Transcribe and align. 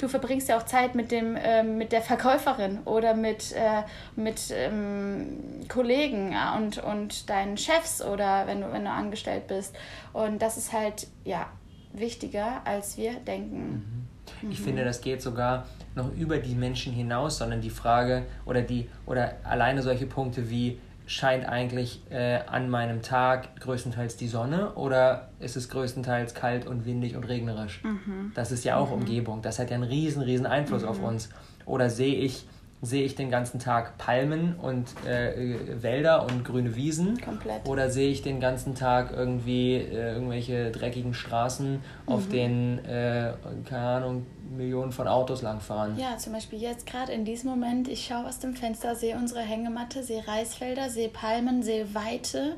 du 0.00 0.08
verbringst 0.08 0.48
ja 0.48 0.56
auch 0.56 0.64
Zeit 0.64 0.94
mit 0.94 1.10
dem, 1.10 1.36
ähm, 1.40 1.78
mit 1.78 1.92
der 1.92 2.02
Verkäuferin 2.02 2.78
oder 2.84 3.14
mit, 3.14 3.52
äh, 3.52 3.82
mit 4.16 4.52
ähm, 4.52 5.66
Kollegen 5.68 6.32
ja, 6.32 6.56
und, 6.56 6.78
und 6.78 7.28
deinen 7.28 7.56
Chefs 7.56 8.02
oder 8.02 8.46
wenn 8.46 8.62
du, 8.62 8.72
wenn 8.72 8.84
du 8.84 8.90
angestellt 8.90 9.46
bist. 9.46 9.76
Und 10.12 10.40
das 10.40 10.56
ist 10.56 10.72
halt, 10.72 11.06
ja, 11.24 11.46
wichtiger, 11.92 12.62
als 12.64 12.96
wir 12.96 13.14
denken. 13.14 14.06
Mhm. 14.42 14.50
Ich 14.50 14.60
mhm. 14.60 14.64
finde, 14.64 14.84
das 14.84 15.00
geht 15.00 15.20
sogar 15.22 15.66
noch 15.94 16.12
über 16.14 16.38
die 16.38 16.54
Menschen 16.54 16.92
hinaus, 16.92 17.38
sondern 17.38 17.60
die 17.60 17.70
Frage 17.70 18.24
oder 18.46 18.62
die 18.62 18.88
oder 19.06 19.36
alleine 19.42 19.82
solche 19.82 20.06
Punkte 20.06 20.48
wie 20.48 20.78
scheint 21.10 21.44
eigentlich 21.44 22.02
äh, 22.10 22.38
an 22.46 22.70
meinem 22.70 23.02
Tag 23.02 23.56
größtenteils 23.58 24.16
die 24.16 24.28
Sonne 24.28 24.74
oder 24.74 25.30
ist 25.40 25.56
es 25.56 25.68
größtenteils 25.68 26.34
kalt 26.34 26.68
und 26.68 26.86
windig 26.86 27.16
und 27.16 27.24
regnerisch? 27.24 27.82
Mhm. 27.82 28.30
Das 28.36 28.52
ist 28.52 28.64
ja 28.64 28.76
auch 28.76 28.90
mhm. 28.90 29.00
Umgebung. 29.02 29.42
Das 29.42 29.58
hat 29.58 29.70
ja 29.70 29.74
einen 29.74 29.82
riesen, 29.82 30.22
riesen 30.22 30.46
Einfluss 30.46 30.82
mhm. 30.82 30.88
auf 30.88 31.02
uns. 31.02 31.28
Oder 31.66 31.90
sehe 31.90 32.14
ich 32.14 32.46
sehe 32.82 33.04
ich 33.04 33.14
den 33.14 33.30
ganzen 33.30 33.60
Tag 33.60 33.98
Palmen 33.98 34.56
und 34.56 34.88
äh, 35.06 35.82
Wälder 35.82 36.24
und 36.24 36.44
grüne 36.44 36.76
Wiesen? 36.76 37.20
Komplett. 37.20 37.68
Oder 37.68 37.90
sehe 37.90 38.10
ich 38.10 38.22
den 38.22 38.40
ganzen 38.40 38.74
Tag 38.74 39.12
irgendwie 39.12 39.74
äh, 39.76 40.14
irgendwelche 40.14 40.70
dreckigen 40.70 41.12
Straßen, 41.12 41.72
mhm. 41.72 41.80
auf 42.06 42.28
denen, 42.28 42.78
äh, 42.86 43.34
keine 43.68 43.86
Ahnung, 43.86 44.26
Millionen 44.50 44.92
von 44.92 45.08
Autos 45.08 45.42
langfahren? 45.42 45.98
Ja, 45.98 46.16
zum 46.16 46.32
Beispiel 46.32 46.58
jetzt 46.58 46.86
gerade 46.86 47.12
in 47.12 47.24
diesem 47.24 47.50
Moment, 47.50 47.86
ich 47.86 48.06
schaue 48.06 48.26
aus 48.26 48.38
dem 48.38 48.54
Fenster, 48.54 48.94
sehe 48.94 49.16
unsere 49.16 49.40
Hängematte, 49.40 50.02
sehe 50.02 50.26
Reisfelder, 50.26 50.88
sehe 50.88 51.08
Palmen, 51.08 51.62
sehe 51.62 51.94
Weite. 51.94 52.56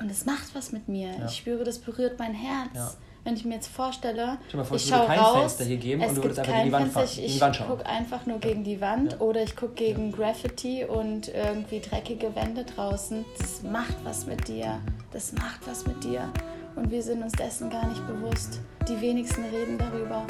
Und 0.00 0.10
es 0.10 0.24
macht 0.24 0.54
was 0.54 0.72
mit 0.72 0.88
mir. 0.88 1.08
Ja. 1.08 1.26
Ich 1.26 1.36
spüre, 1.36 1.62
das 1.62 1.78
berührt 1.78 2.18
mein 2.18 2.34
Herz. 2.34 2.74
Ja 2.74 2.90
wenn 3.24 3.34
ich 3.34 3.44
mir 3.44 3.54
jetzt 3.54 3.68
vorstelle, 3.68 4.38
vor, 4.50 4.76
ich 4.76 4.86
schaue 4.86 5.08
raus, 5.08 5.38
Fenster 5.38 5.64
hier 5.64 5.78
geben 5.78 6.02
es 6.02 6.10
und 6.10 6.16
du 6.18 6.22
würdest 6.24 6.40
einfach 6.40 6.52
gegen 6.52 6.66
die 6.66 6.72
Wand, 6.72 6.92
Fenster, 6.92 7.22
ich, 7.22 7.42
ich 7.42 7.66
gucke 7.66 7.86
einfach 7.86 8.26
nur 8.26 8.38
gegen 8.38 8.64
die 8.64 8.80
Wand 8.80 9.20
oder 9.20 9.42
ich 9.42 9.56
gucke 9.56 9.74
gegen. 9.74 10.12
Graffiti 10.12 10.84
und 10.84 11.28
irgendwie 11.28 11.80
dreckige 11.80 12.34
Wände 12.36 12.64
draußen. 12.64 13.24
Das 13.38 13.62
macht 13.62 13.96
was 14.04 14.26
mit 14.26 14.46
dir. 14.48 14.78
Das 15.12 15.32
macht 15.32 15.66
was 15.66 15.86
mit 15.86 16.04
dir. 16.04 16.30
Und 16.76 16.90
wir 16.90 17.02
sind 17.02 17.22
uns 17.22 17.32
dessen 17.32 17.70
gar 17.70 17.86
nicht 17.86 18.06
bewusst. 18.06 18.60
Die 18.88 19.00
wenigsten 19.00 19.44
reden 19.44 19.78
darüber. 19.78 20.26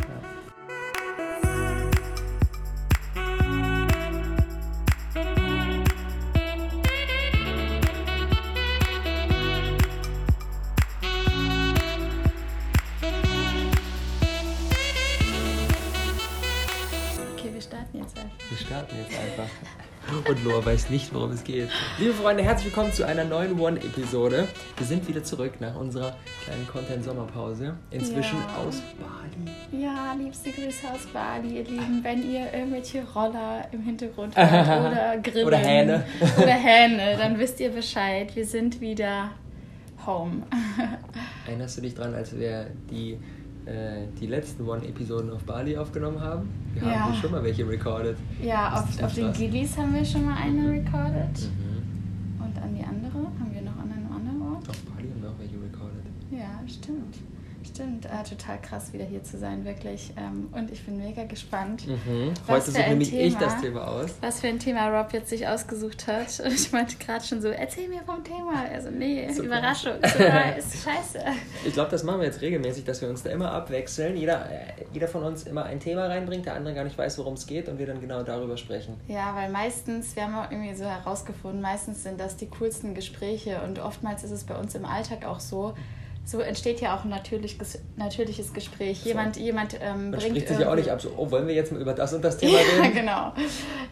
Loa 20.44 20.62
weiß 20.62 20.90
nicht, 20.90 21.14
worum 21.14 21.30
es 21.30 21.42
geht. 21.42 21.70
Liebe 21.98 22.12
Freunde, 22.12 22.42
herzlich 22.42 22.66
willkommen 22.66 22.92
zu 22.92 23.06
einer 23.06 23.24
neuen 23.24 23.58
One-Episode. 23.58 24.46
Wir 24.76 24.86
sind 24.86 25.08
wieder 25.08 25.24
zurück 25.24 25.52
nach 25.58 25.74
unserer 25.74 26.16
kleinen 26.44 26.68
Content-Sommerpause. 26.68 27.76
Inzwischen 27.90 28.36
ja. 28.36 28.62
aus 28.62 28.82
Bali. 29.00 29.82
Ja, 29.82 30.12
liebste 30.12 30.50
Grüße 30.50 30.86
aus 30.92 31.06
Bali, 31.14 31.56
ihr 31.56 31.64
Lieben. 31.64 32.00
Wenn 32.02 32.30
ihr 32.30 32.52
irgendwelche 32.52 33.04
Roller 33.14 33.66
im 33.72 33.84
Hintergrund 33.84 34.36
habt 34.36 34.52
oder 34.52 35.16
Grillen 35.22 35.46
oder 35.46 35.56
Hähne. 35.56 36.04
oder 36.36 36.52
Hähne, 36.52 37.16
dann 37.16 37.38
wisst 37.38 37.58
ihr 37.60 37.70
Bescheid. 37.70 38.36
Wir 38.36 38.44
sind 38.44 38.82
wieder 38.82 39.30
home. 40.06 40.42
Erinnerst 41.46 41.78
du 41.78 41.80
dich 41.80 41.94
dran, 41.94 42.12
als 42.14 42.38
wir 42.38 42.66
die 42.90 43.18
äh, 43.66 44.06
die 44.20 44.26
letzten 44.26 44.66
One-Episoden 44.66 45.30
auf 45.30 45.42
Bali 45.44 45.76
aufgenommen 45.76 46.20
haben. 46.20 46.48
Wir 46.74 46.82
ja. 46.82 47.00
haben 47.00 47.12
hier 47.12 47.22
schon 47.22 47.30
mal 47.30 47.42
welche 47.42 47.68
recorded. 47.68 48.16
Ja, 48.42 48.74
auf, 48.74 49.02
auf 49.02 49.14
den 49.14 49.32
Gillies 49.32 49.76
haben 49.76 49.94
wir 49.94 50.04
schon 50.04 50.26
mal 50.26 50.36
eine 50.36 50.70
recorded. 50.70 51.50
Mhm. 51.50 52.44
Und 52.44 52.58
an 52.62 52.74
die 52.74 52.84
andere? 52.84 53.18
Haben 53.18 53.50
wir 53.52 53.62
noch 53.62 53.76
an 53.76 53.92
einem 53.92 54.12
anderen 54.12 54.54
Ort? 54.54 54.68
Auf 54.68 54.80
Bali 54.82 55.08
haben 55.08 55.22
wir 55.22 55.30
auch 55.30 55.38
welche 55.38 55.56
recorded. 55.56 56.04
Ja, 56.30 56.60
stimmt. 56.66 57.16
Stimmt, 57.74 58.06
äh, 58.06 58.22
total 58.22 58.60
krass 58.60 58.92
wieder 58.92 59.04
hier 59.04 59.24
zu 59.24 59.36
sein, 59.36 59.64
wirklich. 59.64 60.12
Ähm, 60.16 60.48
und 60.52 60.70
ich 60.70 60.84
bin 60.84 60.96
mega 60.96 61.24
gespannt. 61.24 61.88
Mhm. 61.88 62.32
Heute 62.46 62.70
suche 62.70 62.88
nämlich 62.88 63.10
Thema, 63.10 63.22
ich 63.24 63.36
das 63.36 63.60
Thema 63.60 63.88
aus. 63.88 64.14
Was 64.20 64.40
für 64.40 64.46
ein 64.46 64.60
Thema 64.60 64.96
Rob 64.96 65.12
jetzt 65.12 65.28
sich 65.28 65.48
ausgesucht 65.48 66.06
hat. 66.06 66.38
Und 66.44 66.52
ich 66.52 66.70
meinte 66.70 66.94
gerade 66.98 67.24
schon 67.24 67.42
so, 67.42 67.48
erzähl 67.48 67.88
mir 67.88 68.02
vom 68.04 68.22
Thema. 68.22 68.64
Also 68.72 68.90
nee, 68.90 69.28
Super. 69.28 69.46
Überraschung, 69.46 69.94
ist 70.56 70.84
scheiße. 70.84 71.18
Ich 71.64 71.72
glaube, 71.72 71.90
das 71.90 72.04
machen 72.04 72.20
wir 72.20 72.26
jetzt 72.26 72.42
regelmäßig, 72.42 72.84
dass 72.84 73.00
wir 73.00 73.08
uns 73.08 73.24
da 73.24 73.30
immer 73.30 73.50
abwechseln. 73.50 74.16
Jeder, 74.16 74.48
äh, 74.48 74.84
jeder 74.92 75.08
von 75.08 75.24
uns 75.24 75.42
immer 75.42 75.64
ein 75.64 75.80
Thema 75.80 76.06
reinbringt, 76.06 76.46
der 76.46 76.54
andere 76.54 76.74
gar 76.74 76.84
nicht 76.84 76.96
weiß, 76.96 77.18
worum 77.18 77.34
es 77.34 77.44
geht 77.44 77.68
und 77.68 77.80
wir 77.80 77.86
dann 77.86 78.00
genau 78.00 78.22
darüber 78.22 78.56
sprechen. 78.56 78.94
Ja, 79.08 79.34
weil 79.34 79.50
meistens, 79.50 80.14
wir 80.14 80.22
haben 80.22 80.36
auch 80.36 80.48
irgendwie 80.48 80.76
so 80.76 80.84
herausgefunden, 80.84 81.60
meistens 81.60 82.04
sind 82.04 82.20
das 82.20 82.36
die 82.36 82.46
coolsten 82.46 82.94
Gespräche 82.94 83.62
und 83.62 83.80
oftmals 83.80 84.22
ist 84.22 84.30
es 84.30 84.44
bei 84.44 84.56
uns 84.56 84.76
im 84.76 84.84
Alltag 84.84 85.24
auch 85.26 85.40
so, 85.40 85.74
so 86.24 86.40
entsteht 86.40 86.80
ja 86.80 86.96
auch 86.96 87.04
ein 87.04 87.10
natürlich, 87.10 87.58
natürliches 87.96 88.54
Gespräch. 88.54 89.00
So. 89.00 89.08
Jemand, 89.08 89.36
jemand 89.36 89.74
ähm, 89.74 90.10
Man 90.10 90.10
bringt. 90.12 90.24
spricht 90.24 90.48
sich 90.48 90.58
ja 90.58 90.70
auch 90.70 90.74
nicht 90.74 90.90
ab, 90.90 91.00
so, 91.00 91.10
oh, 91.16 91.30
wollen 91.30 91.46
wir 91.46 91.54
jetzt 91.54 91.70
mal 91.70 91.80
über 91.80 91.92
das 91.92 92.14
und 92.14 92.24
das 92.24 92.36
Thema 92.38 92.58
reden? 92.58 92.82
ja, 92.82 92.90
genau. 92.90 93.32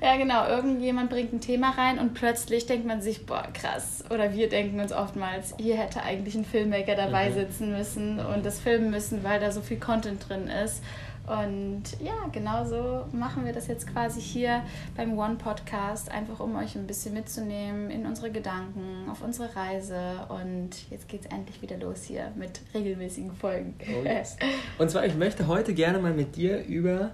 Ja, 0.00 0.16
genau. 0.16 0.46
Irgendjemand 0.48 1.10
bringt 1.10 1.32
ein 1.32 1.40
Thema 1.40 1.70
rein 1.70 1.98
und 1.98 2.14
plötzlich 2.14 2.66
denkt 2.66 2.86
man 2.86 3.02
sich, 3.02 3.26
boah, 3.26 3.46
krass. 3.52 4.04
Oder 4.08 4.32
wir 4.32 4.48
denken 4.48 4.80
uns 4.80 4.92
oftmals, 4.92 5.54
hier 5.58 5.76
hätte 5.76 6.02
eigentlich 6.02 6.34
ein 6.34 6.44
Filmmaker 6.44 6.94
dabei 6.94 7.28
mhm. 7.28 7.34
sitzen 7.34 7.72
müssen 7.72 8.18
und 8.18 8.46
das 8.46 8.60
filmen 8.60 8.90
müssen, 8.90 9.22
weil 9.24 9.38
da 9.38 9.50
so 9.50 9.60
viel 9.60 9.78
Content 9.78 10.26
drin 10.28 10.48
ist. 10.48 10.82
Und 11.26 11.84
ja, 12.00 12.26
genauso 12.32 13.06
machen 13.12 13.44
wir 13.44 13.52
das 13.52 13.68
jetzt 13.68 13.86
quasi 13.86 14.20
hier 14.20 14.64
beim 14.96 15.16
One 15.16 15.36
Podcast, 15.36 16.10
einfach 16.10 16.40
um 16.40 16.56
euch 16.56 16.74
ein 16.74 16.86
bisschen 16.86 17.14
mitzunehmen 17.14 17.90
in 17.90 18.06
unsere 18.06 18.30
Gedanken, 18.32 19.08
auf 19.08 19.22
unsere 19.22 19.54
Reise. 19.54 20.26
Und 20.28 20.90
jetzt 20.90 21.08
geht 21.08 21.20
es 21.24 21.26
endlich 21.26 21.62
wieder 21.62 21.78
los 21.78 22.02
hier 22.04 22.32
mit 22.36 22.60
regelmäßigen 22.74 23.32
Folgen. 23.32 23.74
Oh 23.88 24.02
yes. 24.04 24.36
Und 24.78 24.90
zwar, 24.90 25.06
ich 25.06 25.14
möchte 25.14 25.46
heute 25.46 25.74
gerne 25.74 26.00
mal 26.00 26.12
mit 26.12 26.34
dir 26.34 26.64
über, 26.64 27.12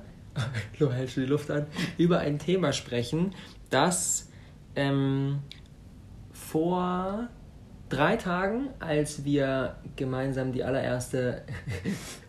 Lo, 0.79 0.91
hältst 0.91 1.17
du 1.17 1.21
die 1.21 1.27
Luft 1.27 1.51
an, 1.51 1.67
über 1.99 2.21
ein 2.21 2.39
Thema 2.39 2.73
sprechen, 2.73 3.35
das 3.69 4.29
ähm, 4.75 5.41
vor 6.33 7.29
drei 7.89 8.17
Tagen, 8.17 8.69
als 8.79 9.25
wir 9.25 9.77
gemeinsam 9.97 10.53
die 10.53 10.65
allererste, 10.65 11.43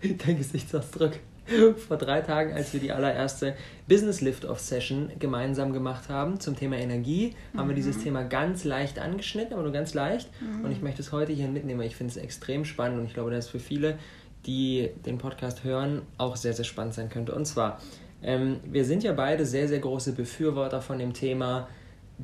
dein 0.25 0.38
Gesichtsausdruck, 0.38 1.13
vor 1.87 1.97
drei 1.97 2.21
Tagen, 2.21 2.53
als 2.53 2.73
wir 2.73 2.79
die 2.79 2.91
allererste 2.91 3.55
Business 3.87 4.21
Lift-Off 4.21 4.59
Session 4.59 5.11
gemeinsam 5.19 5.73
gemacht 5.73 6.09
haben 6.09 6.39
zum 6.39 6.55
Thema 6.55 6.77
Energie, 6.77 7.35
mhm. 7.53 7.59
haben 7.59 7.69
wir 7.69 7.75
dieses 7.75 7.97
mhm. 7.97 8.03
Thema 8.03 8.23
ganz 8.23 8.63
leicht 8.63 8.99
angeschnitten, 8.99 9.53
aber 9.53 9.63
nur 9.63 9.71
ganz 9.71 9.93
leicht. 9.93 10.29
Mhm. 10.41 10.65
Und 10.65 10.71
ich 10.71 10.81
möchte 10.81 11.01
es 11.01 11.11
heute 11.11 11.33
hier 11.33 11.47
mitnehmen, 11.47 11.79
weil 11.79 11.88
ich 11.88 11.95
finde 11.95 12.11
es 12.11 12.17
extrem 12.17 12.65
spannend 12.65 12.99
und 12.99 13.05
ich 13.05 13.13
glaube, 13.13 13.31
dass 13.31 13.45
es 13.45 13.51
für 13.51 13.59
viele, 13.59 13.97
die 14.45 14.89
den 15.05 15.17
Podcast 15.17 15.63
hören, 15.63 16.01
auch 16.17 16.35
sehr, 16.35 16.53
sehr 16.53 16.65
spannend 16.65 16.93
sein 16.93 17.09
könnte. 17.09 17.33
Und 17.33 17.45
zwar, 17.45 17.79
ähm, 18.21 18.59
wir 18.63 18.85
sind 18.85 19.03
ja 19.03 19.13
beide 19.13 19.45
sehr, 19.45 19.67
sehr 19.67 19.79
große 19.79 20.13
Befürworter 20.13 20.81
von 20.81 20.99
dem 20.99 21.13
Thema 21.13 21.67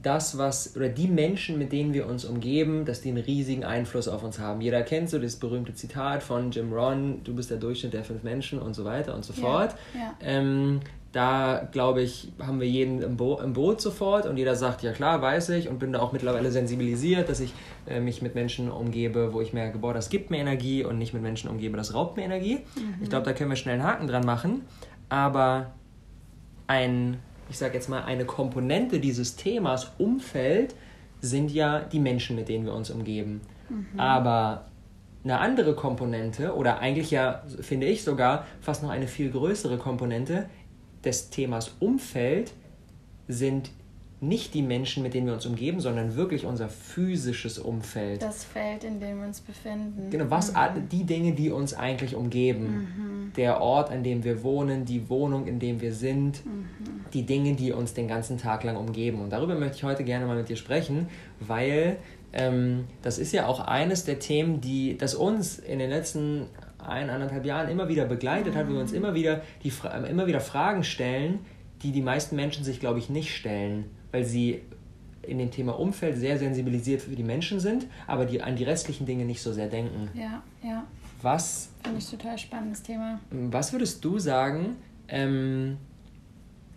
das, 0.02 0.38
was, 0.38 0.76
oder 0.76 0.90
die 0.90 1.08
Menschen, 1.08 1.58
mit 1.58 1.72
denen 1.72 1.94
wir 1.94 2.08
uns 2.08 2.26
umgeben, 2.26 2.84
dass 2.84 3.02
die 3.02 3.10
einen 3.10 3.24
riesigen 3.24 3.64
Einfluss 3.64 4.08
auf 4.08 4.24
uns 4.24 4.40
haben. 4.40 4.60
Jeder 4.60 4.84
kennt 4.84 5.10
so 5.10 5.20
das 5.20 5.38
berühmte 5.38 5.74
Zitat 5.74 6.22
von 6.22 6.52
Jim 6.52 6.74
Ron, 6.74 7.24
du 7.24 7.34
bist 7.34 7.50
der 7.50 7.58
Durchschnitt 7.58 7.94
der 7.94 8.04
fünf 8.04 8.24
Menschen 8.24 8.60
und 8.60 8.74
so 8.74 8.84
weiter 8.84 9.16
und 9.16 9.24
so 9.24 9.32
fort. 9.32 9.76
Ja, 9.94 10.00
ja. 10.02 10.16
Ähm, 10.22 10.82
da, 11.14 11.66
glaube 11.72 12.02
ich, 12.02 12.34
haben 12.42 12.60
wir 12.60 12.68
jeden 12.68 13.02
im, 13.02 13.16
Bo 13.16 13.40
im, 13.40 13.54
Boot 13.54 13.80
sofort 13.80 14.26
und 14.26 14.36
jeder 14.36 14.58
sagt, 14.58 14.84
ja 14.84 14.92
klar, 14.92 15.22
weiß 15.22 15.48
ich 15.50 15.70
und 15.70 15.80
bin 15.80 15.94
da 15.94 16.02
auch 16.02 16.12
mittlerweile 16.12 16.52
sensibilisiert, 16.52 17.30
dass 17.30 17.40
ich 17.40 17.54
äh, 17.88 18.02
mich 18.02 18.22
mit 18.22 18.36
Menschen 18.36 18.70
umgebe, 18.70 19.32
wo 19.32 19.40
ich 19.40 19.54
merke, 19.54 19.78
boah, 19.78 19.94
das 19.94 20.10
gibt 20.10 20.30
mir 20.30 20.40
Energie 20.40 20.84
und 20.84 20.98
nicht 20.98 21.14
mit 21.14 21.24
Menschen 21.24 21.50
umgebe, 21.50 21.78
das 21.78 21.94
raubt 21.94 22.18
mir 22.18 22.24
Energie. 22.24 22.60
Mhm. 22.76 22.96
Ich 23.02 23.10
glaube, 23.10 23.24
da 23.24 23.32
können 23.32 23.50
wir 23.50 23.56
schnell 23.56 23.76
einen 23.76 23.84
Haken 23.84 24.08
dran 24.08 24.26
machen. 24.26 24.64
Aber 25.08 25.72
ein 26.68 27.20
ich 27.50 27.58
sage 27.58 27.76
jetzt 27.76 27.90
mal, 27.90 28.04
eine 28.04 28.26
Komponente 28.26 29.00
dieses 29.00 29.36
Themas 29.36 29.92
Umfeld 29.98 30.76
sind 31.22 31.52
ja 31.52 31.80
die 31.80 32.00
Menschen, 32.00 32.36
mit 32.36 32.50
denen 32.50 32.66
wir 32.66 32.74
uns 32.74 32.90
umgeben. 32.90 33.42
Mhm. 33.70 34.00
Aber 34.00 34.66
eine 35.24 35.40
andere 35.40 35.76
Komponente 35.76 36.56
oder 36.56 36.80
eigentlich 36.80 37.12
ja, 37.12 37.44
finde 37.62 37.88
ich 37.88 38.04
sogar, 38.04 38.46
fast 38.62 38.84
noch 38.84 38.90
eine 38.90 39.08
viel 39.08 39.32
größere 39.32 39.78
Komponente 39.78 40.48
des 41.04 41.30
Themas 41.30 41.76
Umfeld 41.80 42.54
sind 43.28 43.72
nicht 44.28 44.54
die 44.54 44.62
Menschen, 44.62 45.04
mit 45.04 45.14
denen 45.14 45.28
wir 45.28 45.34
uns 45.34 45.46
umgeben, 45.46 45.80
sondern 45.80 46.16
wirklich 46.16 46.46
unser 46.46 46.70
physisches 46.70 47.60
Umfeld. 47.60 48.22
Das 48.22 48.44
Feld, 48.44 48.84
in 48.84 49.00
dem 49.00 49.20
wir 49.20 49.28
uns 49.28 49.42
befinden. 49.42 50.10
Genau, 50.10 50.26
was 50.30 50.54
mhm. 50.54 50.90
die 50.92 51.04
Dinge, 51.04 51.34
die 51.34 51.52
uns 51.52 51.74
eigentlich 51.74 52.16
umgeben. 52.16 52.66
Mhm. 52.66 53.34
Der 53.36 53.62
Ort, 53.62 53.92
an 53.92 54.04
dem 54.04 54.24
wir 54.24 54.44
wohnen, 54.44 54.86
die 54.86 55.10
Wohnung, 55.10 55.48
in 55.48 55.60
dem 55.60 55.82
wir 55.82 55.94
sind, 55.94 56.46
mhm. 56.46 56.66
die 57.14 57.24
Dinge, 57.24 57.54
die 57.54 57.72
uns 57.72 57.94
den 57.94 58.08
ganzen 58.08 58.38
Tag 58.38 58.64
lang 58.64 58.78
umgeben. 58.78 59.22
Und 59.22 59.32
darüber 59.32 59.56
möchte 59.56 59.78
ich 59.78 59.84
heute 59.84 60.04
gerne 60.04 60.26
mal 60.26 60.38
mit 60.38 60.50
dir 60.50 60.58
sprechen, 60.58 61.08
weil 61.40 61.98
ähm, 62.34 62.86
das 63.02 63.18
ist 63.18 63.32
ja 63.32 63.48
auch 63.48 63.62
eines 63.62 64.04
der 64.04 64.20
Themen, 64.20 64.62
die 64.62 64.98
das 64.98 65.16
uns 65.16 65.60
in 65.60 65.80
den 65.80 65.90
letzten 65.90 66.48
ein, 66.78 67.10
anderthalb 67.10 67.46
Jahren 67.46 67.70
immer 67.70 67.88
wieder 67.88 68.06
begleitet 68.06 68.54
mhm. 68.54 68.58
hat, 68.58 68.70
wo 68.70 68.74
wir 68.74 68.80
uns 68.80 68.92
immer 68.92 69.14
wieder, 69.16 69.42
die, 69.64 69.72
immer 70.10 70.28
wieder 70.28 70.40
Fragen 70.40 70.84
stellen, 70.84 71.40
die 71.82 71.92
die 71.92 72.02
meisten 72.02 72.36
Menschen 72.36 72.64
sich, 72.64 72.80
glaube 72.80 73.00
ich, 73.00 73.10
nicht 73.10 73.36
stellen, 73.36 73.86
weil 74.16 74.24
sie 74.24 74.62
in 75.24 75.40
dem 75.40 75.52
Thema 75.52 75.78
Umfeld 75.78 76.18
sehr 76.18 76.40
sensibilisiert 76.40 77.02
für 77.02 77.16
die 77.18 77.24
Menschen 77.24 77.60
sind, 77.60 77.86
aber 78.08 78.26
die 78.26 78.42
an 78.42 78.56
die 78.56 78.64
restlichen 78.64 79.06
Dinge 79.06 79.26
nicht 79.26 79.42
so 79.42 79.52
sehr 79.52 79.68
denken. 79.68 80.08
Ja, 80.14 80.42
ja. 80.64 80.86
Was. 81.22 81.70
Finde 81.84 82.00
ich 82.00 82.10
total 82.10 82.38
spannendes 82.38 82.82
Thema. 82.82 83.20
Was 83.30 83.74
würdest 83.74 84.06
du 84.06 84.18
sagen, 84.20 84.78
ähm, 85.10 85.78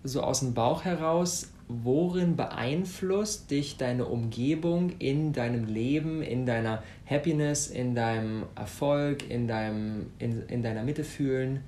so 0.03 0.23
aus 0.23 0.41
dem 0.41 0.53
Bauch 0.53 0.85
heraus, 0.85 1.53
worin 1.69 2.35
beeinflusst 2.35 3.53
dich 3.53 3.77
deine 3.77 4.07
Umgebung 4.07 4.91
in 4.99 5.33
deinem 5.33 5.67
Leben, 5.67 6.23
in 6.23 6.45
deiner 6.45 6.83
Happiness, 7.07 7.69
in 7.69 7.95
deinem 7.95 8.47
Erfolg, 8.57 9.31
in, 9.31 9.47
deinem, 9.47 10.07
in, 10.19 10.43
in 10.49 10.63
deiner 10.63 10.83
Mitte 10.83 11.05
fühlen? 11.05 11.61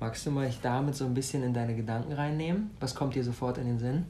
Magst 0.00 0.24
du 0.24 0.30
mal 0.30 0.48
damit 0.62 0.94
so 0.94 1.04
ein 1.04 1.12
bisschen 1.12 1.42
in 1.42 1.52
deine 1.52 1.74
Gedanken 1.74 2.12
reinnehmen? 2.12 2.70
Was 2.80 2.94
kommt 2.94 3.14
dir 3.14 3.24
sofort 3.24 3.58
in 3.58 3.66
den 3.66 3.78
Sinn? 3.78 4.04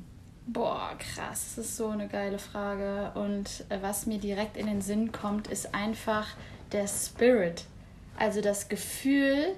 Boah, 0.50 0.92
krass, 0.98 1.56
das 1.56 1.66
ist 1.66 1.76
so 1.76 1.88
eine 1.88 2.08
geile 2.08 2.38
Frage. 2.38 3.12
Und 3.14 3.66
äh, 3.68 3.82
was 3.82 4.06
mir 4.06 4.18
direkt 4.18 4.56
in 4.56 4.66
den 4.66 4.80
Sinn 4.80 5.12
kommt, 5.12 5.46
ist 5.46 5.74
einfach 5.74 6.26
der 6.72 6.88
Spirit. 6.88 7.64
Also 8.16 8.40
das 8.40 8.70
Gefühl, 8.70 9.54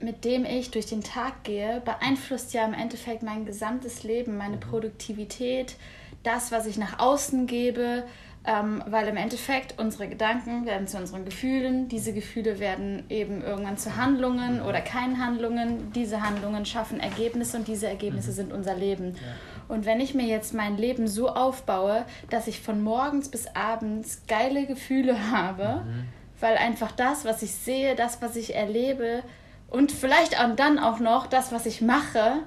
mit 0.00 0.24
dem 0.24 0.46
ich 0.46 0.70
durch 0.70 0.86
den 0.86 1.02
Tag 1.02 1.44
gehe, 1.44 1.82
beeinflusst 1.84 2.54
ja 2.54 2.64
im 2.64 2.72
Endeffekt 2.72 3.22
mein 3.22 3.44
gesamtes 3.44 4.04
Leben, 4.04 4.38
meine 4.38 4.56
mhm. 4.56 4.60
Produktivität, 4.60 5.76
das, 6.22 6.50
was 6.50 6.64
ich 6.64 6.78
nach 6.78 6.98
außen 6.98 7.46
gebe, 7.46 8.04
ähm, 8.44 8.82
weil 8.86 9.06
im 9.06 9.16
Endeffekt 9.16 9.78
unsere 9.78 10.08
Gedanken 10.08 10.66
werden 10.66 10.88
zu 10.88 10.96
unseren 10.96 11.24
Gefühlen, 11.24 11.88
diese 11.88 12.12
Gefühle 12.12 12.58
werden 12.58 13.04
eben 13.08 13.42
irgendwann 13.42 13.78
zu 13.78 13.96
Handlungen 13.96 14.60
oder 14.62 14.80
keinen 14.80 15.24
Handlungen, 15.24 15.92
diese 15.92 16.22
Handlungen 16.22 16.66
schaffen 16.66 16.98
Ergebnisse 16.98 17.56
und 17.56 17.68
diese 17.68 17.86
Ergebnisse 17.86 18.30
mhm. 18.30 18.34
sind 18.34 18.52
unser 18.52 18.74
Leben. 18.74 19.14
Ja. 19.14 19.74
Und 19.74 19.86
wenn 19.86 20.00
ich 20.00 20.14
mir 20.14 20.26
jetzt 20.26 20.54
mein 20.54 20.76
Leben 20.76 21.06
so 21.06 21.28
aufbaue, 21.28 22.04
dass 22.30 22.48
ich 22.48 22.60
von 22.60 22.82
morgens 22.82 23.28
bis 23.28 23.46
abends 23.54 24.22
geile 24.26 24.66
Gefühle 24.66 25.30
habe, 25.30 25.84
mhm. 25.84 26.08
weil 26.40 26.56
einfach 26.56 26.90
das, 26.90 27.24
was 27.24 27.42
ich 27.42 27.52
sehe, 27.52 27.94
das, 27.94 28.22
was 28.22 28.34
ich 28.34 28.56
erlebe 28.56 29.22
und 29.70 29.92
vielleicht 29.92 30.40
auch 30.40 30.56
dann 30.56 30.80
auch 30.80 30.98
noch 30.98 31.28
das, 31.28 31.52
was 31.52 31.64
ich 31.64 31.80
mache, 31.80 32.40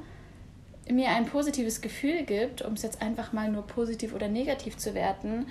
mir 0.91 1.09
ein 1.09 1.25
positives 1.25 1.81
Gefühl 1.81 2.23
gibt, 2.23 2.61
um 2.61 2.73
es 2.73 2.83
jetzt 2.83 3.01
einfach 3.01 3.31
mal 3.33 3.49
nur 3.49 3.65
positiv 3.65 4.13
oder 4.13 4.27
negativ 4.27 4.77
zu 4.77 4.93
werten, 4.93 5.47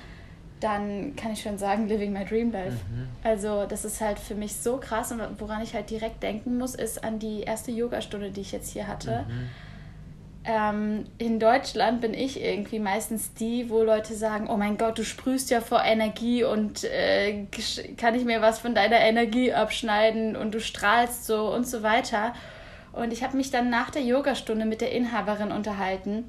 dann 0.65 1.15
kann 1.15 1.33
ich 1.33 1.43
schon 1.43 1.59
sagen, 1.59 1.89
living 1.89 2.13
my 2.13 2.25
dream 2.25 2.51
life. 2.51 2.79
Mhm. 2.91 3.09
Also 3.23 3.67
das 3.67 3.85
ist 3.85 4.01
halt 4.01 4.19
für 4.19 4.35
mich 4.35 4.57
so 4.57 4.79
krass 4.79 5.13
und 5.13 5.21
woran 5.39 5.63
ich 5.63 5.75
halt 5.75 5.91
direkt 5.91 6.23
denken 6.23 6.57
muss, 6.57 6.75
ist 6.75 7.05
an 7.05 7.19
die 7.19 7.43
erste 7.43 7.71
Yogastunde, 7.71 8.31
die 8.31 8.41
ich 8.41 8.53
jetzt 8.53 8.73
hier 8.73 8.87
hatte. 8.87 9.27
Mhm. 9.29 9.49
Ähm, 10.47 11.05
in 11.19 11.39
Deutschland 11.39 12.01
bin 12.01 12.15
ich 12.15 12.43
irgendwie 12.43 12.79
meistens 12.79 13.35
die, 13.35 13.69
wo 13.69 13.83
Leute 13.83 14.15
sagen, 14.15 14.49
oh 14.49 14.57
mein 14.57 14.79
Gott, 14.79 14.99
du 14.99 15.05
sprühst 15.05 15.51
ja 15.51 15.61
vor 15.61 15.83
Energie 15.85 16.45
und 16.45 16.85
äh, 16.85 17.47
kann 17.97 18.15
ich 18.15 18.25
mir 18.25 18.41
was 18.41 18.59
von 18.59 18.75
deiner 18.75 19.01
Energie 19.01 19.53
abschneiden 19.53 20.35
und 20.37 20.55
du 20.55 20.61
strahlst 20.61 21.27
so 21.27 21.55
und 21.55 21.67
so 21.67 21.83
weiter. 21.83 22.35
Und 22.93 23.13
ich 23.13 23.23
habe 23.23 23.37
mich 23.37 23.51
dann 23.51 23.71
nach 23.71 23.91
der 23.91 24.03
Yogastunde 24.03 24.65
mit 24.65 24.81
der 24.81 24.93
Inhaberin 24.93 25.51
unterhalten 25.51 26.25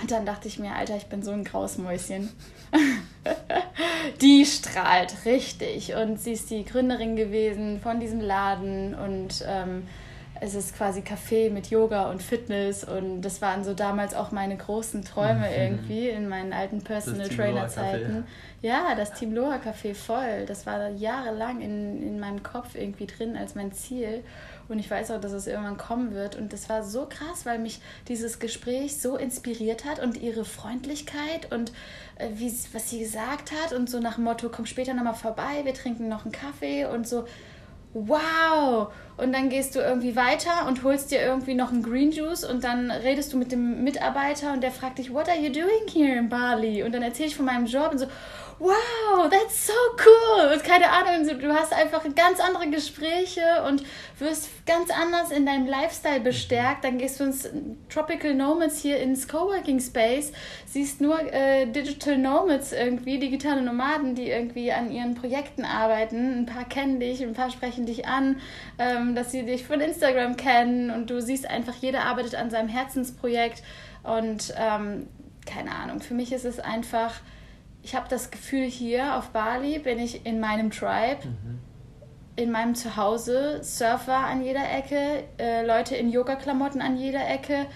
und 0.00 0.10
dann 0.10 0.24
dachte 0.24 0.48
ich 0.48 0.58
mir, 0.58 0.74
Alter, 0.74 0.96
ich 0.96 1.06
bin 1.06 1.22
so 1.22 1.32
ein 1.32 1.44
Grausmäuschen. 1.44 2.30
die 4.20 4.44
strahlt 4.46 5.24
richtig. 5.24 5.94
Und 5.94 6.20
sie 6.20 6.32
ist 6.32 6.50
die 6.50 6.64
Gründerin 6.64 7.16
gewesen 7.16 7.80
von 7.80 8.00
diesem 8.00 8.20
Laden. 8.20 8.94
Und 8.94 9.44
ähm, 9.46 9.86
es 10.44 10.56
ist 10.56 10.76
quasi 10.76 11.02
Café 11.02 11.50
mit 11.50 11.70
Yoga 11.70 12.10
und 12.10 12.20
Fitness. 12.20 12.82
Und 12.82 13.22
das 13.22 13.40
waren 13.40 13.62
so 13.62 13.74
damals 13.74 14.12
auch 14.12 14.32
meine 14.32 14.56
großen 14.56 15.04
Träume 15.04 15.46
mhm. 15.48 15.54
irgendwie 15.56 16.08
in 16.08 16.28
meinen 16.28 16.52
alten 16.52 16.82
Personal 16.82 17.28
Trainer 17.28 17.68
Zeiten. 17.68 18.26
Ja, 18.60 18.96
das 18.96 19.12
Team 19.12 19.32
Loa 19.32 19.56
Café 19.56 19.94
voll. 19.94 20.44
Das 20.46 20.66
war 20.66 20.90
jahrelang 20.90 21.60
in, 21.60 22.02
in 22.02 22.18
meinem 22.18 22.42
Kopf 22.42 22.74
irgendwie 22.74 23.06
drin 23.06 23.36
als 23.36 23.54
mein 23.54 23.70
Ziel. 23.70 24.24
Und 24.68 24.80
ich 24.80 24.90
weiß 24.90 25.12
auch, 25.12 25.20
dass 25.20 25.30
es 25.30 25.46
irgendwann 25.46 25.76
kommen 25.76 26.12
wird. 26.12 26.34
Und 26.34 26.52
das 26.52 26.68
war 26.68 26.82
so 26.82 27.06
krass, 27.08 27.46
weil 27.46 27.60
mich 27.60 27.80
dieses 28.08 28.40
Gespräch 28.40 29.00
so 29.00 29.16
inspiriert 29.16 29.84
hat 29.84 30.00
und 30.00 30.20
ihre 30.20 30.44
Freundlichkeit 30.44 31.52
und 31.52 31.70
äh, 32.16 32.30
wie, 32.34 32.52
was 32.72 32.90
sie 32.90 32.98
gesagt 32.98 33.52
hat 33.52 33.72
und 33.72 33.88
so 33.88 34.00
nach 34.00 34.16
dem 34.16 34.24
Motto, 34.24 34.48
komm 34.48 34.66
später 34.66 34.92
nochmal 34.92 35.14
vorbei, 35.14 35.60
wir 35.62 35.74
trinken 35.74 36.08
noch 36.08 36.24
einen 36.24 36.32
Kaffee 36.32 36.84
und 36.86 37.06
so. 37.06 37.26
Wow! 37.94 38.92
Und 39.18 39.32
dann 39.32 39.50
gehst 39.50 39.74
du 39.74 39.80
irgendwie 39.80 40.16
weiter 40.16 40.66
und 40.66 40.82
holst 40.82 41.10
dir 41.10 41.20
irgendwie 41.20 41.54
noch 41.54 41.70
einen 41.70 41.82
Green 41.82 42.10
Juice 42.10 42.44
und 42.44 42.64
dann 42.64 42.90
redest 42.90 43.32
du 43.32 43.36
mit 43.36 43.52
dem 43.52 43.84
Mitarbeiter 43.84 44.54
und 44.54 44.62
der 44.62 44.70
fragt 44.70 44.98
dich, 44.98 45.12
what 45.12 45.28
are 45.28 45.38
you 45.38 45.52
doing 45.52 45.86
here 45.92 46.18
in 46.18 46.28
Bali? 46.28 46.82
Und 46.82 46.92
dann 46.92 47.02
erzähle 47.02 47.28
ich 47.28 47.36
von 47.36 47.44
meinem 47.44 47.66
Job 47.66 47.92
und 47.92 47.98
so, 47.98 48.06
wow, 48.62 49.28
that's 49.28 49.66
so 49.66 49.72
cool. 49.98 50.52
Und 50.52 50.62
keine 50.62 50.88
Ahnung, 50.88 51.26
du 51.26 51.52
hast 51.52 51.72
einfach 51.72 52.02
ganz 52.14 52.38
andere 52.38 52.70
Gespräche 52.70 53.42
und 53.66 53.82
wirst 54.20 54.48
ganz 54.66 54.90
anders 54.90 55.32
in 55.32 55.44
deinem 55.44 55.66
Lifestyle 55.66 56.20
bestärkt. 56.20 56.84
Dann 56.84 56.98
gehst 56.98 57.18
du 57.18 57.24
ins 57.24 57.48
Tropical 57.88 58.34
Nomads 58.34 58.80
hier 58.80 58.98
ins 58.98 59.26
Coworking 59.26 59.80
Space, 59.80 60.32
siehst 60.66 61.00
nur 61.00 61.20
äh, 61.32 61.66
Digital 61.66 62.16
Nomads 62.18 62.72
irgendwie, 62.72 63.18
digitale 63.18 63.62
Nomaden, 63.62 64.14
die 64.14 64.28
irgendwie 64.28 64.70
an 64.70 64.92
ihren 64.92 65.16
Projekten 65.16 65.64
arbeiten. 65.64 66.38
Ein 66.38 66.46
paar 66.46 66.64
kennen 66.64 67.00
dich, 67.00 67.20
ein 67.20 67.34
paar 67.34 67.50
sprechen 67.50 67.84
dich 67.84 68.06
an, 68.06 68.40
ähm, 68.78 69.16
dass 69.16 69.32
sie 69.32 69.44
dich 69.44 69.66
von 69.66 69.80
Instagram 69.80 70.36
kennen 70.36 70.90
und 70.92 71.10
du 71.10 71.20
siehst 71.20 71.50
einfach, 71.50 71.74
jeder 71.74 72.04
arbeitet 72.04 72.36
an 72.36 72.50
seinem 72.50 72.68
Herzensprojekt 72.68 73.64
und 74.04 74.54
ähm, 74.56 75.08
keine 75.46 75.74
Ahnung, 75.74 76.00
für 76.00 76.14
mich 76.14 76.32
ist 76.32 76.44
es 76.44 76.60
einfach 76.60 77.14
ich 77.82 77.94
habe 77.94 78.08
das 78.08 78.30
Gefühl, 78.30 78.64
hier 78.64 79.16
auf 79.16 79.30
Bali 79.30 79.78
bin 79.78 79.98
ich 79.98 80.24
in 80.24 80.40
meinem 80.40 80.70
Tribe, 80.70 81.26
mhm. 81.26 81.58
in 82.36 82.50
meinem 82.50 82.74
Zuhause, 82.74 83.62
Surfer 83.62 84.16
an 84.16 84.44
jeder 84.44 84.70
Ecke, 84.70 85.24
äh, 85.38 85.66
Leute 85.66 85.96
in 85.96 86.10
Yoga-Klamotten 86.10 86.80
an 86.80 86.96
jeder 86.96 87.28
Ecke, 87.28 87.66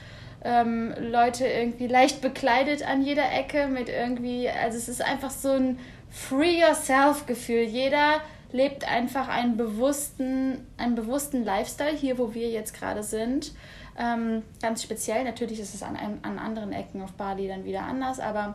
ähm, 0.45 0.95
Leute 1.01 1.47
irgendwie 1.47 1.89
leicht 1.89 2.21
bekleidet 2.21 2.87
an 2.87 3.03
jeder 3.03 3.33
Ecke 3.33 3.67
mit 3.67 3.89
irgendwie, 3.89 4.49
also 4.49 4.79
es 4.79 4.89
ist 4.89 5.03
einfach 5.03 5.31
so 5.31 5.51
ein 5.51 5.79
Free 6.09 6.61
Yourself-Gefühl. 6.61 7.63
Jeder 7.63 8.21
lebt 8.53 8.89
einfach 8.89 9.29
einen 9.29 9.57
bewussten, 9.57 10.67
einen 10.77 10.95
bewussten 10.95 11.45
Lifestyle, 11.45 11.97
hier 11.97 12.17
wo 12.17 12.33
wir 12.33 12.49
jetzt 12.49 12.79
gerade 12.79 13.03
sind. 13.03 13.53
Ähm, 13.99 14.43
ganz 14.63 14.83
speziell, 14.83 15.25
natürlich 15.25 15.59
ist 15.59 15.75
es 15.75 15.83
an, 15.83 15.97
an 16.23 16.39
anderen 16.39 16.73
Ecken 16.73 17.03
auf 17.03 17.13
Bali 17.13 17.49
dann 17.49 17.65
wieder 17.65 17.83
anders, 17.83 18.21
aber 18.21 18.55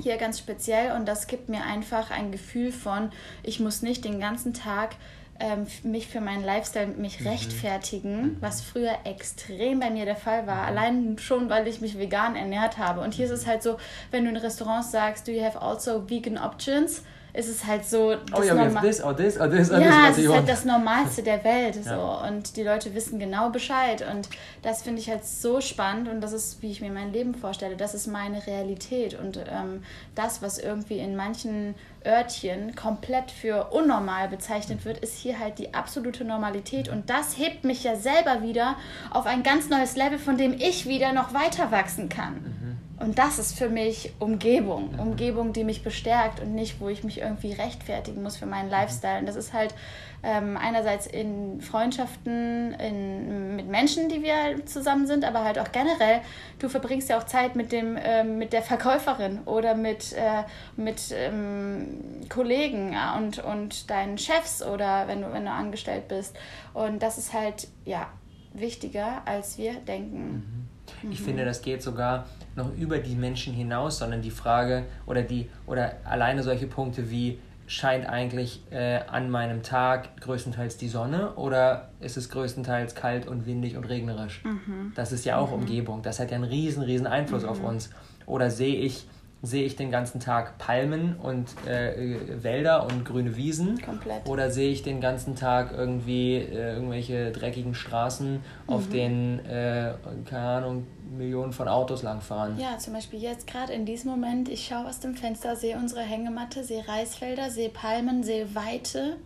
hier 0.00 0.16
ganz 0.16 0.38
speziell 0.38 0.92
und 0.92 1.06
das 1.06 1.26
gibt 1.26 1.48
mir 1.48 1.64
einfach 1.64 2.10
ein 2.10 2.32
Gefühl 2.32 2.72
von, 2.72 3.10
ich 3.42 3.60
muss 3.60 3.82
nicht 3.82 4.04
den 4.04 4.20
ganzen 4.20 4.54
Tag 4.54 4.96
ähm, 5.40 5.66
mich 5.82 6.06
für 6.06 6.20
meinen 6.20 6.44
Lifestyle 6.44 6.86
mich 6.86 7.20
mhm. 7.20 7.26
rechtfertigen, 7.26 8.22
mhm. 8.22 8.36
was 8.40 8.60
früher 8.60 8.98
extrem 9.04 9.80
bei 9.80 9.90
mir 9.90 10.04
der 10.04 10.16
Fall 10.16 10.46
war. 10.46 10.62
Mhm. 10.62 10.68
Allein 10.68 11.18
schon, 11.18 11.50
weil 11.50 11.66
ich 11.66 11.80
mich 11.80 11.98
vegan 11.98 12.36
ernährt 12.36 12.78
habe. 12.78 13.00
Und 13.00 13.14
hier 13.14 13.26
ist 13.26 13.32
es 13.32 13.46
halt 13.46 13.62
so, 13.62 13.76
wenn 14.10 14.24
du 14.24 14.30
in 14.30 14.36
Restaurants 14.36 14.92
sagst, 14.92 15.26
do 15.26 15.32
you 15.32 15.42
have 15.42 15.60
also 15.60 16.08
vegan 16.08 16.38
options? 16.38 17.02
Ist 17.34 17.48
es 17.48 17.66
halt 17.66 17.84
so. 17.84 18.14
Oh 18.36 18.42
ja, 18.42 18.54
Norma 18.54 18.80
this 18.80 19.02
or 19.02 19.16
this 19.16 19.38
or 19.38 19.48
this 19.48 19.70
or 19.70 19.78
Ja, 19.78 20.08
es 20.10 20.18
ist 20.18 20.32
halt 20.32 20.48
das 20.48 20.64
Normalste 20.64 21.22
der 21.22 21.42
Welt. 21.44 21.76
So. 21.82 21.90
Ja. 21.90 22.28
Und 22.28 22.56
die 22.56 22.62
Leute 22.62 22.94
wissen 22.94 23.18
genau 23.18 23.50
Bescheid. 23.50 24.04
Und 24.10 24.28
das 24.60 24.82
finde 24.82 25.00
ich 25.00 25.08
halt 25.08 25.24
so 25.24 25.60
spannend. 25.60 26.08
Und 26.08 26.20
das 26.20 26.32
ist, 26.32 26.60
wie 26.60 26.70
ich 26.70 26.80
mir 26.80 26.90
mein 26.90 27.12
Leben 27.12 27.34
vorstelle. 27.34 27.76
Das 27.76 27.94
ist 27.94 28.06
meine 28.06 28.46
Realität. 28.46 29.18
Und 29.18 29.38
ähm, 29.38 29.82
das, 30.14 30.42
was 30.42 30.58
irgendwie 30.58 30.98
in 30.98 31.16
manchen 31.16 31.74
Örtchen 32.04 32.74
komplett 32.74 33.30
für 33.30 33.68
unnormal 33.72 34.28
bezeichnet 34.28 34.84
wird, 34.84 34.98
ist 34.98 35.16
hier 35.16 35.38
halt 35.38 35.58
die 35.58 35.72
absolute 35.72 36.24
Normalität. 36.24 36.90
Und 36.90 37.08
das 37.08 37.38
hebt 37.38 37.64
mich 37.64 37.84
ja 37.84 37.96
selber 37.96 38.42
wieder 38.42 38.76
auf 39.10 39.24
ein 39.24 39.42
ganz 39.42 39.70
neues 39.70 39.96
Level, 39.96 40.18
von 40.18 40.36
dem 40.36 40.52
ich 40.52 40.86
wieder 40.86 41.12
noch 41.12 41.32
weiter 41.32 41.70
wachsen 41.70 42.10
kann. 42.10 42.34
Mhm. 42.34 42.81
Und 43.02 43.18
das 43.18 43.40
ist 43.40 43.58
für 43.58 43.68
mich 43.68 44.12
Umgebung. 44.20 44.94
Umgebung, 44.98 45.52
die 45.52 45.64
mich 45.64 45.82
bestärkt 45.82 46.40
und 46.40 46.54
nicht, 46.54 46.80
wo 46.80 46.88
ich 46.88 47.02
mich 47.02 47.20
irgendwie 47.20 47.52
rechtfertigen 47.52 48.22
muss 48.22 48.36
für 48.36 48.46
meinen. 48.46 48.70
Lifestyle. 48.70 49.18
Und 49.18 49.26
das 49.26 49.34
ist 49.34 49.52
halt 49.52 49.74
ähm, 50.22 50.56
einerseits 50.56 51.08
in 51.08 51.60
Freundschaften 51.60 52.74
in, 52.74 53.56
mit 53.56 53.66
Menschen, 53.66 54.08
die 54.08 54.22
wir 54.22 54.64
zusammen 54.66 55.08
sind, 55.08 55.24
aber 55.24 55.42
halt 55.42 55.58
auch 55.58 55.72
generell. 55.72 56.20
Du 56.60 56.68
verbringst 56.68 57.08
ja 57.08 57.18
auch 57.18 57.26
Zeit 57.26 57.56
mit, 57.56 57.72
dem, 57.72 57.96
äh, 57.96 58.22
mit 58.22 58.52
der 58.52 58.62
Verkäuferin 58.62 59.40
oder 59.46 59.74
mit, 59.74 60.12
äh, 60.12 60.44
mit 60.76 61.12
ähm, 61.12 62.24
Kollegen 62.28 62.96
und, 63.18 63.40
und 63.40 63.90
deinen 63.90 64.16
Chefs 64.16 64.62
oder 64.62 65.08
wenn 65.08 65.22
du, 65.22 65.32
wenn 65.32 65.44
du 65.44 65.50
angestellt 65.50 66.06
bist. 66.06 66.36
Und 66.72 67.02
das 67.02 67.18
ist 67.18 67.32
halt, 67.32 67.66
ja, 67.84 68.06
wichtiger, 68.54 69.22
als 69.24 69.58
wir 69.58 69.74
denken. 69.74 70.32
Mhm. 70.32 70.71
Ich 71.10 71.20
mhm. 71.20 71.24
finde, 71.24 71.44
das 71.44 71.62
geht 71.62 71.82
sogar 71.82 72.26
noch 72.56 72.74
über 72.76 72.98
die 72.98 73.14
Menschen 73.14 73.52
hinaus, 73.52 73.98
sondern 73.98 74.22
die 74.22 74.30
Frage 74.30 74.84
oder 75.06 75.22
die 75.22 75.48
oder 75.66 75.96
alleine 76.04 76.42
solche 76.42 76.66
Punkte 76.66 77.10
wie 77.10 77.38
scheint 77.66 78.06
eigentlich 78.06 78.62
äh, 78.70 79.00
an 79.06 79.30
meinem 79.30 79.62
Tag 79.62 80.20
größtenteils 80.20 80.76
die 80.76 80.88
Sonne 80.88 81.32
oder 81.34 81.90
ist 82.00 82.16
es 82.16 82.28
größtenteils 82.28 82.94
kalt 82.94 83.26
und 83.26 83.46
windig 83.46 83.76
und 83.76 83.84
regnerisch? 83.84 84.44
Mhm. 84.44 84.92
Das 84.94 85.12
ist 85.12 85.24
ja 85.24 85.38
auch 85.38 85.48
mhm. 85.48 85.62
Umgebung. 85.62 86.02
Das 86.02 86.20
hat 86.20 86.30
ja 86.30 86.36
einen 86.36 86.44
riesen, 86.44 86.82
riesen 86.82 87.06
Einfluss 87.06 87.44
mhm. 87.44 87.48
auf 87.48 87.62
uns. 87.62 87.90
Oder 88.26 88.50
sehe 88.50 88.76
ich 88.76 89.06
sehe 89.42 89.64
ich 89.64 89.74
den 89.74 89.90
ganzen 89.90 90.20
Tag 90.20 90.56
Palmen 90.58 91.16
und 91.16 91.48
äh, 91.66 92.42
Wälder 92.42 92.86
und 92.86 93.04
grüne 93.04 93.36
Wiesen? 93.36 93.82
Komplett. 93.82 94.28
Oder 94.28 94.50
sehe 94.50 94.70
ich 94.70 94.82
den 94.82 95.00
ganzen 95.00 95.34
Tag 95.34 95.72
irgendwie 95.72 96.36
äh, 96.36 96.74
irgendwelche 96.74 97.32
dreckigen 97.32 97.74
Straßen, 97.74 98.34
mhm. 98.34 98.40
auf 98.66 98.88
denen, 98.88 99.44
äh, 99.44 99.94
keine 100.26 100.46
Ahnung, 100.46 100.86
Millionen 101.10 101.52
von 101.52 101.66
Autos 101.66 102.04
langfahren? 102.04 102.56
Ja, 102.58 102.78
zum 102.78 102.92
Beispiel 102.92 103.20
jetzt 103.20 103.48
gerade 103.48 103.72
in 103.72 103.84
diesem 103.84 104.12
Moment, 104.12 104.48
ich 104.48 104.64
schaue 104.64 104.86
aus 104.86 105.00
dem 105.00 105.16
Fenster, 105.16 105.56
sehe 105.56 105.76
unsere 105.76 106.02
Hängematte, 106.02 106.62
sehe 106.62 106.86
Reisfelder, 106.86 107.50
sehe 107.50 107.68
Palmen, 107.68 108.22
sehe 108.22 108.54
Weite. 108.54 109.16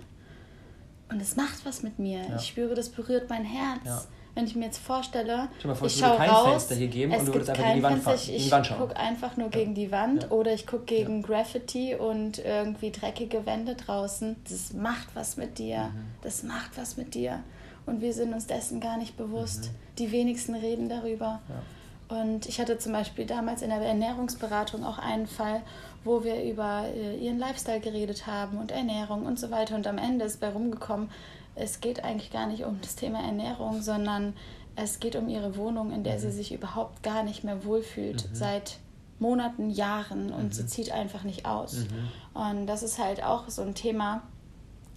Und 1.11 1.20
es 1.20 1.37
macht 1.37 1.64
was 1.66 1.82
mit 1.82 1.99
mir. 1.99 2.20
Ja. 2.20 2.37
Ich 2.37 2.49
spüre, 2.49 2.75
das 2.75 2.88
berührt 2.88 3.28
mein 3.28 3.44
Herz. 3.44 3.85
Ja 3.85 4.02
wenn 4.37 4.47
ich 4.47 4.55
mir 4.55 4.66
jetzt 4.66 4.78
vorstelle, 4.78 5.49
vor, 5.62 5.87
ich 5.87 5.97
schaue 5.97 6.19
raus, 6.19 6.49
Fenster 6.49 6.75
hier 6.75 6.88
geben 6.88 7.11
es 7.11 7.21
und 7.21 7.28
du 7.28 7.35
würdest 7.35 7.50
einfach 7.50 7.64
gegen 7.64 7.76
die 7.76 7.83
Wand, 7.83 8.02
Fenster, 8.02 8.33
ich, 8.33 8.52
ich 8.52 8.76
gucke 8.76 8.97
einfach 8.97 9.37
nur 9.38 9.49
gegen 9.49 9.75
die 9.75 9.90
Wand 9.90 10.25
ja. 10.25 10.31
oder 10.31 10.52
ich 10.52 10.66
gucke 10.66 10.85
gegen 10.85 11.23
ja. 11.23 11.26
Graffiti 11.26 11.95
und 11.95 12.38
irgendwie 12.38 12.93
dreckige 12.93 13.47
Wände 13.47 13.76
draußen. 13.76 14.37
Das 14.49 14.75
macht 14.75 15.09
was 15.14 15.38
mit 15.38 15.59
dir. 15.59 15.85
Mhm. 15.85 16.05
Das 16.21 16.43
macht 16.43 16.76
was 16.76 16.99
mit 16.99 17.14
dir. 17.14 17.43
Und 17.87 18.02
wir 18.02 18.12
sind 18.12 18.35
uns 18.35 18.47
dessen 18.47 18.78
gar 18.78 18.99
nicht 18.99 19.16
bewusst. 19.16 19.71
Mhm. 19.71 19.97
Die 19.99 20.12
wenigsten 20.12 20.55
reden 20.55 20.90
darüber. 20.90 21.40
Und 22.08 22.46
ich 22.46 22.60
hatte 22.60 22.78
zum 22.78 22.92
Beispiel 22.92 23.26
damals 23.26 23.62
in 23.62 23.70
der 23.70 23.80
Ernährungsberatung 23.80 24.84
auch 24.84 24.98
einen 24.98 25.26
Fall, 25.26 25.62
wo 26.04 26.22
wir 26.22 26.42
über 26.44 26.84
äh, 26.86 27.16
ihren 27.16 27.38
Lifestyle 27.38 27.80
geredet 27.80 28.26
haben 28.26 28.58
und 28.58 28.70
Ernährung 28.70 29.26
und 29.26 29.40
so 29.40 29.50
weiter. 29.50 29.75
Und 29.75 29.86
am 29.86 29.98
Ende 29.98 30.25
ist 30.25 30.40
bei 30.40 30.48
rumgekommen, 30.48 31.10
es 31.56 31.80
geht 31.80 32.04
eigentlich 32.04 32.30
gar 32.30 32.46
nicht 32.46 32.64
um 32.64 32.80
das 32.80 32.94
Thema 32.94 33.20
Ernährung, 33.20 33.82
sondern 33.82 34.34
es 34.76 35.00
geht 35.00 35.16
um 35.16 35.28
ihre 35.28 35.56
Wohnung, 35.56 35.90
in 35.90 36.04
der 36.04 36.14
mhm. 36.14 36.20
sie 36.20 36.30
sich 36.30 36.52
überhaupt 36.52 37.02
gar 37.02 37.25
nicht 37.25 37.42
mehr 37.42 37.64
wohlfühlt 37.64 38.28
mhm. 38.28 38.34
seit 38.34 38.78
Monaten, 39.18 39.70
Jahren 39.70 40.32
und 40.32 40.44
mhm. 40.44 40.52
sie 40.52 40.66
zieht 40.66 40.92
einfach 40.92 41.25
nicht 41.25 41.46
aus. 41.46 41.78
Mhm. 41.78 42.40
Und 42.40 42.66
das 42.66 42.82
ist 42.82 42.98
halt 42.98 43.25
auch 43.25 43.48
so 43.48 43.62
ein 43.62 43.75
Thema. 43.75 44.22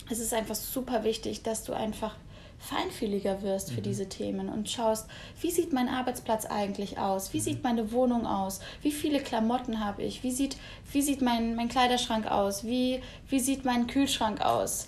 Es 0.10 0.20
ist 0.20 0.34
einfach 0.34 0.56
super 0.56 1.04
wichtig, 1.04 1.44
dass 1.44 1.64
du 1.64 1.74
einfach 1.74 2.16
feinfühliger 2.60 3.42
wirst 3.42 3.72
für 3.72 3.80
mhm. 3.80 3.86
diese 3.86 4.10
Themen 4.10 4.50
und 4.50 4.70
schaust, 4.70 5.08
wie 5.42 5.50
sieht 5.50 5.74
mein 5.74 5.88
Arbeitsplatz 5.88 6.46
eigentlich 6.46 7.00
aus? 7.00 7.34
Wie 7.34 7.38
mhm. 7.38 7.44
sieht 7.44 7.64
meine 7.64 7.92
Wohnung 7.92 8.28
aus? 8.28 8.60
Wie 8.82 8.92
viele 8.92 9.20
Klamotten 9.22 9.84
habe 9.84 10.04
ich? 10.04 10.24
Wie 10.24 10.32
sieht, 10.32 10.58
wie 10.92 11.02
sieht 11.02 11.22
mein, 11.22 11.56
mein 11.56 11.70
Kleiderschrank 11.70 12.30
aus? 12.30 12.66
Wie, 12.66 13.02
wie 13.30 13.40
sieht 13.40 13.66
mein 13.66 13.88
Kühlschrank 13.88 14.42
aus? 14.42 14.88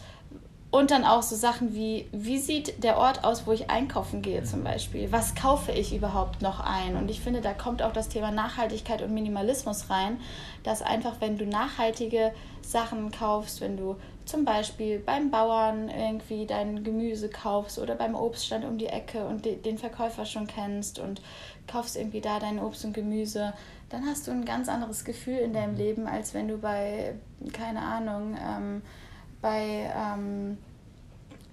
Und 0.70 0.90
dann 0.90 1.04
auch 1.04 1.22
so 1.22 1.36
Sachen 1.36 1.76
wie, 1.76 2.08
wie 2.14 2.38
sieht 2.38 2.82
der 2.82 2.98
Ort 2.98 3.26
aus, 3.26 3.46
wo 3.46 3.52
ich 3.52 3.70
einkaufen 3.70 4.22
gehe 4.22 4.44
zum 4.44 4.64
Beispiel? 4.64 5.12
Was 5.12 5.36
kaufe 5.36 5.74
ich 5.74 5.94
überhaupt 5.94 6.42
noch 6.42 6.62
ein? 6.62 6.96
Und 6.96 7.12
ich 7.12 7.20
finde, 7.20 7.42
da 7.42 7.54
kommt 7.54 7.82
auch 7.82 7.92
das 7.92 8.08
Thema 8.08 8.32
Nachhaltigkeit 8.32 9.02
und 9.02 9.14
Minimalismus 9.14 9.90
rein, 9.90 10.18
dass 10.64 10.82
einfach, 10.82 11.16
wenn 11.20 11.38
du 11.38 11.46
nachhaltige 11.46 12.32
Sachen 12.62 13.12
kaufst, 13.12 13.60
wenn 13.60 13.76
du 13.76 13.98
zum 14.32 14.46
Beispiel 14.46 14.98
beim 14.98 15.30
Bauern 15.30 15.90
irgendwie 15.90 16.46
dein 16.46 16.84
Gemüse 16.84 17.30
kaufst 17.30 17.78
oder 17.78 17.96
beim 17.96 18.16
Obststand 18.16 18.64
um 18.64 18.78
die 18.78 18.88
Ecke 18.88 19.26
und 19.26 19.46
den 19.46 19.78
Verkäufer 19.78 20.26
schon 20.26 20.48
kennst 20.48 21.00
und 21.00 21.22
kaufst 21.68 21.98
irgendwie 21.98 22.22
da 22.22 22.40
dein 22.40 22.60
Obst 22.60 22.86
und 22.86 22.94
Gemüse, 22.94 23.54
dann 23.90 24.06
hast 24.06 24.28
du 24.28 24.32
ein 24.32 24.46
ganz 24.46 24.70
anderes 24.70 25.04
Gefühl 25.04 25.38
in 25.38 25.54
deinem 25.54 25.76
Leben, 25.76 26.08
als 26.08 26.34
wenn 26.34 26.48
du 26.48 26.58
bei, 26.58 27.14
keine 27.52 27.82
Ahnung, 27.82 28.38
ähm, 28.42 28.82
bei, 29.42 29.92
ähm, 29.94 30.58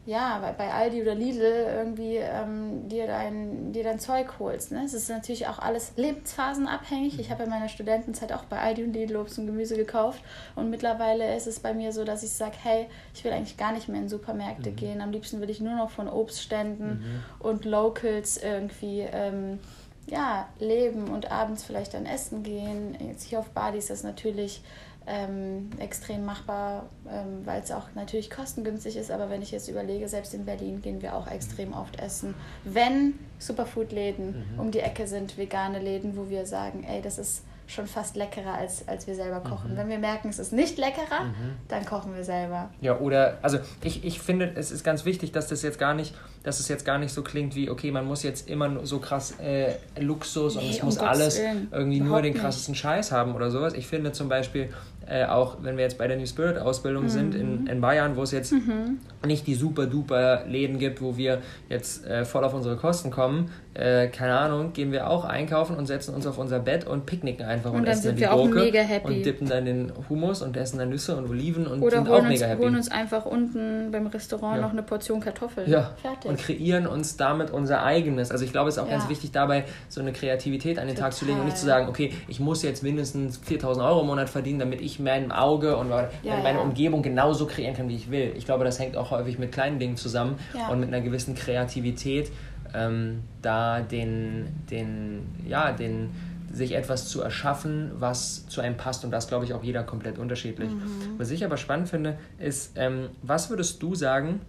ja, 0.08 0.38
bei, 0.38 0.52
bei 0.52 0.72
Aldi 0.72 1.02
oder 1.02 1.14
Lidl 1.14 1.42
irgendwie 1.42 2.16
ähm, 2.16 2.88
dir, 2.88 3.06
dein, 3.06 3.74
dir 3.74 3.84
dein 3.84 4.00
Zeug 4.00 4.38
holst. 4.38 4.72
Ne? 4.72 4.82
Es 4.82 4.94
ist 4.94 5.10
natürlich 5.10 5.46
auch 5.48 5.58
alles 5.58 5.92
lebensphasenabhängig. 5.96 7.20
Ich 7.20 7.30
habe 7.30 7.42
in 7.42 7.50
meiner 7.50 7.68
Studentenzeit 7.68 8.32
auch 8.32 8.44
bei 8.44 8.58
Aldi 8.58 8.84
und 8.84 8.94
Lidl 8.94 9.16
Obst 9.16 9.38
und 9.38 9.44
Gemüse 9.44 9.76
gekauft 9.76 10.22
und 10.56 10.70
mittlerweile 10.70 11.36
ist 11.36 11.46
es 11.46 11.60
bei 11.60 11.74
mir 11.74 11.92
so, 11.92 12.04
dass 12.04 12.22
ich 12.22 12.30
sage, 12.30 12.56
hey, 12.62 12.86
ich 13.12 13.22
will 13.22 13.32
eigentlich 13.32 13.58
gar 13.58 13.72
nicht 13.72 13.90
mehr 13.90 14.00
in 14.00 14.08
Supermärkte 14.08 14.70
mhm. 14.70 14.76
gehen. 14.76 15.00
Am 15.02 15.10
liebsten 15.10 15.42
will 15.42 15.50
ich 15.50 15.60
nur 15.60 15.76
noch 15.76 15.90
von 15.90 16.08
Obstständen 16.08 16.88
mhm. 16.88 17.46
und 17.46 17.66
Locals 17.66 18.38
irgendwie 18.38 19.00
ähm, 19.12 19.58
ja, 20.06 20.48
leben 20.58 21.08
und 21.08 21.30
abends 21.30 21.64
vielleicht 21.64 21.92
dann 21.92 22.06
essen 22.06 22.42
gehen. 22.42 22.96
Jetzt 23.06 23.24
hier 23.24 23.40
auf 23.40 23.50
Bali 23.50 23.76
ist 23.76 23.90
das 23.90 24.04
natürlich 24.04 24.62
ähm, 25.08 25.70
extrem 25.78 26.24
machbar, 26.24 26.86
ähm, 27.10 27.44
weil 27.44 27.62
es 27.62 27.72
auch 27.72 27.88
natürlich 27.94 28.30
kostengünstig 28.30 28.96
ist. 28.96 29.10
Aber 29.10 29.30
wenn 29.30 29.42
ich 29.42 29.50
jetzt 29.50 29.68
überlege, 29.68 30.08
selbst 30.08 30.34
in 30.34 30.44
Berlin 30.44 30.82
gehen 30.82 31.00
wir 31.02 31.14
auch 31.14 31.26
extrem 31.26 31.72
oft 31.72 31.98
essen. 31.98 32.34
Wenn 32.64 33.14
Superfood-Läden 33.38 34.44
mhm. 34.54 34.60
um 34.60 34.70
die 34.70 34.80
Ecke 34.80 35.06
sind, 35.06 35.38
vegane 35.38 35.78
Läden, 35.78 36.16
wo 36.16 36.28
wir 36.28 36.46
sagen, 36.46 36.84
ey, 36.84 37.00
das 37.00 37.18
ist 37.18 37.42
schon 37.68 37.86
fast 37.86 38.16
leckerer, 38.16 38.54
als, 38.54 38.88
als 38.88 39.06
wir 39.06 39.14
selber 39.14 39.40
kochen. 39.40 39.72
Mhm. 39.72 39.76
Wenn 39.76 39.88
wir 39.90 39.98
merken, 39.98 40.30
es 40.30 40.38
ist 40.38 40.52
nicht 40.52 40.78
leckerer, 40.78 41.24
mhm. 41.24 41.56
dann 41.68 41.84
kochen 41.84 42.14
wir 42.14 42.24
selber. 42.24 42.70
Ja, 42.80 42.98
oder, 42.98 43.38
also 43.42 43.58
ich, 43.84 44.04
ich 44.04 44.20
finde, 44.20 44.52
es 44.54 44.70
ist 44.70 44.84
ganz 44.84 45.04
wichtig, 45.04 45.32
dass 45.32 45.48
das 45.48 45.60
jetzt 45.62 45.78
gar 45.78 45.92
nicht, 45.92 46.14
dass 46.42 46.60
es 46.60 46.68
jetzt 46.68 46.86
gar 46.86 46.96
nicht 46.98 47.12
so 47.12 47.22
klingt 47.22 47.54
wie, 47.54 47.68
okay, 47.68 47.90
man 47.90 48.06
muss 48.06 48.22
jetzt 48.22 48.48
immer 48.48 48.86
so 48.86 49.00
krass 49.00 49.34
äh, 49.38 49.74
Luxus 50.00 50.56
nee, 50.56 50.62
und 50.62 50.70
es 50.70 50.78
um 50.80 50.86
muss 50.86 50.98
Gottes 50.98 51.10
alles 51.10 51.38
Willen. 51.38 51.68
irgendwie 51.70 51.98
Überhaupt 51.98 52.12
nur 52.12 52.22
den 52.22 52.34
krassesten 52.34 52.72
nicht. 52.72 52.80
Scheiß 52.80 53.12
haben 53.12 53.34
oder 53.34 53.50
sowas. 53.50 53.74
Ich 53.74 53.86
finde 53.86 54.12
zum 54.12 54.30
Beispiel, 54.30 54.72
äh, 55.08 55.24
auch 55.24 55.56
wenn 55.62 55.76
wir 55.76 55.84
jetzt 55.84 55.98
bei 55.98 56.06
der 56.06 56.16
New 56.16 56.26
Spirit 56.26 56.58
Ausbildung 56.58 57.04
mhm. 57.04 57.08
sind 57.08 57.34
in, 57.34 57.66
in 57.66 57.80
Bayern, 57.80 58.16
wo 58.16 58.22
es 58.22 58.32
jetzt 58.32 58.52
mhm. 58.52 58.98
nicht 59.26 59.46
die 59.46 59.54
super 59.54 59.86
duper 59.86 60.44
Läden 60.46 60.78
gibt, 60.78 61.00
wo 61.00 61.16
wir 61.16 61.40
jetzt 61.68 62.06
äh, 62.06 62.24
voll 62.24 62.44
auf 62.44 62.54
unsere 62.54 62.76
Kosten 62.76 63.10
kommen, 63.10 63.50
äh, 63.78 64.08
keine 64.08 64.36
Ahnung, 64.36 64.72
gehen 64.72 64.90
wir 64.90 65.08
auch 65.08 65.24
einkaufen 65.24 65.76
und 65.76 65.86
setzen 65.86 66.12
uns 66.12 66.26
auf 66.26 66.36
unser 66.36 66.58
Bett 66.58 66.84
und 66.84 67.06
picknicken 67.06 67.46
einfach 67.46 67.72
und, 67.72 67.80
und 67.80 67.86
essen 67.86 68.06
dann 68.06 68.16
die 68.16 68.24
Gurke 68.24 69.00
und 69.04 69.24
dippen 69.24 69.48
dann 69.48 69.64
den 69.64 69.92
Hummus 70.08 70.42
und 70.42 70.56
essen 70.56 70.78
dann 70.78 70.88
Nüsse 70.88 71.16
und 71.16 71.30
Oliven 71.30 71.66
und 71.66 71.82
Oder 71.82 71.98
sind 71.98 72.08
auch 72.08 72.18
uns, 72.18 72.28
mega 72.28 72.46
happy. 72.46 72.62
holen 72.62 72.74
uns 72.74 72.90
einfach 72.90 73.24
unten 73.24 73.92
beim 73.92 74.08
Restaurant 74.08 74.56
ja. 74.56 74.62
noch 74.62 74.72
eine 74.72 74.82
Portion 74.82 75.20
Kartoffeln. 75.20 75.70
Ja. 75.70 75.92
Fertig. 76.02 76.28
Und 76.28 76.40
kreieren 76.40 76.88
uns 76.88 77.16
damit 77.16 77.50
unser 77.50 77.84
eigenes. 77.84 78.32
Also 78.32 78.44
ich 78.44 78.50
glaube, 78.50 78.68
es 78.68 78.76
ist 78.76 78.82
auch 78.82 78.88
ja. 78.88 78.96
ganz 78.96 79.08
wichtig 79.08 79.30
dabei, 79.30 79.64
so 79.88 80.00
eine 80.00 80.12
Kreativität 80.12 80.78
an 80.78 80.86
den 80.86 80.96
Total. 80.96 81.10
Tag 81.10 81.18
zu 81.18 81.24
legen 81.24 81.38
und 81.38 81.44
nicht 81.44 81.58
zu 81.58 81.66
sagen, 81.66 81.88
okay, 81.88 82.12
ich 82.26 82.40
muss 82.40 82.64
jetzt 82.64 82.82
mindestens 82.82 83.38
4000 83.38 83.86
Euro 83.86 84.00
im 84.00 84.08
Monat 84.08 84.28
verdienen, 84.28 84.58
damit 84.58 84.80
ich 84.80 84.97
meinem 84.98 85.32
Auge 85.32 85.76
und 85.76 85.88
meine 85.88 86.08
ja, 86.22 86.58
Umgebung 86.58 87.02
genauso 87.02 87.46
kreieren 87.46 87.74
kann, 87.74 87.88
wie 87.88 87.96
ich 87.96 88.10
will. 88.10 88.32
Ich 88.36 88.44
glaube, 88.44 88.64
das 88.64 88.78
hängt 88.78 88.96
auch 88.96 89.10
häufig 89.10 89.38
mit 89.38 89.52
kleinen 89.52 89.78
Dingen 89.78 89.96
zusammen 89.96 90.38
und 90.70 90.80
mit 90.80 90.88
einer 90.88 91.00
gewissen 91.00 91.34
Kreativität 91.34 92.30
ähm, 92.74 93.22
da 93.42 93.80
den, 93.80 94.48
den, 94.70 95.26
ja, 95.46 95.72
den, 95.72 96.10
sich 96.52 96.74
etwas 96.74 97.08
zu 97.08 97.20
erschaffen, 97.20 97.92
was 97.98 98.46
zu 98.48 98.60
einem 98.60 98.76
passt 98.76 99.04
und 99.04 99.10
das 99.10 99.28
glaube 99.28 99.44
ich 99.44 99.52
auch 99.52 99.62
jeder 99.62 99.82
komplett 99.82 100.18
unterschiedlich. 100.18 100.70
Mhm. 100.70 101.18
Was 101.18 101.30
ich 101.30 101.44
aber 101.44 101.56
spannend 101.56 101.88
finde, 101.88 102.18
ist, 102.38 102.72
ähm, 102.76 103.08
was 103.22 103.50
würdest 103.50 103.82
du 103.82 103.94
sagen, 103.94 104.40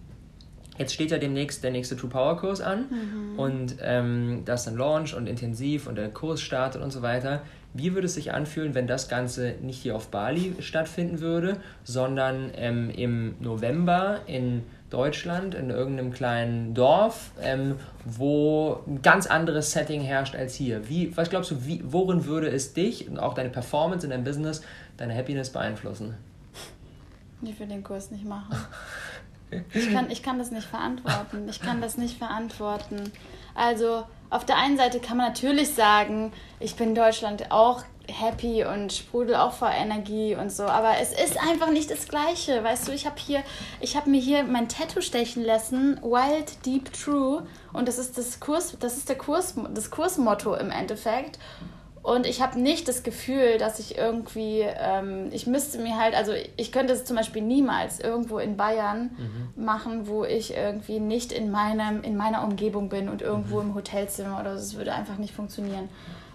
jetzt 0.78 0.94
steht 0.94 1.10
ja 1.10 1.18
demnächst 1.18 1.62
der 1.62 1.70
nächste 1.70 1.96
True 1.96 2.08
Power 2.08 2.38
Kurs 2.38 2.60
an 2.60 2.86
mhm. 2.90 3.38
und 3.38 3.76
ähm, 3.82 4.42
das 4.46 4.62
ist 4.62 4.68
ein 4.68 4.76
Launch 4.76 5.14
und 5.14 5.26
intensiv 5.26 5.86
und 5.86 5.96
der 5.96 6.08
Kurs 6.08 6.40
startet 6.40 6.82
und 6.82 6.90
so 6.90 7.02
weiter. 7.02 7.42
Wie 7.72 7.94
würde 7.94 8.06
es 8.06 8.14
sich 8.14 8.32
anfühlen, 8.32 8.74
wenn 8.74 8.86
das 8.86 9.08
Ganze 9.08 9.54
nicht 9.62 9.82
hier 9.82 9.94
auf 9.94 10.08
Bali 10.08 10.56
stattfinden 10.60 11.20
würde, 11.20 11.58
sondern 11.84 12.50
ähm, 12.56 12.90
im 12.90 13.36
November 13.40 14.20
in 14.26 14.64
Deutschland, 14.90 15.54
in 15.54 15.70
irgendeinem 15.70 16.12
kleinen 16.12 16.74
Dorf, 16.74 17.30
ähm, 17.40 17.76
wo 18.04 18.82
ein 18.88 19.02
ganz 19.02 19.26
anderes 19.26 19.70
Setting 19.70 20.00
herrscht 20.00 20.34
als 20.34 20.54
hier. 20.54 20.88
Wie, 20.88 21.16
was 21.16 21.30
glaubst 21.30 21.52
du, 21.52 21.64
wie, 21.64 21.80
worin 21.84 22.24
würde 22.24 22.48
es 22.48 22.74
dich 22.74 23.08
und 23.08 23.18
auch 23.18 23.34
deine 23.34 23.50
Performance 23.50 24.04
in 24.04 24.10
deinem 24.10 24.24
Business, 24.24 24.62
deine 24.96 25.14
Happiness 25.14 25.50
beeinflussen? 25.50 26.16
Ich 27.42 27.58
will 27.58 27.68
den 27.68 27.84
Kurs 27.84 28.10
nicht 28.10 28.24
machen. 28.24 28.56
Ich 29.74 29.92
kann, 29.92 30.08
ich 30.12 30.22
kann 30.22 30.38
das 30.38 30.52
nicht 30.52 30.68
verantworten. 30.68 31.48
Ich 31.48 31.60
kann 31.60 31.80
das 31.80 31.98
nicht 31.98 32.18
verantworten. 32.18 33.10
Also 33.52 34.04
auf 34.30 34.44
der 34.44 34.56
einen 34.56 34.76
Seite 34.76 35.00
kann 35.00 35.16
man 35.16 35.26
natürlich 35.28 35.74
sagen, 35.74 36.32
ich 36.60 36.76
bin 36.76 36.90
in 36.90 36.94
Deutschland 36.94 37.50
auch 37.50 37.82
happy 38.06 38.64
und 38.64 38.92
sprudel 38.92 39.36
auch 39.36 39.52
vor 39.52 39.70
Energie 39.70 40.34
und 40.34 40.50
so. 40.50 40.64
Aber 40.64 40.98
es 41.00 41.12
ist 41.12 41.38
einfach 41.40 41.70
nicht 41.70 41.90
das 41.90 42.08
Gleiche. 42.08 42.62
Weißt 42.62 42.88
du, 42.88 42.92
ich 42.92 43.06
habe 43.06 43.16
hier, 43.18 43.42
ich 43.80 43.96
habe 43.96 44.10
mir 44.10 44.20
hier 44.20 44.44
mein 44.44 44.68
Tattoo 44.68 45.00
stechen 45.00 45.44
lassen, 45.44 46.00
Wild 46.02 46.64
Deep 46.66 46.92
True. 46.92 47.46
Und 47.72 47.88
das 47.88 47.98
ist 47.98 48.18
das 48.18 48.40
Kurs, 48.40 48.76
das 48.78 48.96
ist 48.96 49.08
der 49.08 49.18
Kurs, 49.18 49.54
das 49.74 49.90
Kursmotto 49.90 50.54
im 50.54 50.70
Endeffekt. 50.70 51.38
Und 52.02 52.26
ich 52.26 52.40
habe 52.40 52.58
nicht 52.58 52.88
das 52.88 53.02
Gefühl, 53.02 53.58
dass 53.58 53.78
ich 53.78 53.98
irgendwie, 53.98 54.60
ähm, 54.60 55.28
ich 55.32 55.46
müsste 55.46 55.78
mir 55.78 55.98
halt, 55.98 56.14
also 56.14 56.32
ich 56.56 56.72
könnte 56.72 56.94
es 56.94 57.04
zum 57.04 57.16
Beispiel 57.16 57.42
niemals 57.42 58.00
irgendwo 58.00 58.38
in 58.38 58.56
Bayern 58.56 59.10
mhm. 59.18 59.64
machen, 59.64 60.08
wo 60.08 60.24
ich 60.24 60.54
irgendwie 60.56 60.98
nicht 60.98 61.30
in, 61.30 61.50
meinem, 61.50 62.02
in 62.02 62.16
meiner 62.16 62.42
Umgebung 62.42 62.88
bin 62.88 63.10
und 63.10 63.20
irgendwo 63.20 63.60
mhm. 63.60 63.70
im 63.70 63.74
Hotelzimmer 63.74 64.40
oder 64.40 64.56
so. 64.56 64.62
Es 64.62 64.76
würde 64.78 64.94
einfach 64.94 65.18
nicht 65.18 65.34
funktionieren. 65.34 65.90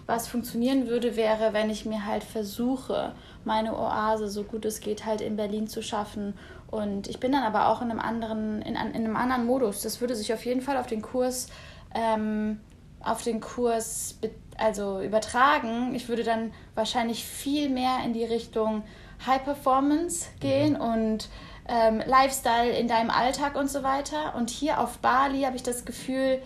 was 0.06 0.28
funktionieren 0.28 0.86
würde, 0.86 1.16
wäre, 1.16 1.52
wenn 1.52 1.68
ich 1.68 1.84
mir 1.84 2.06
halt 2.06 2.22
versuche, 2.22 3.12
meine 3.44 3.76
Oase 3.76 4.28
so 4.28 4.44
gut 4.44 4.64
es 4.64 4.78
geht 4.78 5.04
halt 5.04 5.20
in 5.20 5.34
Berlin 5.34 5.66
zu 5.66 5.82
schaffen. 5.82 6.34
Und 6.70 7.08
ich 7.08 7.18
bin 7.18 7.32
dann 7.32 7.42
aber 7.42 7.68
auch 7.68 7.82
in 7.82 7.90
einem 7.90 7.98
anderen, 7.98 8.62
in, 8.62 8.76
in 8.76 8.94
einem 8.94 9.16
anderen 9.16 9.46
Modus. 9.46 9.82
Das 9.82 10.00
würde 10.00 10.14
sich 10.14 10.32
auf 10.32 10.44
jeden 10.46 10.60
Fall 10.60 10.76
auf 10.76 10.86
den 10.86 11.02
Kurs, 11.02 11.48
ähm, 11.92 12.60
auf 13.06 13.22
den 13.22 13.40
Kurs 13.40 14.18
also 14.58 15.00
übertragen. 15.00 15.94
Ich 15.94 16.08
würde 16.08 16.24
dann 16.24 16.52
wahrscheinlich 16.74 17.24
viel 17.24 17.68
mehr 17.68 17.98
in 18.04 18.12
die 18.12 18.24
Richtung 18.24 18.82
High 19.26 19.44
Performance 19.44 20.26
gehen 20.40 20.74
mhm. 20.74 20.80
und 20.80 21.28
ähm, 21.68 22.02
Lifestyle 22.06 22.70
in 22.70 22.88
deinem 22.88 23.10
Alltag 23.10 23.56
und 23.56 23.70
so 23.70 23.82
weiter. 23.82 24.34
Und 24.36 24.50
hier 24.50 24.80
auf 24.80 24.98
Bali 24.98 25.42
habe 25.42 25.56
ich 25.56 25.62
das 25.62 25.84
Gefühl, 25.84 26.40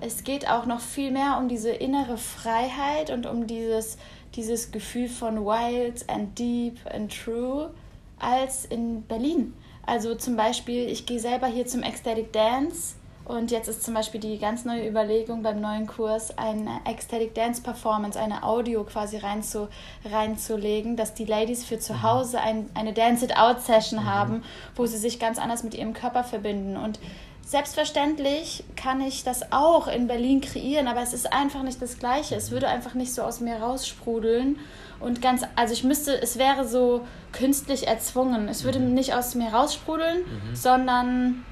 es 0.00 0.24
geht 0.24 0.48
auch 0.48 0.66
noch 0.66 0.80
viel 0.80 1.10
mehr 1.10 1.38
um 1.38 1.48
diese 1.48 1.70
innere 1.70 2.18
Freiheit 2.18 3.10
und 3.10 3.26
um 3.26 3.46
dieses, 3.46 3.98
dieses 4.34 4.72
Gefühl 4.72 5.08
von 5.08 5.44
wild 5.44 6.08
and 6.08 6.36
deep 6.38 6.78
and 6.92 7.12
true 7.12 7.72
als 8.18 8.64
in 8.64 9.02
Berlin. 9.02 9.54
Also 9.84 10.14
zum 10.14 10.36
Beispiel, 10.36 10.88
ich 10.88 11.06
gehe 11.06 11.20
selber 11.20 11.46
hier 11.46 11.66
zum 11.66 11.82
Ecstatic 11.82 12.32
Dance 12.32 12.94
und 13.24 13.50
jetzt 13.50 13.68
ist 13.68 13.84
zum 13.84 13.94
Beispiel 13.94 14.20
die 14.20 14.38
ganz 14.38 14.64
neue 14.64 14.86
Überlegung 14.86 15.42
beim 15.42 15.60
neuen 15.60 15.86
Kurs, 15.86 16.36
eine 16.36 16.80
Ecstatic 16.84 17.34
Dance 17.34 17.62
Performance, 17.62 18.18
eine 18.18 18.42
Audio 18.42 18.84
quasi 18.84 19.18
reinzu, 19.18 19.68
reinzulegen, 20.04 20.96
dass 20.96 21.14
die 21.14 21.24
Ladies 21.24 21.64
für 21.64 21.78
zu 21.78 21.94
mhm. 21.94 22.02
Hause 22.02 22.40
ein, 22.40 22.68
eine 22.74 22.92
Dance 22.92 23.24
It 23.24 23.36
Out 23.36 23.60
Session 23.60 24.00
mhm. 24.00 24.06
haben, 24.06 24.44
wo 24.74 24.86
sie 24.86 24.98
sich 24.98 25.18
ganz 25.20 25.38
anders 25.38 25.62
mit 25.62 25.74
ihrem 25.74 25.94
Körper 25.94 26.24
verbinden. 26.24 26.76
Und 26.76 26.98
Selbstverständlich 27.44 28.64
kann 28.76 29.00
ich 29.02 29.24
das 29.24 29.52
auch 29.52 29.86
in 29.86 30.06
Berlin 30.06 30.40
kreieren, 30.40 30.88
aber 30.88 31.02
es 31.02 31.12
ist 31.12 31.32
einfach 31.32 31.62
nicht 31.62 31.82
das 31.82 31.98
Gleiche. 31.98 32.34
Es 32.34 32.50
würde 32.50 32.68
einfach 32.68 32.94
nicht 32.94 33.12
so 33.12 33.22
aus 33.22 33.40
mir 33.40 33.56
raussprudeln. 33.56 34.58
Und 35.00 35.20
ganz, 35.20 35.42
also 35.56 35.74
ich 35.74 35.84
müsste, 35.84 36.22
es 36.22 36.38
wäre 36.38 36.66
so 36.66 37.02
künstlich 37.32 37.88
erzwungen. 37.88 38.48
Es 38.48 38.64
würde 38.64 38.78
mhm. 38.78 38.94
nicht 38.94 39.12
aus 39.14 39.34
mir 39.34 39.52
raussprudeln, 39.52 40.20
mhm. 40.20 40.54
sondern 40.56 41.44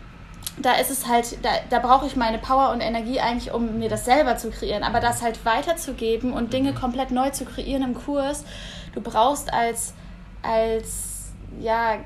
da 0.62 0.74
ist 0.74 0.90
es 0.90 1.06
halt, 1.06 1.44
da, 1.44 1.50
da 1.68 1.78
brauche 1.78 2.06
ich 2.06 2.16
meine 2.16 2.38
Power 2.38 2.70
und 2.70 2.80
Energie 2.80 3.20
eigentlich, 3.20 3.52
um 3.52 3.78
mir 3.78 3.88
das 3.88 4.04
selber 4.04 4.36
zu 4.36 4.50
kreieren. 4.50 4.82
Aber 4.82 5.00
das 5.00 5.22
halt 5.22 5.44
weiterzugeben 5.44 6.32
und 6.32 6.52
Dinge 6.52 6.72
mhm. 6.72 6.76
komplett 6.76 7.10
neu 7.10 7.30
zu 7.30 7.44
kreieren 7.44 7.82
im 7.82 7.94
Kurs, 7.94 8.44
du 8.94 9.00
brauchst 9.00 9.52
als, 9.52 9.94
als 10.42 11.32
ja, 11.58 11.98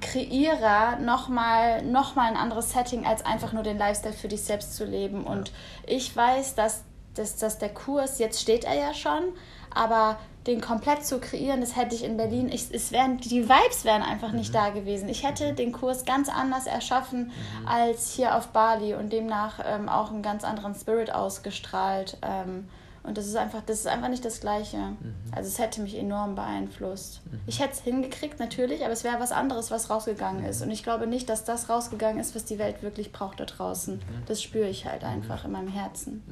Kreierer 0.00 0.98
nochmal 0.98 1.82
noch 1.82 2.16
mal 2.16 2.28
ein 2.28 2.36
anderes 2.36 2.72
Setting, 2.72 3.06
als 3.06 3.24
einfach 3.24 3.52
nur 3.52 3.62
den 3.62 3.78
Lifestyle 3.78 4.14
für 4.14 4.28
dich 4.28 4.42
selbst 4.42 4.74
zu 4.74 4.84
leben. 4.84 5.24
Und 5.24 5.52
ich 5.86 6.14
weiß, 6.14 6.56
dass, 6.56 6.84
dass, 7.14 7.36
dass 7.36 7.58
der 7.58 7.68
Kurs, 7.68 8.18
jetzt 8.18 8.40
steht 8.40 8.64
er 8.64 8.74
ja 8.74 8.94
schon, 8.94 9.32
aber 9.72 10.18
den 10.46 10.60
komplett 10.60 11.06
zu 11.06 11.20
kreieren, 11.20 11.60
das 11.60 11.76
hätte 11.76 11.94
ich 11.94 12.04
in 12.04 12.16
Berlin, 12.16 12.48
ich, 12.48 12.72
es 12.72 12.90
wären, 12.90 13.18
die 13.18 13.48
Vibes 13.48 13.84
wären 13.84 14.02
einfach 14.02 14.32
nicht 14.32 14.50
mhm. 14.50 14.54
da 14.54 14.70
gewesen. 14.70 15.08
Ich 15.08 15.26
hätte 15.26 15.52
den 15.52 15.72
Kurs 15.72 16.04
ganz 16.04 16.28
anders 16.28 16.66
erschaffen 16.66 17.26
mhm. 17.26 17.68
als 17.68 18.12
hier 18.12 18.36
auf 18.36 18.48
Bali 18.48 18.94
und 18.94 19.12
demnach 19.12 19.60
ähm, 19.64 19.88
auch 19.88 20.10
einen 20.10 20.22
ganz 20.22 20.42
anderen 20.44 20.74
Spirit 20.74 21.14
ausgestrahlt. 21.14 22.18
Ähm, 22.22 22.68
und 23.04 23.18
das 23.18 23.26
ist 23.26 23.36
einfach, 23.36 23.62
das 23.66 23.80
ist 23.80 23.86
einfach 23.88 24.08
nicht 24.08 24.24
das 24.24 24.40
Gleiche. 24.40 24.76
Mhm. 24.76 25.14
Also 25.32 25.48
es 25.48 25.58
hätte 25.58 25.80
mich 25.80 25.96
enorm 25.96 26.34
beeinflusst. 26.34 27.20
Mhm. 27.26 27.40
Ich 27.46 27.60
hätte 27.60 27.72
es 27.72 27.80
hingekriegt, 27.80 28.38
natürlich, 28.38 28.82
aber 28.82 28.92
es 28.92 29.02
wäre 29.04 29.18
was 29.18 29.32
anderes, 29.32 29.70
was 29.70 29.90
rausgegangen 29.90 30.42
mhm. 30.42 30.48
ist. 30.48 30.62
Und 30.62 30.70
ich 30.70 30.82
glaube 30.82 31.06
nicht, 31.06 31.28
dass 31.28 31.44
das 31.44 31.68
rausgegangen 31.68 32.20
ist, 32.20 32.34
was 32.34 32.44
die 32.44 32.58
Welt 32.58 32.82
wirklich 32.82 33.12
braucht 33.12 33.40
da 33.40 33.44
draußen. 33.44 33.96
Mhm. 33.96 34.02
Das 34.26 34.42
spüre 34.42 34.68
ich 34.68 34.86
halt 34.86 35.04
einfach 35.04 35.44
in 35.44 35.52
meinem 35.52 35.68
Herzen. 35.68 36.22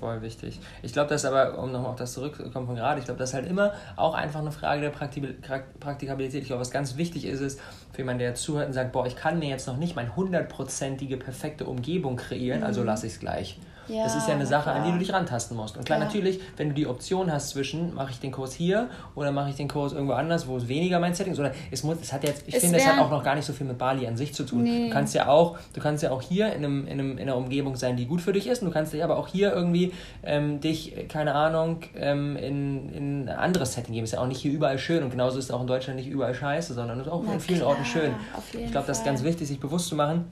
Mhm. 0.00 0.06
Voll 0.06 0.22
wichtig. 0.22 0.58
Ich 0.82 0.92
glaube, 0.92 1.10
das 1.10 1.24
aber, 1.24 1.58
um 1.58 1.72
nochmal 1.72 1.90
auf 1.90 1.96
das 1.96 2.14
zurückzukommen 2.14 2.66
von 2.66 2.76
gerade, 2.76 2.98
ich 2.98 3.04
glaube, 3.04 3.18
das 3.18 3.30
ist 3.30 3.34
halt 3.34 3.46
immer 3.46 3.72
auch 3.96 4.14
einfach 4.14 4.40
eine 4.40 4.50
Frage 4.50 4.80
der 4.80 4.90
Praktikabilität. 4.90 6.42
Ich 6.42 6.48
glaube, 6.48 6.60
was 6.60 6.70
ganz 6.70 6.96
wichtig 6.96 7.26
ist, 7.26 7.40
ist, 7.40 7.60
für 7.92 7.98
jemanden, 7.98 8.20
der 8.20 8.34
zuhört 8.34 8.68
und 8.68 8.72
sagt, 8.72 8.92
boah, 8.92 9.06
ich 9.06 9.16
kann 9.16 9.38
mir 9.38 9.48
jetzt 9.48 9.66
noch 9.66 9.76
nicht 9.76 9.96
meine 9.96 10.16
hundertprozentige 10.16 11.16
perfekte 11.16 11.66
Umgebung 11.66 12.16
kreieren, 12.16 12.62
also 12.62 12.82
lasse 12.82 13.06
ich 13.06 13.14
es 13.14 13.20
gleich. 13.20 13.58
Ja, 13.90 14.04
das 14.04 14.14
ist 14.14 14.28
ja 14.28 14.34
eine 14.34 14.46
Sache, 14.46 14.70
an 14.70 14.84
die 14.84 14.92
du 14.92 14.98
dich 14.98 15.12
rantasten 15.12 15.56
musst. 15.56 15.76
Und 15.76 15.84
klar, 15.84 15.98
ja. 15.98 16.04
natürlich, 16.04 16.40
wenn 16.56 16.68
du 16.68 16.74
die 16.74 16.86
Option 16.86 17.32
hast 17.32 17.50
zwischen, 17.50 17.94
mache 17.94 18.12
ich 18.12 18.20
den 18.20 18.30
Kurs 18.30 18.52
hier 18.54 18.88
oder 19.14 19.32
mache 19.32 19.50
ich 19.50 19.56
den 19.56 19.68
Kurs 19.68 19.92
irgendwo 19.92 20.14
anders, 20.14 20.46
wo 20.46 20.56
es 20.56 20.68
weniger 20.68 21.00
mein 21.00 21.14
Setting 21.14 21.32
ist, 21.32 21.40
oder 21.40 21.52
es 21.70 21.82
muss, 21.82 21.98
es 22.00 22.12
hat 22.12 22.24
jetzt, 22.24 22.44
ich 22.46 22.54
es 22.54 22.62
finde, 22.62 22.78
es 22.78 22.86
hat 22.86 22.98
auch 22.98 23.10
noch 23.10 23.24
gar 23.24 23.34
nicht 23.34 23.44
so 23.44 23.52
viel 23.52 23.66
mit 23.66 23.78
Bali 23.78 24.06
an 24.06 24.16
sich 24.16 24.34
zu 24.34 24.44
tun. 24.44 24.62
Nee. 24.62 24.88
Du 24.88 24.94
kannst 24.94 25.14
ja 25.14 25.28
auch, 25.28 25.58
du 25.72 25.80
kannst 25.80 26.02
ja 26.02 26.10
auch 26.10 26.22
hier 26.22 26.52
in, 26.52 26.64
einem, 26.64 26.86
in, 26.86 26.92
einem, 26.92 27.12
in 27.18 27.22
einer 27.22 27.36
Umgebung 27.36 27.76
sein, 27.76 27.96
die 27.96 28.06
gut 28.06 28.20
für 28.20 28.32
dich 28.32 28.46
ist, 28.46 28.62
und 28.62 28.68
du 28.68 28.72
kannst 28.72 28.92
dich 28.92 29.02
aber 29.02 29.18
auch 29.18 29.28
hier 29.28 29.52
irgendwie 29.52 29.92
ähm, 30.22 30.60
dich, 30.60 31.08
keine 31.08 31.34
Ahnung, 31.34 31.80
ähm, 31.96 32.36
in, 32.36 32.92
in 32.92 33.24
ein 33.24 33.28
anderes 33.28 33.74
Setting 33.74 33.94
geben. 33.94 34.04
Ist 34.04 34.12
ja 34.12 34.20
auch 34.20 34.26
nicht 34.26 34.40
hier 34.40 34.52
überall 34.52 34.78
schön 34.78 35.02
und 35.02 35.10
genauso 35.10 35.38
ist 35.38 35.46
es 35.46 35.50
auch 35.50 35.60
in 35.60 35.66
Deutschland 35.66 35.98
nicht 35.98 36.08
überall 36.08 36.34
scheiße, 36.34 36.74
sondern 36.74 37.00
es 37.00 37.06
ist 37.06 37.12
auch 37.12 37.22
Na 37.26 37.34
in 37.34 37.40
vielen 37.40 37.58
klar, 37.60 37.70
Orten 37.70 37.84
schön. 37.84 38.12
Ich 38.52 38.70
glaube, 38.70 38.86
das 38.86 38.98
ist 38.98 39.04
ganz 39.04 39.22
wichtig, 39.22 39.48
sich 39.48 39.60
bewusst 39.60 39.88
zu 39.88 39.96
machen 39.96 40.26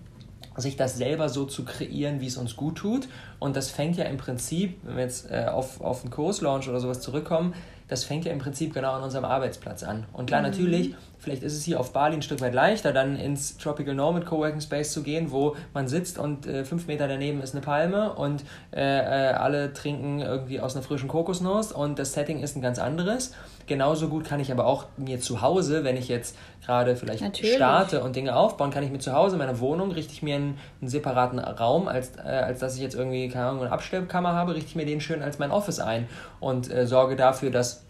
sich 0.61 0.77
das 0.77 0.97
selber 0.97 1.29
so 1.29 1.44
zu 1.44 1.64
kreieren, 1.64 2.21
wie 2.21 2.27
es 2.27 2.37
uns 2.37 2.57
gut 2.57 2.77
tut. 2.77 3.09
Und 3.38 3.57
das 3.57 3.71
fängt 3.71 3.97
ja 3.97 4.05
im 4.05 4.16
Prinzip, 4.16 4.79
wenn 4.83 4.97
wir 4.97 5.05
jetzt 5.05 5.31
äh, 5.31 5.47
auf, 5.47 5.81
auf 5.81 6.03
einen 6.03 6.11
Kurslaunch 6.11 6.68
oder 6.68 6.81
sowas 6.81 7.01
zurückkommen, 7.01 7.55
das 7.88 8.05
fängt 8.05 8.25
ja 8.25 8.33
im 8.33 8.38
Prinzip 8.38 8.75
genau 8.75 8.92
an 8.92 9.03
unserem 9.03 9.25
Arbeitsplatz 9.25 9.83
an. 9.83 10.05
Und 10.12 10.27
klar, 10.27 10.42
mhm. 10.42 10.49
natürlich, 10.49 10.94
vielleicht 11.29 11.43
ist 11.43 11.57
es 11.59 11.64
hier 11.64 11.79
auf 11.79 11.93
Bali 11.93 12.14
ein 12.14 12.23
Stück 12.23 12.41
weit 12.41 12.55
leichter, 12.55 12.91
dann 12.91 13.14
ins 13.17 13.59
Tropical 13.59 13.95
Nomad 13.95 14.25
Coworking 14.25 14.62
Space 14.62 14.93
zu 14.93 15.03
gehen, 15.03 15.31
wo 15.31 15.57
man 15.75 15.87
sitzt 15.87 16.19
und 16.19 16.47
äh, 16.47 16.64
fünf 16.64 16.87
Meter 16.87 17.07
daneben 17.07 17.43
ist 17.43 17.55
eine 17.55 17.61
Palme 17.61 18.14
und 18.14 18.45
äh, 18.75 18.81
äh, 18.81 19.35
alle 19.35 19.75
trinken 19.75 20.21
irgendwie 20.21 20.59
aus 20.59 20.75
einer 20.75 20.83
frischen 20.83 21.07
Kokosnuss 21.07 21.71
und 21.71 21.99
das 21.99 22.14
Setting 22.14 22.43
ist 22.43 22.57
ein 22.57 22.62
ganz 22.62 22.79
anderes. 22.79 23.35
Genauso 23.67 24.09
gut 24.09 24.25
kann 24.25 24.41
ich 24.41 24.51
aber 24.51 24.64
auch 24.64 24.87
mir 24.97 25.21
zu 25.21 25.43
Hause, 25.43 25.85
wenn 25.85 25.99
ich 25.99 26.09
jetzt 26.09 26.35
gerade 26.64 26.97
vielleicht 26.97 27.23
Natürlich. 27.23 27.57
starte 27.57 28.03
und 28.03 28.17
Dinge 28.17 28.35
aufbauen, 28.35 28.71
kann 28.71 28.83
ich 28.83 28.91
mir 28.91 28.99
zu 28.99 29.12
Hause 29.12 29.35
in 29.35 29.41
meiner 29.41 29.61
Wohnung, 29.61 29.91
richte 29.91 30.14
ich 30.14 30.23
mir 30.23 30.37
einen, 30.37 30.59
einen 30.81 30.88
separaten 30.88 31.38
Raum, 31.38 31.88
als, 31.88 32.17
äh, 32.17 32.23
als 32.23 32.61
dass 32.61 32.75
ich 32.77 32.81
jetzt 32.81 32.95
irgendwie, 32.95 33.29
keine 33.29 33.47
Ahnung, 33.49 33.62
eine 33.64 33.73
Abstellkammer 33.73 34.33
habe, 34.33 34.55
richte 34.55 34.71
ich 34.71 34.77
mir 34.77 34.87
den 34.87 35.03
schön 35.03 35.21
als 35.21 35.38
mein 35.38 35.51
Office 35.51 35.79
ein 35.79 36.09
und 36.41 36.73
äh, 36.73 36.87
sorge 36.87 37.17
dafür, 37.17 37.51
dass 37.51 37.85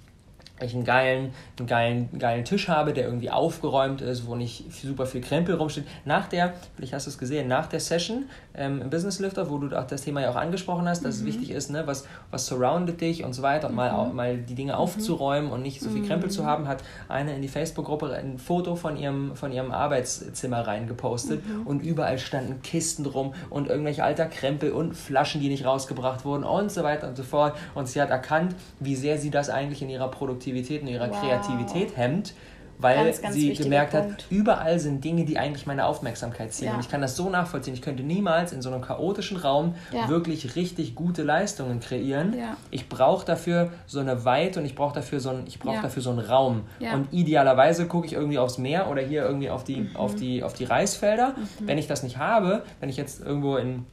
ich 0.60 0.74
einen 0.74 0.84
geilen, 0.84 1.32
einen 1.58 1.66
geilen, 1.66 2.18
geilen 2.18 2.44
Tisch 2.44 2.68
habe, 2.68 2.92
der 2.92 3.04
irgendwie 3.04 3.30
aufgeräumt 3.30 4.00
ist, 4.00 4.26
wo 4.26 4.34
nicht 4.34 4.72
super 4.72 5.06
viel 5.06 5.20
Krempel 5.20 5.54
rumsteht. 5.54 5.84
Nach 6.04 6.28
der, 6.28 6.54
vielleicht 6.76 6.92
hast 6.92 7.06
du 7.06 7.10
es 7.10 7.18
gesehen, 7.18 7.48
nach 7.48 7.66
der 7.66 7.80
Session 7.80 8.28
ähm, 8.58 8.82
im 8.82 8.90
Business 8.90 9.18
Lifter, 9.18 9.50
wo 9.50 9.58
du 9.58 9.78
auch 9.78 9.86
das 9.86 10.02
Thema 10.02 10.20
ja 10.20 10.30
auch 10.30 10.36
angesprochen 10.36 10.88
hast, 10.88 11.04
dass 11.04 11.20
mhm. 11.20 11.28
es 11.28 11.34
wichtig 11.34 11.50
ist, 11.50 11.70
ne, 11.70 11.86
was, 11.86 12.06
was 12.30 12.46
surroundet 12.46 13.00
dich 13.00 13.24
und 13.24 13.32
so 13.32 13.42
weiter 13.42 13.68
und 13.68 13.72
mhm. 13.72 13.76
mal, 13.76 14.12
mal 14.12 14.38
die 14.38 14.54
Dinge 14.54 14.72
mhm. 14.72 14.78
aufzuräumen 14.78 15.50
und 15.50 15.62
nicht 15.62 15.80
so 15.80 15.90
viel 15.90 16.06
Krempel 16.06 16.30
zu 16.30 16.42
mhm. 16.42 16.46
haben, 16.46 16.68
hat 16.68 16.82
eine 17.08 17.34
in 17.34 17.42
die 17.42 17.48
Facebook-Gruppe 17.48 18.12
ein 18.12 18.38
Foto 18.38 18.76
von 18.76 18.96
ihrem, 18.96 19.34
von 19.36 19.52
ihrem 19.52 19.70
Arbeitszimmer 19.70 20.66
reingepostet 20.66 21.46
mhm. 21.46 21.66
und 21.66 21.82
überall 21.82 22.18
standen 22.18 22.62
Kisten 22.62 23.04
drum 23.04 23.34
und 23.50 23.68
irgendwelche 23.68 24.04
alter 24.04 24.26
Krempel 24.26 24.72
und 24.72 24.94
Flaschen, 24.94 25.40
die 25.40 25.48
nicht 25.48 25.64
rausgebracht 25.64 26.24
wurden 26.24 26.44
und 26.44 26.70
so 26.70 26.82
weiter 26.82 27.08
und 27.08 27.16
so 27.16 27.22
fort. 27.22 27.56
Und 27.74 27.88
sie 27.88 28.00
hat 28.00 28.10
erkannt, 28.10 28.54
wie 28.80 28.96
sehr 28.96 29.18
sie 29.18 29.30
das 29.30 29.50
eigentlich 29.50 29.82
in 29.82 29.88
ihrer 29.88 30.08
Produktivität 30.08 30.38
Produktivität 30.48 30.82
und 30.82 30.88
ihrer 30.88 31.10
wow. 31.10 31.20
Kreativität 31.20 31.96
hemmt, 31.96 32.34
weil 32.78 33.04
ganz, 33.04 33.22
ganz 33.22 33.34
sie 33.34 33.52
gemerkt 33.54 33.92
Punkt. 33.92 34.12
hat, 34.12 34.26
überall 34.30 34.78
sind 34.78 35.04
Dinge, 35.04 35.24
die 35.24 35.38
eigentlich 35.38 35.66
meine 35.66 35.84
Aufmerksamkeit 35.84 36.52
ziehen. 36.52 36.68
Ja. 36.68 36.74
Und 36.74 36.80
ich 36.80 36.88
kann 36.88 37.00
das 37.00 37.16
so 37.16 37.28
nachvollziehen. 37.28 37.74
Ich 37.74 37.82
könnte 37.82 38.02
niemals 38.02 38.52
in 38.52 38.62
so 38.62 38.70
einem 38.70 38.82
chaotischen 38.82 39.36
Raum 39.36 39.74
ja. 39.92 40.08
wirklich 40.08 40.56
richtig 40.56 40.94
gute 40.94 41.22
Leistungen 41.22 41.80
kreieren. 41.80 42.36
Ja. 42.38 42.56
Ich 42.70 42.88
brauche 42.88 43.26
dafür 43.26 43.72
so 43.86 44.00
eine 44.00 44.24
Weite 44.24 44.60
und 44.60 44.66
ich 44.66 44.74
brauche 44.74 44.94
dafür 44.94 45.20
so 45.20 45.30
ein, 45.30 45.44
ich 45.46 45.58
brauche 45.58 45.82
dafür 45.82 46.02
so 46.02 46.10
einen 46.10 46.20
Raum. 46.20 46.62
Und 46.80 47.12
idealerweise 47.12 47.86
gucke 47.86 48.06
ich 48.06 48.12
irgendwie 48.12 48.38
aufs 48.38 48.58
Meer 48.58 48.88
oder 48.88 49.02
hier 49.02 49.22
irgendwie 49.22 49.50
auf 49.50 49.64
die, 49.64 49.80
mhm. 49.80 49.96
auf 49.96 50.14
die, 50.14 50.42
auf 50.42 50.54
die 50.54 50.64
Reisfelder. 50.64 51.30
Mhm. 51.30 51.66
Wenn 51.66 51.78
ich 51.78 51.86
das 51.86 52.02
nicht 52.02 52.18
habe, 52.18 52.62
wenn 52.80 52.88
ich 52.88 52.96
jetzt 52.96 53.20
irgendwo 53.20 53.56
in 53.56 53.84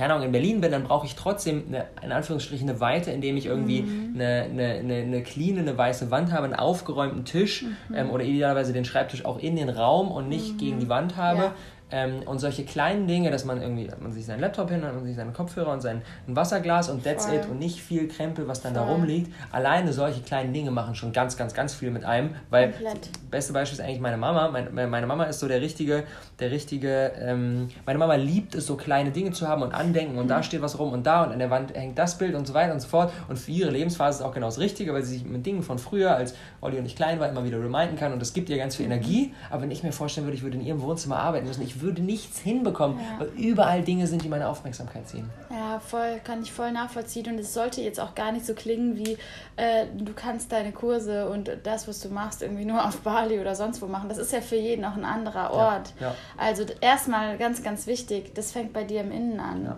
keine 0.00 0.14
Ahnung, 0.14 0.24
in 0.24 0.32
Berlin 0.32 0.62
bin, 0.62 0.72
dann 0.72 0.84
brauche 0.84 1.04
ich 1.04 1.14
trotzdem 1.14 1.64
eine, 1.68 1.84
in 2.02 2.10
Anführungsstrichen 2.10 2.66
eine 2.66 2.80
Weite, 2.80 3.10
indem 3.10 3.36
ich 3.36 3.44
irgendwie 3.44 3.82
mhm. 3.82 4.14
eine, 4.14 4.44
eine, 4.44 4.66
eine, 4.78 4.94
eine 4.94 5.22
clean, 5.22 5.58
eine 5.58 5.76
weiße 5.76 6.10
Wand 6.10 6.32
habe, 6.32 6.44
einen 6.44 6.54
aufgeräumten 6.54 7.26
Tisch 7.26 7.64
mhm. 7.64 7.94
ähm, 7.94 8.10
oder 8.10 8.24
idealerweise 8.24 8.72
den 8.72 8.86
Schreibtisch 8.86 9.26
auch 9.26 9.38
in 9.38 9.56
den 9.56 9.68
Raum 9.68 10.10
und 10.10 10.26
nicht 10.26 10.54
mhm. 10.54 10.56
gegen 10.56 10.78
die 10.80 10.88
Wand 10.88 11.18
habe. 11.18 11.38
Ja. 11.38 11.54
Ähm, 11.92 12.22
und 12.26 12.38
solche 12.38 12.64
kleinen 12.64 13.06
Dinge, 13.06 13.30
dass 13.30 13.44
man 13.44 13.60
irgendwie, 13.60 13.88
man 14.00 14.12
sich 14.12 14.26
seinen 14.26 14.40
Laptop 14.40 14.70
hin, 14.70 14.84
hat 14.84 14.94
man 14.94 15.04
sich 15.04 15.16
seine 15.16 15.32
Kopfhörer 15.32 15.72
und 15.72 15.80
sein 15.80 16.02
ein 16.26 16.36
Wasserglas 16.36 16.88
und 16.88 17.04
that's 17.04 17.26
Voll. 17.26 17.36
it 17.36 17.46
und 17.48 17.58
nicht 17.58 17.80
viel 17.80 18.08
Krempel, 18.08 18.46
was 18.48 18.62
dann 18.62 18.74
Voll. 18.74 18.86
da 18.86 18.92
rumliegt. 18.92 19.32
Alleine 19.50 19.92
solche 19.92 20.20
kleinen 20.20 20.52
Dinge 20.52 20.70
machen 20.70 20.94
schon 20.94 21.12
ganz, 21.12 21.36
ganz, 21.36 21.54
ganz 21.54 21.74
viel 21.74 21.90
mit 21.90 22.04
einem, 22.04 22.30
weil 22.50 22.72
Komplett. 22.72 23.10
beste 23.30 23.52
Beispiel 23.52 23.78
ist 23.78 23.84
eigentlich 23.84 24.00
meine 24.00 24.16
Mama. 24.16 24.48
Meine, 24.48 24.86
meine 24.86 25.06
Mama 25.06 25.24
ist 25.24 25.40
so 25.40 25.48
der 25.48 25.60
richtige, 25.60 26.04
der 26.38 26.50
richtige, 26.50 27.12
ähm, 27.20 27.68
meine 27.86 27.98
Mama 27.98 28.14
liebt 28.14 28.54
es, 28.54 28.66
so 28.66 28.76
kleine 28.76 29.10
Dinge 29.10 29.32
zu 29.32 29.48
haben 29.48 29.62
und 29.62 29.74
Andenken 29.74 30.18
und 30.18 30.24
mhm. 30.24 30.28
da 30.28 30.42
steht 30.42 30.62
was 30.62 30.78
rum 30.78 30.92
und 30.92 31.04
da 31.04 31.24
und 31.24 31.32
an 31.32 31.38
der 31.38 31.50
Wand 31.50 31.74
hängt 31.74 31.98
das 31.98 32.18
Bild 32.18 32.34
und 32.34 32.46
so 32.46 32.54
weiter 32.54 32.72
und 32.72 32.80
so 32.80 32.88
fort. 32.88 33.12
Und 33.28 33.38
für 33.38 33.50
ihre 33.50 33.70
Lebensphase 33.70 34.16
ist 34.16 34.20
es 34.20 34.26
auch 34.26 34.34
genau 34.34 34.46
das 34.46 34.58
Richtige, 34.58 34.92
weil 34.92 35.02
sie 35.02 35.14
sich 35.14 35.24
mit 35.24 35.44
Dingen 35.44 35.62
von 35.62 35.78
früher, 35.78 36.14
als 36.14 36.34
Olli 36.60 36.78
und 36.78 36.86
ich 36.86 36.96
klein 36.96 37.20
war, 37.20 37.28
immer 37.28 37.44
wieder 37.44 37.58
reminden 37.58 37.96
kann 37.96 38.12
und 38.12 38.20
das 38.20 38.32
gibt 38.32 38.48
ihr 38.48 38.56
ganz 38.56 38.76
viel 38.76 38.86
mhm. 38.86 38.92
Energie. 38.92 39.34
Aber 39.50 39.62
wenn 39.62 39.70
ich 39.70 39.82
mir 39.82 39.92
vorstellen 39.92 40.26
würde, 40.26 40.36
ich 40.36 40.42
würde 40.42 40.56
in 40.58 40.64
ihrem 40.64 40.82
Wohnzimmer 40.82 41.18
arbeiten 41.18 41.46
müssen, 41.46 41.62
ich 41.62 41.79
ich 41.80 41.86
würde 41.86 42.02
nichts 42.02 42.38
hinbekommen, 42.38 42.98
ja. 42.98 43.20
weil 43.20 43.28
überall 43.28 43.82
Dinge 43.82 44.06
sind, 44.06 44.22
die 44.22 44.28
meine 44.28 44.48
Aufmerksamkeit 44.48 45.08
ziehen. 45.08 45.30
Ja, 45.50 45.80
voll, 45.80 46.20
kann 46.22 46.42
ich 46.42 46.52
voll 46.52 46.72
nachvollziehen. 46.72 47.26
Und 47.32 47.38
es 47.38 47.54
sollte 47.54 47.80
jetzt 47.80 47.98
auch 47.98 48.14
gar 48.14 48.32
nicht 48.32 48.44
so 48.44 48.54
klingen 48.54 48.96
wie, 48.96 49.16
äh, 49.56 49.86
du 49.96 50.12
kannst 50.14 50.52
deine 50.52 50.72
Kurse 50.72 51.28
und 51.30 51.50
das, 51.62 51.88
was 51.88 52.00
du 52.00 52.10
machst, 52.10 52.42
irgendwie 52.42 52.66
nur 52.66 52.84
auf 52.86 52.98
Bali 52.98 53.40
oder 53.40 53.54
sonst 53.54 53.80
wo 53.80 53.86
machen. 53.86 54.10
Das 54.10 54.18
ist 54.18 54.32
ja 54.32 54.42
für 54.42 54.56
jeden 54.56 54.84
auch 54.84 54.96
ein 54.96 55.06
anderer 55.06 55.52
Ort. 55.52 55.94
Ja, 55.98 56.08
ja. 56.08 56.14
Also 56.36 56.64
erstmal 56.80 57.38
ganz, 57.38 57.62
ganz 57.62 57.86
wichtig, 57.86 58.34
das 58.34 58.52
fängt 58.52 58.74
bei 58.74 58.84
dir 58.84 59.00
im 59.00 59.10
Innen 59.10 59.40
an. 59.40 59.76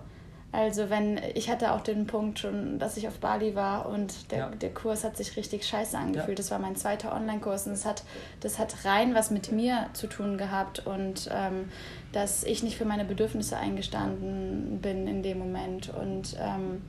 Also 0.52 0.90
wenn, 0.90 1.18
ich 1.34 1.48
hatte 1.48 1.72
auch 1.72 1.80
den 1.80 2.06
Punkt 2.06 2.38
schon, 2.38 2.78
dass 2.78 2.98
ich 2.98 3.08
auf 3.08 3.18
Bali 3.18 3.54
war 3.54 3.88
und 3.88 4.30
der, 4.30 4.38
ja. 4.38 4.48
der 4.50 4.72
Kurs 4.72 5.02
hat 5.02 5.16
sich 5.16 5.34
richtig 5.38 5.66
scheiße 5.66 5.96
angefühlt. 5.96 6.28
Ja. 6.28 6.34
Das 6.34 6.50
war 6.50 6.58
mein 6.58 6.76
zweiter 6.76 7.14
Online-Kurs 7.14 7.66
und 7.66 7.72
das 7.72 7.86
hat, 7.86 8.02
das 8.40 8.58
hat 8.58 8.84
rein 8.84 9.14
was 9.14 9.30
mit 9.30 9.50
mir 9.50 9.88
zu 9.94 10.08
tun 10.08 10.36
gehabt 10.36 10.86
und 10.86 11.30
ähm, 11.32 11.70
dass 12.12 12.44
ich 12.44 12.62
nicht 12.62 12.76
für 12.76 12.84
meine 12.84 13.06
Bedürfnisse 13.06 13.56
eingestanden 13.56 14.80
bin 14.82 15.08
in 15.08 15.22
dem 15.22 15.38
Moment. 15.38 15.88
Und 15.88 16.36
ähm, 16.38 16.82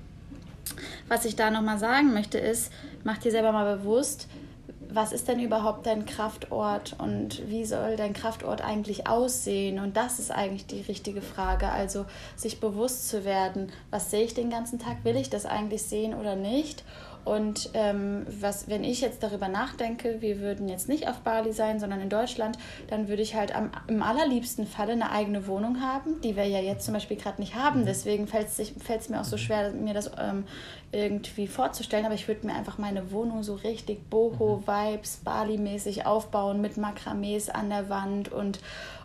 was 1.08 1.24
ich 1.24 1.38
da 1.38 1.50
nochmal 1.50 1.80
sagen 1.80 2.14
möchte 2.14 2.40
ist, 2.40 2.70
mach 3.06 3.18
dir 3.18 3.32
selber 3.32 3.54
mal 3.54 3.78
bewusst, 3.78 4.28
was 4.94 5.12
ist 5.12 5.28
denn 5.28 5.40
überhaupt 5.40 5.86
dein 5.86 6.06
Kraftort 6.06 6.96
und 7.00 7.50
wie 7.50 7.66
soll 7.66 7.96
dein 7.96 8.14
Kraftort 8.14 8.62
eigentlich 8.62 9.08
aussehen? 9.08 9.80
Und 9.80 9.98
das 9.98 10.20
ist 10.20 10.32
eigentlich 10.32 10.68
die 10.68 10.82
richtige 10.82 11.22
Frage. 11.22 11.70
Also 11.70 12.06
sich 12.36 12.60
bewusst 12.60 13.10
zu 13.10 13.26
werden, 13.26 13.72
was 13.90 14.12
sehe 14.12 14.24
ich 14.24 14.34
den 14.34 14.50
ganzen 14.50 14.80
Tag? 14.80 15.04
Will 15.04 15.16
ich 15.16 15.30
das 15.30 15.46
eigentlich 15.46 15.84
sehen 15.84 16.14
oder 16.14 16.36
nicht? 16.36 16.84
Und 17.26 17.70
ähm, 17.74 18.26
was, 18.40 18.68
wenn 18.68 18.84
ich 18.84 19.02
jetzt 19.02 19.24
darüber 19.24 19.48
nachdenke, 19.48 20.22
wir 20.22 20.40
würden 20.40 20.68
jetzt 20.68 20.90
nicht 20.90 21.08
auf 21.08 21.20
Bali 21.20 21.54
sein, 21.54 21.80
sondern 21.80 22.02
in 22.02 22.10
Deutschland, 22.10 22.58
dann 22.90 23.08
würde 23.08 23.22
ich 23.22 23.36
halt 23.36 23.56
am, 23.56 23.72
im 23.88 24.04
allerliebsten 24.04 24.68
Falle 24.68 24.94
eine 24.94 25.12
eigene 25.12 25.48
Wohnung 25.48 25.82
haben, 25.82 26.20
die 26.22 26.36
wir 26.36 26.46
ja 26.46 26.60
jetzt 26.60 26.86
zum 26.86 26.94
Beispiel 26.94 27.18
gerade 27.18 27.42
nicht 27.42 27.56
haben. 27.56 27.82
Mhm. 27.82 27.86
Deswegen 27.86 28.28
fällt 28.28 28.50
es 28.50 29.10
mir 29.10 29.22
auch 29.22 29.26
so 29.26 29.38
schwer, 29.38 29.72
mir 29.72 29.94
das 29.94 30.12
ähm, 30.20 30.46
irgendwie 30.92 31.48
vorzustellen. 31.48 32.06
Aber 32.06 32.16
ich 32.16 32.28
würde 32.28 32.46
mir 32.46 32.54
einfach 32.54 32.78
meine 32.78 33.12
Wohnung 33.12 33.44
so 33.44 33.56
richtig 33.56 34.10
Boho-Vibes, 34.10 35.22
Bali-mäßig 35.24 36.06
aufbauen 36.06 36.62
mit 36.62 36.78
Makramees 36.78 37.50
an 37.50 37.70
der 37.70 37.90
Wand 37.90 38.32
und 38.32 38.60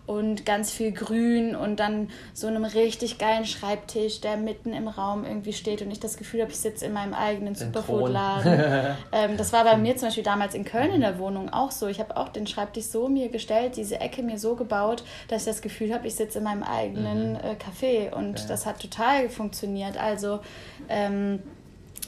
und 0.08 0.46
ganz 0.46 0.72
viel 0.72 0.90
Grün 0.90 1.54
und 1.54 1.80
dann 1.80 2.08
so 2.32 2.46
einem 2.46 2.64
richtig 2.64 3.18
geilen 3.18 3.44
Schreibtisch, 3.44 4.22
der 4.22 4.38
mitten 4.38 4.72
im 4.72 4.88
Raum 4.88 5.24
irgendwie 5.24 5.52
steht 5.52 5.82
und 5.82 5.90
ich 5.90 6.00
das 6.00 6.16
Gefühl 6.16 6.40
habe, 6.40 6.50
ich 6.50 6.56
sitze 6.56 6.86
in 6.86 6.94
meinem 6.94 7.12
eigenen 7.12 7.54
Superfood-Laden. 7.54 8.96
ähm, 9.12 9.36
das 9.36 9.52
war 9.52 9.64
bei 9.64 9.76
mir 9.76 9.98
zum 9.98 10.08
Beispiel 10.08 10.24
damals 10.24 10.54
in 10.54 10.64
Köln 10.64 10.92
in 10.92 11.02
der 11.02 11.18
Wohnung 11.18 11.52
auch 11.52 11.70
so. 11.70 11.88
Ich 11.88 12.00
habe 12.00 12.16
auch 12.16 12.30
den 12.30 12.46
Schreibtisch 12.46 12.86
so 12.86 13.08
mir 13.08 13.28
gestellt, 13.28 13.76
diese 13.76 14.00
Ecke 14.00 14.22
mir 14.22 14.38
so 14.38 14.56
gebaut, 14.56 15.04
dass 15.28 15.42
ich 15.42 15.48
das 15.48 15.60
Gefühl 15.60 15.92
habe, 15.92 16.06
ich 16.06 16.14
sitze 16.14 16.38
in 16.38 16.44
meinem 16.44 16.62
eigenen 16.62 17.32
mhm. 17.32 17.40
äh, 17.40 17.56
Café 17.56 18.10
und 18.10 18.40
ja. 18.40 18.46
das 18.46 18.64
hat 18.64 18.80
total 18.80 19.28
funktioniert. 19.28 19.98
Also 19.98 20.40
ähm, 20.88 21.40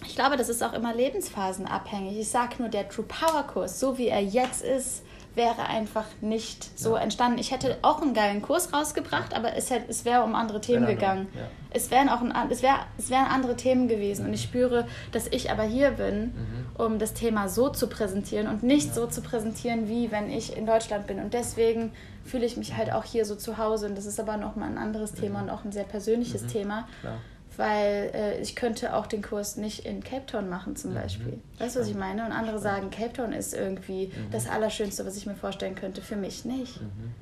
ich 0.07 0.15
glaube, 0.15 0.39
das 0.39 0.49
ist 0.49 0.63
auch 0.63 0.73
immer 0.73 0.95
lebensphasenabhängig. 0.95 2.19
Ich 2.19 2.31
sage 2.31 2.55
nur, 2.61 2.71
der 2.71 2.89
True 2.89 3.05
Power 3.07 3.43
Kurs, 3.43 3.79
so 3.79 3.99
wie 3.99 4.09
er 4.09 4.23
jetzt 4.23 4.65
ist, 4.65 5.03
wäre 5.35 5.67
einfach 5.67 6.07
nicht 6.21 6.79
so 6.79 6.97
ja. 6.97 7.03
entstanden. 7.03 7.39
Ich 7.39 7.51
hätte 7.53 7.79
auch 7.83 8.03
einen 8.03 8.15
geilen 8.15 8.43
Kurs 8.43 8.73
rausgebracht, 8.73 9.35
aber 9.35 9.55
es, 9.57 9.71
hätte, 9.71 9.89
es 9.89 10.05
wäre 10.05 10.25
um 10.25 10.35
andere 10.35 10.61
Themen 10.61 10.85
andere, 10.85 10.97
gegangen. 10.97 11.29
Ja. 11.35 11.43
Es, 11.71 11.91
wären 11.91 12.09
auch 12.09 12.21
ein, 12.21 12.33
es, 12.51 12.63
wär, 12.63 12.77
es 12.99 13.11
wären 13.11 13.27
andere 13.27 13.57
Themen 13.57 13.89
gewesen. 13.89 14.23
Mhm. 14.23 14.29
Und 14.29 14.35
ich 14.35 14.43
spüre, 14.43 14.87
dass 15.13 15.29
ich 15.29 15.51
aber 15.51 15.63
hier 15.63 15.93
bin, 15.93 16.25
mhm. 16.35 16.85
um 16.85 16.99
das 16.99 17.15
Thema 17.15 17.49
so 17.49 17.69
zu 17.69 17.87
präsentieren 17.87 18.49
und 18.49 18.63
nicht 18.63 18.89
ja. 18.89 18.95
so 18.95 19.07
zu 19.07 19.23
präsentieren, 19.23 19.89
wie 19.89 20.11
wenn 20.11 20.31
ich 20.31 20.57
in 20.57 20.67
Deutschland 20.67 21.07
bin. 21.07 21.21
Und 21.21 21.33
deswegen 21.33 21.93
fühle 22.25 22.45
ich 22.45 22.57
mich 22.57 22.77
halt 22.77 22.93
auch 22.93 23.05
hier 23.05 23.25
so 23.25 23.37
zu 23.37 23.59
Hause. 23.59 23.87
Und 23.87 23.97
das 23.97 24.07
ist 24.07 24.19
aber 24.19 24.37
nochmal 24.37 24.69
ein 24.69 24.79
anderes 24.79 25.13
Thema 25.13 25.43
und 25.43 25.51
auch 25.51 25.65
ein 25.65 25.73
sehr 25.73 25.85
persönliches 25.85 26.43
mhm. 26.43 26.49
Thema. 26.49 26.89
Klar 27.01 27.19
weil 27.61 28.11
äh, 28.15 28.41
ich 28.41 28.57
könnte 28.57 28.95
auch 28.95 29.07
den 29.07 29.21
Kurs 29.21 29.57
nicht 29.57 29.85
in 29.85 30.03
Cape 30.03 30.25
Town 30.25 30.49
machen 30.49 30.77
zum 30.77 30.93
mhm. 30.93 30.95
Beispiel. 30.95 31.39
Weißt 31.59 31.77
du, 31.77 31.81
was 31.81 31.89
ich 31.89 31.95
meine? 31.95 32.25
Und 32.25 32.33
andere 32.33 32.59
sagen, 32.59 32.91
Cape 32.91 33.13
Town 33.13 33.33
ist 33.35 33.53
irgendwie 33.53 34.07
mhm. 34.07 34.31
das 34.31 34.49
Allerschönste, 34.49 35.05
was 35.05 35.17
ich 35.17 35.27
mir 35.27 35.35
vorstellen 35.35 35.75
könnte. 35.75 36.01
Für 36.01 36.17
mich 36.17 36.47
nicht. 36.47 36.81
Mhm 36.81 37.15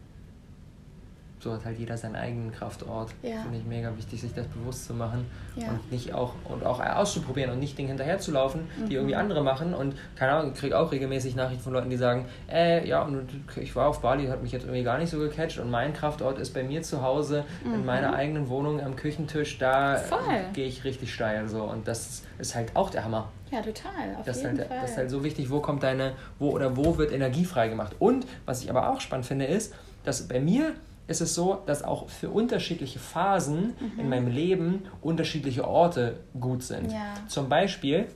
so 1.40 1.52
hat 1.52 1.64
halt 1.64 1.78
jeder 1.78 1.96
seinen 1.96 2.16
eigenen 2.16 2.52
Kraftort. 2.52 3.10
Ja. 3.22 3.42
Finde 3.42 3.58
ich 3.58 3.64
mega 3.64 3.96
wichtig, 3.96 4.20
sich 4.20 4.34
das 4.34 4.46
bewusst 4.46 4.86
zu 4.86 4.94
machen 4.94 5.26
ja. 5.56 5.68
und 5.68 5.92
nicht 5.92 6.14
auch 6.14 6.34
und 6.44 6.64
auch 6.64 6.80
auszuprobieren 6.80 7.52
und 7.52 7.60
nicht 7.60 7.78
Dinge 7.78 7.88
hinterher 7.88 8.18
zu 8.18 8.32
laufen, 8.32 8.68
mhm. 8.76 8.88
die 8.88 8.94
irgendwie 8.94 9.14
andere 9.14 9.42
machen. 9.42 9.74
Und 9.74 9.94
keine 10.16 10.32
Ahnung, 10.32 10.52
ich 10.52 10.58
kriege 10.58 10.78
auch 10.78 10.90
regelmäßig 10.90 11.36
Nachrichten 11.36 11.62
von 11.62 11.72
Leuten, 11.72 11.90
die 11.90 11.96
sagen, 11.96 12.26
äh, 12.50 12.86
ja, 12.88 13.02
und 13.02 13.28
ich 13.56 13.74
war 13.76 13.88
auf 13.88 14.00
Bali, 14.00 14.26
hat 14.26 14.42
mich 14.42 14.52
jetzt 14.52 14.64
irgendwie 14.64 14.82
gar 14.82 14.98
nicht 14.98 15.10
so 15.10 15.18
gecatcht 15.18 15.58
und 15.58 15.70
mein 15.70 15.92
Kraftort 15.92 16.38
ist 16.38 16.54
bei 16.54 16.62
mir 16.62 16.82
zu 16.82 17.02
Hause, 17.02 17.44
mhm. 17.64 17.74
in 17.74 17.84
meiner 17.86 18.14
eigenen 18.14 18.48
Wohnung 18.48 18.80
am 18.80 18.96
Küchentisch, 18.96 19.58
da 19.58 20.00
gehe 20.52 20.66
ich 20.66 20.84
richtig 20.84 21.12
steil 21.14 21.48
so. 21.48 21.62
Und 21.62 21.86
das 21.86 22.22
ist 22.38 22.54
halt 22.54 22.74
auch 22.74 22.90
der 22.90 23.04
Hammer. 23.04 23.28
Ja, 23.50 23.62
total. 23.62 24.16
Auf 24.18 24.26
das, 24.26 24.42
jeden 24.42 24.58
halt, 24.58 24.68
Fall. 24.68 24.80
das 24.82 24.90
ist 24.90 24.96
halt 24.96 25.10
so 25.10 25.24
wichtig, 25.24 25.50
wo 25.50 25.60
kommt 25.60 25.82
deine, 25.82 26.12
wo 26.38 26.50
oder 26.50 26.76
wo 26.76 26.98
wird 26.98 27.12
Energie 27.12 27.44
freigemacht. 27.44 27.96
Und 27.98 28.26
was 28.44 28.62
ich 28.62 28.70
aber 28.70 28.90
auch 28.90 29.00
spannend 29.00 29.26
finde, 29.26 29.46
ist, 29.46 29.74
dass 30.04 30.28
bei 30.28 30.40
mir 30.40 30.74
ist 31.08 31.20
es 31.20 31.34
so, 31.34 31.62
dass 31.66 31.82
auch 31.82 32.08
für 32.08 32.30
unterschiedliche 32.30 32.98
Phasen 32.98 33.74
mhm. 33.80 33.98
in 33.98 34.08
meinem 34.08 34.28
Leben 34.28 34.82
unterschiedliche 35.00 35.66
Orte 35.66 36.20
gut 36.38 36.62
sind. 36.62 36.92
Ja. 36.92 37.14
Zum 37.26 37.48
Beispiel, 37.48 38.06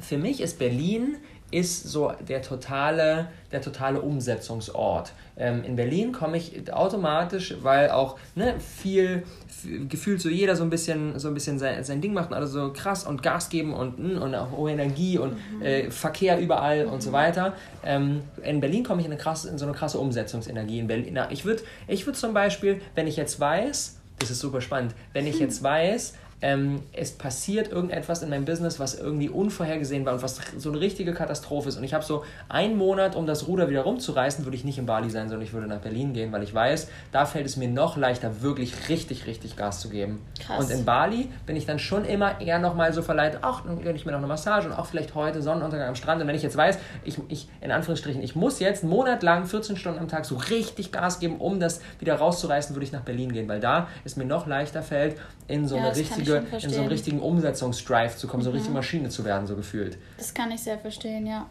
für 0.00 0.18
mich 0.18 0.40
ist 0.40 0.58
Berlin 0.58 1.18
ist 1.54 1.84
so 1.84 2.12
der 2.28 2.42
totale, 2.42 3.28
der 3.52 3.62
totale 3.62 4.00
Umsetzungsort. 4.00 5.12
Ähm, 5.36 5.62
in 5.64 5.76
Berlin 5.76 6.12
komme 6.12 6.36
ich 6.36 6.72
automatisch, 6.72 7.54
weil 7.62 7.90
auch 7.90 8.18
ne, 8.34 8.54
viel, 8.58 9.22
viel, 9.46 9.86
gefühlt 9.86 10.20
so 10.20 10.28
jeder 10.28 10.56
so 10.56 10.64
ein 10.64 10.70
bisschen, 10.70 11.18
so 11.18 11.28
ein 11.28 11.34
bisschen 11.34 11.58
sein, 11.58 11.82
sein 11.84 12.00
Ding 12.00 12.12
macht 12.12 12.30
und 12.30 12.36
alle 12.36 12.46
so 12.46 12.72
krass 12.72 13.04
und 13.04 13.22
Gas 13.22 13.48
geben 13.48 13.72
und, 13.72 13.98
hm, 13.98 14.20
und 14.20 14.34
auch 14.34 14.50
hohe 14.50 14.72
Energie 14.72 15.18
und 15.18 15.32
mhm. 15.32 15.62
äh, 15.62 15.90
Verkehr 15.90 16.38
überall 16.40 16.86
mhm. 16.86 16.92
und 16.92 17.02
so 17.02 17.10
mhm. 17.10 17.14
weiter. 17.14 17.52
Ähm, 17.84 18.22
in 18.42 18.60
Berlin 18.60 18.84
komme 18.84 19.00
ich 19.00 19.06
in, 19.06 19.12
eine 19.12 19.20
krasse, 19.20 19.48
in 19.48 19.58
so 19.58 19.64
eine 19.64 19.74
krasse 19.74 19.98
Umsetzungsenergie. 19.98 20.80
In 20.80 20.88
Berlin, 20.88 21.10
na, 21.12 21.30
ich 21.30 21.44
würde 21.44 21.62
ich 21.86 22.04
würd 22.06 22.16
zum 22.16 22.34
Beispiel, 22.34 22.80
wenn 22.94 23.06
ich 23.06 23.16
jetzt 23.16 23.38
weiß, 23.38 23.96
das 24.18 24.30
ist 24.30 24.40
super 24.40 24.60
spannend, 24.60 24.94
wenn 25.12 25.26
ich 25.26 25.38
jetzt 25.38 25.62
weiß, 25.62 26.14
ähm, 26.44 26.82
es 26.92 27.12
passiert 27.12 27.72
irgendetwas 27.72 28.22
in 28.22 28.28
meinem 28.28 28.44
Business, 28.44 28.78
was 28.78 28.94
irgendwie 28.94 29.30
unvorhergesehen 29.30 30.04
war 30.04 30.12
und 30.12 30.22
was 30.22 30.42
so 30.58 30.68
eine 30.68 30.78
richtige 30.78 31.14
Katastrophe 31.14 31.70
ist. 31.70 31.78
Und 31.78 31.84
ich 31.84 31.94
habe 31.94 32.04
so 32.04 32.22
einen 32.50 32.76
Monat, 32.76 33.16
um 33.16 33.24
das 33.24 33.48
Ruder 33.48 33.70
wieder 33.70 33.80
rumzureißen, 33.80 34.44
würde 34.44 34.54
ich 34.54 34.62
nicht 34.62 34.76
in 34.76 34.84
Bali 34.84 35.08
sein, 35.08 35.30
sondern 35.30 35.46
ich 35.46 35.54
würde 35.54 35.66
nach 35.68 35.78
Berlin 35.78 36.12
gehen, 36.12 36.32
weil 36.32 36.42
ich 36.42 36.54
weiß, 36.54 36.88
da 37.12 37.24
fällt 37.24 37.46
es 37.46 37.56
mir 37.56 37.68
noch 37.68 37.96
leichter, 37.96 38.42
wirklich 38.42 38.90
richtig, 38.90 39.26
richtig 39.26 39.56
Gas 39.56 39.80
zu 39.80 39.88
geben. 39.88 40.20
Krass. 40.38 40.62
Und 40.62 40.70
in 40.70 40.84
Bali 40.84 41.30
bin 41.46 41.56
ich 41.56 41.64
dann 41.64 41.78
schon 41.78 42.04
immer 42.04 42.38
eher 42.42 42.58
nochmal 42.58 42.92
so 42.92 43.00
verleitet, 43.00 43.40
ach, 43.40 43.62
dann 43.64 43.80
gönne 43.80 43.96
ich 43.96 44.04
mir 44.04 44.12
noch 44.12 44.18
eine 44.18 44.26
Massage 44.26 44.68
und 44.68 44.74
auch 44.74 44.84
vielleicht 44.84 45.14
heute 45.14 45.40
Sonnenuntergang 45.40 45.88
am 45.88 45.94
Strand. 45.94 46.20
Und 46.20 46.28
wenn 46.28 46.36
ich 46.36 46.42
jetzt 46.42 46.58
weiß, 46.58 46.76
ich, 47.04 47.18
ich 47.28 47.48
in 47.62 47.70
Anführungsstrichen, 47.70 48.22
ich 48.22 48.36
muss 48.36 48.60
jetzt 48.60 48.82
einen 48.82 48.90
Monat 48.90 49.22
lang 49.22 49.46
14 49.46 49.78
Stunden 49.78 49.98
am 49.98 50.08
Tag 50.08 50.26
so 50.26 50.36
richtig 50.36 50.92
Gas 50.92 51.20
geben, 51.20 51.36
um 51.38 51.58
das 51.58 51.80
wieder 52.00 52.16
rauszureißen, 52.16 52.76
würde 52.76 52.84
ich 52.84 52.92
nach 52.92 53.00
Berlin 53.00 53.32
gehen, 53.32 53.48
weil 53.48 53.60
da 53.60 53.88
es 54.04 54.16
mir 54.16 54.26
noch 54.26 54.46
leichter 54.46 54.82
fällt, 54.82 55.16
in 55.48 55.68
so 55.68 55.76
ja, 55.76 55.82
eine 55.84 55.96
richtige 55.96 56.44
in 56.62 56.70
so 56.70 56.80
einen 56.80 56.88
richtigen 56.88 57.20
Umsetzungsdrive 57.20 58.16
zu 58.16 58.26
kommen, 58.26 58.42
mhm. 58.42 58.44
so 58.44 58.50
eine 58.50 58.56
richtige 58.56 58.74
Maschine 58.74 59.08
zu 59.08 59.24
werden, 59.24 59.46
so 59.46 59.56
gefühlt. 59.56 59.98
Das 60.16 60.32
kann 60.32 60.50
ich 60.50 60.62
sehr 60.62 60.78
verstehen, 60.78 61.26
ja. 61.26 61.46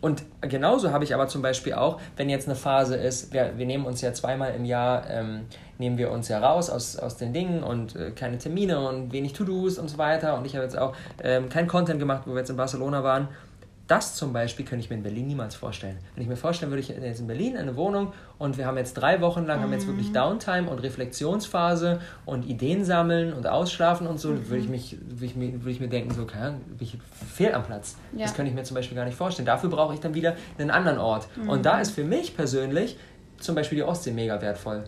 Und 0.00 0.22
genauso 0.42 0.92
habe 0.92 1.02
ich 1.04 1.14
aber 1.14 1.28
zum 1.28 1.40
Beispiel 1.40 1.72
auch, 1.72 1.98
wenn 2.16 2.28
jetzt 2.28 2.46
eine 2.46 2.56
Phase 2.56 2.94
ist, 2.94 3.32
wir, 3.32 3.56
wir 3.56 3.64
nehmen 3.64 3.86
uns 3.86 4.02
ja 4.02 4.12
zweimal 4.12 4.54
im 4.54 4.66
Jahr, 4.66 5.08
ähm, 5.08 5.46
nehmen 5.78 5.96
wir 5.96 6.10
uns 6.10 6.28
ja 6.28 6.40
raus 6.40 6.68
aus, 6.68 6.98
aus 6.98 7.16
den 7.16 7.32
Dingen 7.32 7.62
und 7.62 7.96
äh, 7.96 8.10
keine 8.10 8.36
Termine 8.36 8.86
und 8.86 9.12
wenig 9.12 9.32
To-Dos 9.32 9.78
und 9.78 9.88
so 9.88 9.96
weiter. 9.96 10.36
Und 10.36 10.44
ich 10.44 10.56
habe 10.56 10.64
jetzt 10.64 10.76
auch 10.76 10.94
ähm, 11.22 11.48
keinen 11.48 11.68
Content 11.68 12.00
gemacht, 12.00 12.24
wo 12.26 12.32
wir 12.32 12.40
jetzt 12.40 12.50
in 12.50 12.56
Barcelona 12.56 13.02
waren 13.02 13.28
das 13.86 14.14
zum 14.14 14.32
Beispiel 14.32 14.64
könnte 14.64 14.84
ich 14.84 14.90
mir 14.90 14.96
in 14.96 15.02
Berlin 15.02 15.26
niemals 15.26 15.54
vorstellen. 15.54 15.98
Wenn 16.14 16.22
ich 16.22 16.28
mir 16.28 16.36
vorstellen 16.36 16.70
würde, 16.70 16.80
ich 16.80 16.88
jetzt 16.88 17.20
in 17.20 17.26
Berlin 17.26 17.56
eine 17.56 17.76
Wohnung 17.76 18.12
und 18.38 18.56
wir 18.56 18.66
haben 18.66 18.78
jetzt 18.78 18.94
drei 18.94 19.20
Wochen 19.20 19.44
lang, 19.44 19.58
mhm. 19.58 19.64
haben 19.64 19.72
jetzt 19.72 19.86
wirklich 19.86 20.08
mhm. 20.08 20.14
Downtime 20.14 20.70
und 20.70 20.78
Reflexionsphase 20.78 22.00
und 22.24 22.46
Ideen 22.46 22.84
sammeln 22.84 23.32
und 23.34 23.46
ausschlafen 23.46 24.06
und 24.06 24.18
so, 24.18 24.30
mhm. 24.30 24.48
würde 24.48 24.62
ich 24.62 24.68
mich, 24.68 24.96
würde 25.06 25.26
ich, 25.26 25.36
mir, 25.36 25.52
würde 25.52 25.70
ich 25.70 25.80
mir 25.80 25.88
denken, 25.88 26.14
so, 26.14 26.24
keine 26.24 26.46
Ahnung, 26.46 26.60
ich 26.80 26.96
fehl 27.34 27.52
am 27.52 27.62
Platz. 27.62 27.96
Ja. 28.12 28.22
Das 28.22 28.34
könnte 28.34 28.48
ich 28.48 28.54
mir 28.54 28.62
zum 28.62 28.74
Beispiel 28.74 28.96
gar 28.96 29.04
nicht 29.04 29.16
vorstellen. 29.16 29.46
Dafür 29.46 29.68
brauche 29.68 29.92
ich 29.92 30.00
dann 30.00 30.14
wieder 30.14 30.34
einen 30.58 30.70
anderen 30.70 30.98
Ort. 30.98 31.28
Mhm. 31.36 31.50
Und 31.50 31.66
da 31.66 31.80
ist 31.80 31.90
für 31.90 32.04
mich 32.04 32.36
persönlich 32.36 32.96
zum 33.38 33.54
Beispiel 33.54 33.76
die 33.76 33.84
Ostsee 33.84 34.12
mega 34.12 34.40
wertvoll 34.40 34.84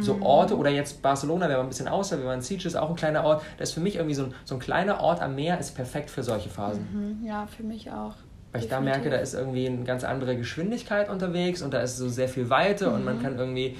so 0.00 0.14
mhm. 0.14 0.22
Orte 0.22 0.56
oder 0.56 0.70
jetzt 0.70 1.00
Barcelona, 1.02 1.48
waren 1.48 1.60
ein 1.60 1.68
bisschen 1.68 1.88
außer, 1.88 2.18
wir 2.18 2.26
waren 2.26 2.36
in 2.36 2.42
Sitges, 2.42 2.76
auch 2.76 2.90
ein 2.90 2.96
kleiner 2.96 3.24
Ort. 3.24 3.42
Das 3.56 3.70
ist 3.70 3.74
für 3.74 3.80
mich 3.80 3.96
irgendwie 3.96 4.14
so 4.14 4.24
ein, 4.24 4.34
so 4.44 4.54
ein 4.54 4.60
kleiner 4.60 5.00
Ort 5.00 5.22
am 5.22 5.34
Meer, 5.34 5.58
ist 5.58 5.74
perfekt 5.74 6.10
für 6.10 6.22
solche 6.22 6.50
Phasen. 6.50 7.20
Mhm. 7.20 7.26
Ja, 7.26 7.46
für 7.46 7.62
mich 7.62 7.90
auch. 7.90 8.14
Weil 8.52 8.62
ich 8.62 8.68
da 8.68 8.80
merke, 8.80 9.10
da 9.10 9.16
ist 9.16 9.34
irgendwie 9.34 9.66
eine 9.66 9.84
ganz 9.84 10.04
andere 10.04 10.36
Geschwindigkeit 10.36 11.10
unterwegs 11.10 11.60
und 11.62 11.74
da 11.74 11.80
ist 11.80 11.98
so 11.98 12.08
sehr 12.08 12.28
viel 12.28 12.48
Weite 12.48 12.88
mhm. 12.88 12.94
und 12.94 13.04
man 13.04 13.18
mhm. 13.18 13.22
kann 13.22 13.38
irgendwie 13.38 13.76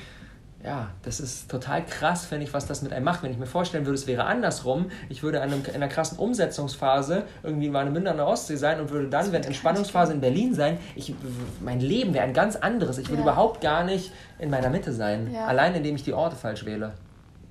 ja, 0.64 0.90
das 1.02 1.20
ist 1.20 1.48
total 1.48 1.84
krass, 1.86 2.24
finde 2.24 2.44
ich, 2.44 2.52
was 2.52 2.66
das 2.66 2.82
mit 2.82 2.92
einem 2.92 3.04
macht. 3.04 3.22
Wenn 3.22 3.30
ich 3.30 3.38
mir 3.38 3.46
vorstellen 3.46 3.86
würde, 3.86 3.94
es 3.94 4.08
wäre 4.08 4.24
andersrum, 4.24 4.90
ich 5.08 5.22
würde 5.22 5.38
in, 5.38 5.44
einem, 5.44 5.64
in 5.64 5.74
einer 5.74 5.88
krassen 5.88 6.18
Umsetzungsphase 6.18 7.22
irgendwie 7.44 7.66
in 7.66 7.72
Warnemünde 7.72 8.10
an 8.10 8.16
der 8.16 8.26
Ostsee 8.26 8.56
sein 8.56 8.80
und 8.80 8.90
würde 8.90 9.08
dann, 9.08 9.30
wenn 9.30 9.44
Entspannungsphase 9.44 10.12
in 10.12 10.20
Berlin 10.20 10.54
sein, 10.54 10.78
ich, 10.96 11.14
mein 11.60 11.80
Leben 11.80 12.12
wäre 12.12 12.24
ein 12.24 12.34
ganz 12.34 12.56
anderes. 12.56 12.98
Ich 12.98 13.08
würde 13.08 13.22
ja. 13.22 13.28
überhaupt 13.28 13.60
gar 13.60 13.84
nicht 13.84 14.12
in 14.40 14.50
meiner 14.50 14.68
Mitte 14.68 14.92
sein, 14.92 15.30
ja. 15.32 15.46
allein 15.46 15.74
indem 15.76 15.94
ich 15.94 16.02
die 16.02 16.12
Orte 16.12 16.34
falsch 16.34 16.64
wähle. 16.64 16.94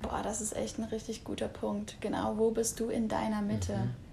Boah, 0.02 0.20
das 0.22 0.42
ist 0.42 0.56
echt 0.56 0.78
ein 0.78 0.86
richtig 0.86 1.24
guter 1.24 1.48
Punkt. 1.48 1.96
Genau, 2.02 2.34
wo 2.38 2.52
bist 2.52 2.80
du 2.80 2.90
in 2.90 3.08
deiner 3.08 3.42
Mitte? 3.42 3.74
Mhm. 3.74 4.07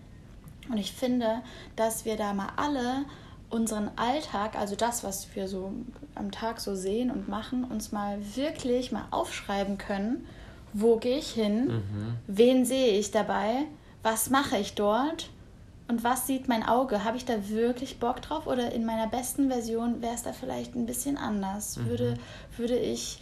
Und 0.68 0.79
ich 0.79 0.92
finde, 0.92 1.42
dass 1.77 2.05
wir 2.05 2.16
da 2.16 2.33
mal 2.33 2.50
alle 2.57 3.05
unseren 3.50 3.90
Alltag, 3.96 4.57
also 4.57 4.74
das, 4.74 5.05
was 5.05 5.35
wir 5.35 5.48
so 5.48 5.72
am 6.14 6.31
Tag 6.31 6.61
so 6.61 6.74
sehen 6.74 7.11
und 7.11 7.29
machen, 7.29 7.64
uns 7.64 7.92
mal 7.92 8.18
wirklich 8.35 8.90
mal 8.90 9.07
aufschreiben 9.11 9.79
können, 9.79 10.27
wo 10.72 10.96
gehe 10.96 11.18
ich 11.18 11.31
hin, 11.31 11.66
mhm. 11.66 12.14
wen 12.27 12.64
sehe 12.64 12.98
ich 12.98 13.11
dabei, 13.12 13.66
was 14.03 14.29
mache 14.29 14.59
ich 14.59 14.74
dort 14.74 15.31
und 15.87 16.03
was 16.03 16.27
sieht 16.27 16.48
mein 16.48 16.64
Auge? 16.64 17.05
Habe 17.05 17.16
ich 17.16 17.24
da 17.24 17.48
wirklich 17.48 18.00
Bock 18.00 18.22
drauf 18.22 18.46
oder 18.46 18.72
in 18.72 18.85
meiner 18.85 19.07
besten 19.07 19.48
Version 19.48 20.03
wäre 20.03 20.14
es 20.14 20.22
da 20.22 20.33
vielleicht 20.33 20.74
ein 20.74 20.87
bisschen 20.87 21.16
anders? 21.16 21.77
Mhm. 21.77 21.87
Würde, 21.87 22.14
würde 22.57 22.77
ich 22.77 23.20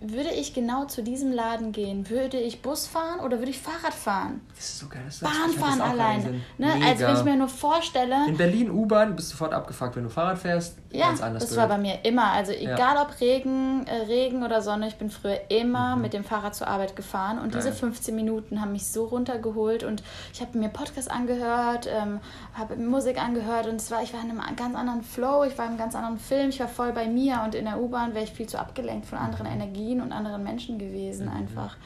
würde 0.00 0.30
ich 0.30 0.52
genau 0.52 0.84
zu 0.84 1.02
diesem 1.02 1.32
Laden 1.32 1.72
gehen, 1.72 2.10
würde 2.10 2.38
ich 2.38 2.60
Bus 2.60 2.86
fahren 2.86 3.20
oder 3.20 3.38
würde 3.38 3.50
ich 3.50 3.58
Fahrrad 3.58 3.94
fahren? 3.94 4.42
Das 4.54 4.66
ist 4.66 4.78
so 4.78 4.88
geil. 4.88 5.02
Das 5.06 5.20
Bahn 5.20 5.50
fahren 5.58 5.80
allein. 5.80 6.42
Ne? 6.58 6.72
Also 6.86 7.06
wenn 7.06 7.16
ich 7.16 7.24
mir 7.24 7.36
nur 7.36 7.48
vorstelle. 7.48 8.26
In 8.28 8.36
Berlin 8.36 8.70
U-Bahn 8.70 9.16
bist 9.16 9.28
du 9.28 9.32
sofort 9.32 9.54
abgefuckt, 9.54 9.96
wenn 9.96 10.04
du 10.04 10.10
Fahrrad 10.10 10.38
fährst. 10.38 10.76
Ja, 10.92 11.08
ganz 11.08 11.22
anders 11.22 11.42
das 11.42 11.50
blöd. 11.50 11.60
war 11.60 11.68
bei 11.68 11.78
mir 11.78 12.04
immer. 12.04 12.30
Also 12.32 12.52
egal 12.52 12.96
ja. 12.96 13.02
ob 13.02 13.20
Regen, 13.20 13.86
äh, 13.86 14.02
Regen 14.06 14.42
oder 14.42 14.60
Sonne, 14.60 14.88
ich 14.88 14.96
bin 14.96 15.10
früher 15.10 15.40
immer 15.48 15.96
mhm. 15.96 16.02
mit 16.02 16.12
dem 16.12 16.24
Fahrrad 16.24 16.54
zur 16.54 16.68
Arbeit 16.68 16.94
gefahren 16.94 17.38
und 17.38 17.52
geil. 17.52 17.62
diese 17.62 17.72
15 17.72 18.14
Minuten 18.14 18.60
haben 18.60 18.72
mich 18.72 18.86
so 18.86 19.06
runtergeholt 19.06 19.82
und 19.82 20.02
ich 20.32 20.40
habe 20.40 20.58
mir 20.58 20.68
Podcast 20.68 21.10
angehört, 21.10 21.88
ähm, 21.90 22.20
habe 22.54 22.76
Musik 22.76 23.22
angehört 23.22 23.66
und 23.66 23.76
es 23.76 23.90
war, 23.90 24.02
ich 24.02 24.12
war 24.12 24.22
in 24.22 24.30
einem 24.30 24.56
ganz 24.56 24.76
anderen 24.76 25.02
Flow, 25.02 25.44
ich 25.44 25.56
war 25.56 25.64
in 25.64 25.72
einem 25.72 25.78
ganz 25.78 25.94
anderen 25.94 26.18
Film, 26.18 26.50
ich 26.50 26.60
war 26.60 26.68
voll 26.68 26.92
bei 26.92 27.06
mir 27.06 27.42
und 27.44 27.54
in 27.54 27.64
der 27.64 27.80
U-Bahn 27.80 28.14
wäre 28.14 28.24
ich 28.24 28.32
viel 28.32 28.46
zu 28.46 28.58
abgelenkt 28.58 29.06
von 29.06 29.18
anderen 29.18 29.46
mhm. 29.46 29.54
Energien 29.54 29.85
Energien 29.86 30.00
und 30.00 30.12
anderen 30.12 30.42
Menschen 30.42 30.78
gewesen, 30.78 31.26
mhm. 31.26 31.32
einfach. 31.32 31.76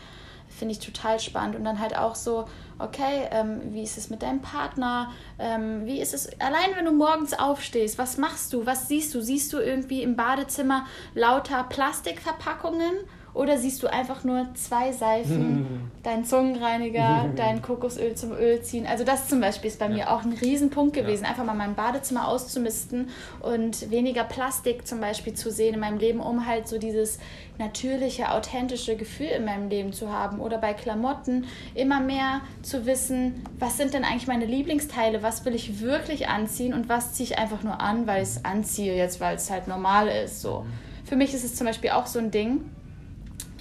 Finde 0.48 0.72
ich 0.72 0.80
total 0.80 1.20
spannend. 1.20 1.54
Und 1.54 1.64
dann 1.64 1.78
halt 1.78 1.96
auch 1.96 2.16
so, 2.16 2.46
okay, 2.78 3.28
ähm, 3.30 3.60
wie 3.72 3.82
ist 3.82 3.96
es 3.96 4.10
mit 4.10 4.22
deinem 4.22 4.40
Partner? 4.40 5.12
Ähm, 5.38 5.86
wie 5.86 6.00
ist 6.00 6.12
es, 6.12 6.28
allein 6.40 6.76
wenn 6.76 6.86
du 6.86 6.92
morgens 6.92 7.38
aufstehst, 7.38 7.98
was 7.98 8.18
machst 8.18 8.52
du? 8.52 8.66
Was 8.66 8.88
siehst 8.88 9.14
du? 9.14 9.20
Siehst 9.20 9.52
du 9.52 9.58
irgendwie 9.58 10.02
im 10.02 10.16
Badezimmer 10.16 10.86
lauter 11.14 11.62
Plastikverpackungen? 11.64 12.92
Oder 13.40 13.56
siehst 13.56 13.82
du 13.82 13.90
einfach 13.90 14.22
nur 14.22 14.48
zwei 14.52 14.92
Seifen, 14.92 15.90
deinen 16.02 16.26
Zungenreiniger, 16.26 17.30
dein 17.36 17.62
Kokosöl 17.62 18.14
zum 18.14 18.32
Öl 18.32 18.60
ziehen? 18.60 18.86
Also 18.86 19.02
das 19.02 19.28
zum 19.28 19.40
Beispiel 19.40 19.70
ist 19.70 19.78
bei 19.78 19.86
ja. 19.86 19.94
mir 19.94 20.10
auch 20.10 20.24
ein 20.24 20.34
Riesenpunkt 20.34 20.92
gewesen, 20.92 21.22
ja. 21.24 21.30
einfach 21.30 21.44
mal 21.44 21.54
mein 21.54 21.74
Badezimmer 21.74 22.28
auszumisten 22.28 23.08
und 23.40 23.90
weniger 23.90 24.24
Plastik 24.24 24.86
zum 24.86 25.00
Beispiel 25.00 25.32
zu 25.32 25.50
sehen 25.50 25.72
in 25.72 25.80
meinem 25.80 25.96
Leben, 25.96 26.20
um 26.20 26.44
halt 26.44 26.68
so 26.68 26.76
dieses 26.76 27.18
natürliche, 27.56 28.30
authentische 28.30 28.94
Gefühl 28.94 29.28
in 29.28 29.46
meinem 29.46 29.70
Leben 29.70 29.94
zu 29.94 30.12
haben. 30.12 30.38
Oder 30.38 30.58
bei 30.58 30.74
Klamotten 30.74 31.46
immer 31.74 32.00
mehr 32.00 32.42
zu 32.60 32.84
wissen, 32.84 33.42
was 33.58 33.78
sind 33.78 33.94
denn 33.94 34.04
eigentlich 34.04 34.26
meine 34.26 34.44
Lieblingsteile, 34.44 35.22
was 35.22 35.46
will 35.46 35.54
ich 35.54 35.80
wirklich 35.80 36.28
anziehen 36.28 36.74
und 36.74 36.90
was 36.90 37.14
ziehe 37.14 37.30
ich 37.30 37.38
einfach 37.38 37.62
nur 37.62 37.80
an, 37.80 38.06
weil 38.06 38.22
ich 38.22 38.28
es 38.28 38.44
anziehe, 38.44 38.94
jetzt 38.94 39.18
weil 39.18 39.36
es 39.36 39.50
halt 39.50 39.66
normal 39.66 40.08
ist. 40.08 40.42
So. 40.42 40.60
Mhm. 40.60 41.06
Für 41.06 41.16
mich 41.16 41.32
ist 41.32 41.42
es 41.42 41.54
zum 41.54 41.66
Beispiel 41.66 41.90
auch 41.90 42.06
so 42.06 42.18
ein 42.18 42.30
Ding 42.30 42.66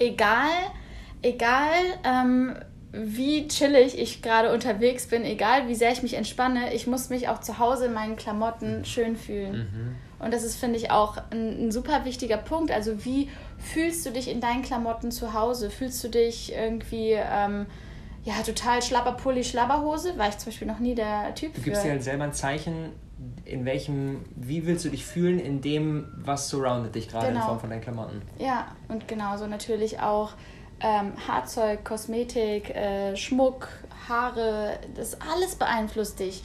egal, 0.00 0.50
egal 1.22 1.70
ähm, 2.02 2.56
wie 2.92 3.46
chillig 3.46 3.96
ich 3.96 4.20
gerade 4.20 4.52
unterwegs 4.52 5.06
bin, 5.06 5.24
egal 5.24 5.68
wie 5.68 5.76
sehr 5.76 5.92
ich 5.92 6.02
mich 6.02 6.14
entspanne, 6.14 6.74
ich 6.74 6.88
muss 6.88 7.08
mich 7.08 7.28
auch 7.28 7.40
zu 7.40 7.58
Hause 7.58 7.86
in 7.86 7.92
meinen 7.92 8.16
Klamotten 8.16 8.84
schön 8.84 9.16
fühlen. 9.16 9.52
Mhm. 9.52 10.24
Und 10.24 10.34
das 10.34 10.42
ist, 10.42 10.56
finde 10.56 10.76
ich, 10.76 10.90
auch 10.90 11.16
ein, 11.30 11.66
ein, 11.66 11.70
super 11.70 12.04
wichtiger 12.04 12.36
Punkt. 12.36 12.72
Also 12.72 13.04
wie 13.04 13.30
fühlst 13.58 14.04
du 14.04 14.10
dich 14.10 14.28
in 14.28 14.40
deinen 14.40 14.62
Klamotten 14.62 15.12
zu 15.12 15.32
Hause? 15.32 15.70
Fühlst 15.70 16.02
du 16.02 16.08
dich 16.08 16.52
irgendwie... 16.52 17.12
Ähm, 17.12 17.66
ja, 18.22 18.34
total 18.44 18.82
schlapper 18.82 19.12
Pulli, 19.12 19.42
Schlabberhose, 19.42 20.18
war 20.18 20.28
ich 20.28 20.36
zum 20.36 20.50
Beispiel 20.50 20.68
noch 20.68 20.78
nie 20.78 20.94
der 20.94 21.34
Typ 21.34 21.54
Du 21.54 21.62
gibst 21.62 21.84
dir 21.84 21.90
halt 21.90 22.02
selber 22.02 22.24
ein 22.24 22.34
Zeichen, 22.34 22.92
in 23.44 23.64
welchem, 23.64 24.24
wie 24.34 24.66
willst 24.66 24.84
du 24.84 24.88
dich 24.88 25.04
fühlen 25.04 25.38
in 25.38 25.60
dem, 25.60 26.06
was 26.16 26.48
surroundet 26.48 26.94
dich 26.94 27.08
gerade 27.08 27.28
genau. 27.28 27.40
in 27.40 27.46
Form 27.46 27.60
von 27.60 27.70
deinen 27.70 27.82
Klamotten. 27.82 28.22
Ja, 28.38 28.68
und 28.88 29.08
genauso 29.08 29.46
natürlich 29.46 30.00
auch 30.00 30.32
ähm, 30.80 31.12
Haarzeug, 31.28 31.84
Kosmetik, 31.84 32.70
äh, 32.70 33.16
Schmuck, 33.16 33.68
Haare, 34.08 34.78
das 34.94 35.20
alles 35.20 35.56
beeinflusst 35.56 36.20
dich. 36.20 36.42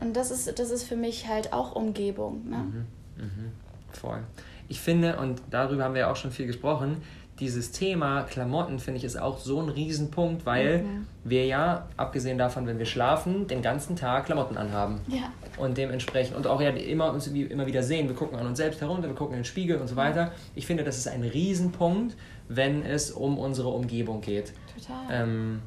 Und 0.00 0.16
das 0.16 0.30
ist, 0.30 0.58
das 0.58 0.70
ist 0.70 0.84
für 0.84 0.96
mich 0.96 1.28
halt 1.28 1.52
auch 1.52 1.74
Umgebung. 1.74 2.48
Ne? 2.48 2.56
Mhm, 2.56 2.86
mhm, 3.16 3.52
voll. 3.92 4.22
Ich 4.68 4.80
finde, 4.80 5.18
und 5.18 5.40
darüber 5.50 5.84
haben 5.84 5.94
wir 5.94 6.02
ja 6.02 6.12
auch 6.12 6.16
schon 6.16 6.30
viel 6.30 6.46
gesprochen, 6.46 7.02
dieses 7.40 7.70
Thema 7.70 8.22
Klamotten, 8.22 8.78
finde 8.78 8.98
ich, 8.98 9.04
ist 9.04 9.20
auch 9.20 9.38
so 9.38 9.60
ein 9.60 9.68
Riesenpunkt, 9.68 10.44
weil 10.44 10.82
mhm. 10.82 11.06
wir 11.24 11.46
ja, 11.46 11.86
abgesehen 11.96 12.38
davon, 12.38 12.66
wenn 12.66 12.78
wir 12.78 12.86
schlafen, 12.86 13.46
den 13.46 13.62
ganzen 13.62 13.96
Tag 13.96 14.26
Klamotten 14.26 14.56
anhaben. 14.56 15.00
Ja. 15.08 15.32
Und 15.56 15.76
dementsprechend, 15.78 16.36
und 16.36 16.46
auch 16.46 16.60
ja 16.60 16.70
immer 16.70 17.12
uns 17.12 17.26
immer 17.28 17.66
wieder 17.66 17.82
sehen, 17.82 18.08
wir 18.08 18.16
gucken 18.16 18.38
an 18.38 18.46
uns 18.46 18.58
selbst 18.58 18.80
herunter, 18.80 19.08
wir 19.08 19.14
gucken 19.14 19.34
in 19.34 19.40
den 19.40 19.44
Spiegel 19.44 19.78
und 19.78 19.88
so 19.88 19.96
weiter. 19.96 20.32
Ich 20.54 20.66
finde, 20.66 20.84
das 20.84 20.98
ist 20.98 21.08
ein 21.08 21.22
Riesenpunkt, 21.22 22.16
wenn 22.48 22.84
es 22.84 23.10
um 23.10 23.38
unsere 23.38 23.68
Umgebung 23.68 24.20
geht. 24.20 24.52
Total. 24.76 25.22
Ähm, 25.22 25.62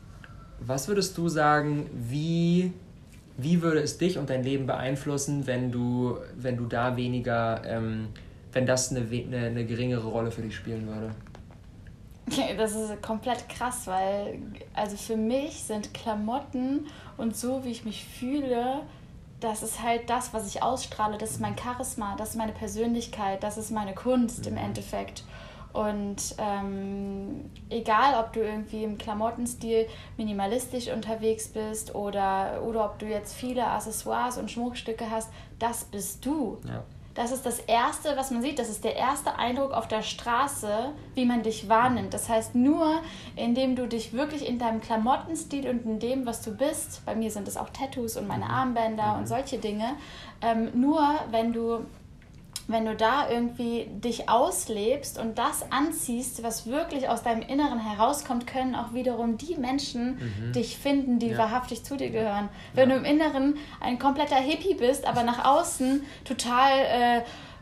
was 0.59 0.87
würdest 0.87 1.17
du 1.17 1.27
sagen, 1.27 1.89
wie, 1.93 2.73
wie 3.37 3.61
würde 3.61 3.79
es 3.79 3.97
dich 3.97 4.17
und 4.17 4.29
dein 4.29 4.43
Leben 4.43 4.67
beeinflussen, 4.67 5.47
wenn 5.47 5.71
du, 5.71 6.17
wenn 6.35 6.57
du 6.57 6.65
da 6.65 6.97
weniger, 6.97 7.61
ähm, 7.65 8.09
wenn 8.51 8.65
das 8.65 8.91
eine, 8.91 9.05
eine, 9.09 9.47
eine 9.47 9.65
geringere 9.65 10.07
Rolle 10.07 10.31
für 10.31 10.41
dich 10.41 10.55
spielen 10.55 10.87
würde? 10.87 11.11
Das 12.57 12.75
ist 12.75 13.01
komplett 13.01 13.49
krass, 13.49 13.87
weil 13.87 14.39
also 14.73 14.95
für 14.95 15.17
mich 15.17 15.63
sind 15.63 15.93
Klamotten 15.93 16.87
und 17.17 17.35
so, 17.35 17.63
wie 17.63 17.71
ich 17.71 17.83
mich 17.83 18.05
fühle, 18.05 18.81
das 19.39 19.63
ist 19.63 19.81
halt 19.81 20.09
das, 20.09 20.33
was 20.33 20.47
ich 20.47 20.63
ausstrahle. 20.63 21.17
Das 21.17 21.31
ist 21.31 21.41
mein 21.41 21.57
Charisma, 21.57 22.15
das 22.15 22.29
ist 22.29 22.35
meine 22.35 22.51
Persönlichkeit, 22.51 23.43
das 23.43 23.57
ist 23.57 23.71
meine 23.71 23.93
Kunst 23.93 24.45
im 24.47 24.53
mhm. 24.53 24.59
Endeffekt. 24.59 25.23
Und 25.73 26.35
ähm, 26.37 27.49
egal, 27.69 28.21
ob 28.21 28.33
du 28.33 28.41
irgendwie 28.41 28.83
im 28.83 28.97
Klamottenstil 28.97 29.87
minimalistisch 30.17 30.89
unterwegs 30.89 31.47
bist 31.47 31.95
oder, 31.95 32.61
oder 32.63 32.85
ob 32.85 32.99
du 32.99 33.05
jetzt 33.05 33.33
viele 33.33 33.65
Accessoires 33.65 34.37
und 34.37 34.51
Schmuckstücke 34.51 35.09
hast, 35.09 35.29
das 35.59 35.85
bist 35.85 36.25
du. 36.25 36.59
Ja. 36.67 36.83
Das 37.13 37.31
ist 37.31 37.45
das 37.45 37.59
Erste, 37.59 38.15
was 38.15 38.31
man 38.31 38.41
sieht. 38.41 38.57
Das 38.57 38.69
ist 38.69 38.83
der 38.83 38.95
erste 38.95 39.35
Eindruck 39.35 39.71
auf 39.71 39.87
der 39.87 40.01
Straße, 40.01 40.93
wie 41.13 41.25
man 41.25 41.43
dich 41.43 41.67
wahrnimmt. 41.67 42.13
Das 42.13 42.29
heißt, 42.29 42.55
nur 42.55 43.01
indem 43.35 43.75
du 43.75 43.87
dich 43.87 44.13
wirklich 44.13 44.47
in 44.47 44.59
deinem 44.59 44.79
Klamottenstil 44.79 45.67
und 45.67 45.85
in 45.85 45.99
dem, 45.99 46.25
was 46.25 46.41
du 46.41 46.51
bist, 46.51 47.05
bei 47.05 47.15
mir 47.15 47.29
sind 47.29 47.47
es 47.47 47.57
auch 47.57 47.69
Tattoos 47.69 48.15
und 48.15 48.27
meine 48.27 48.49
Armbänder 48.49 49.17
und 49.17 49.27
solche 49.27 49.57
Dinge, 49.57 49.95
ähm, 50.41 50.69
nur 50.73 51.01
wenn 51.31 51.51
du 51.51 51.85
wenn 52.67 52.85
du 52.85 52.95
da 52.95 53.29
irgendwie 53.29 53.87
dich 53.89 54.29
auslebst 54.29 55.17
und 55.17 55.37
das 55.37 55.71
anziehst, 55.71 56.43
was 56.43 56.67
wirklich 56.67 57.09
aus 57.09 57.23
deinem 57.23 57.41
Inneren 57.41 57.79
herauskommt, 57.79 58.47
können 58.47 58.75
auch 58.75 58.93
wiederum 58.93 59.37
die 59.37 59.55
Menschen 59.55 60.15
mhm. 60.15 60.53
dich 60.53 60.77
finden, 60.77 61.19
die 61.19 61.29
ja. 61.29 61.37
wahrhaftig 61.37 61.83
zu 61.83 61.97
dir 61.97 62.09
gehören. 62.09 62.49
Wenn 62.73 62.89
ja. 62.89 62.95
du 62.95 63.01
im 63.01 63.05
Inneren 63.05 63.57
ein 63.79 63.99
kompletter 63.99 64.35
Hippie 64.35 64.75
bist, 64.75 65.05
aber 65.05 65.23
nach 65.23 65.45
außen 65.45 66.03
total 66.23 66.71
äh, 66.79 67.21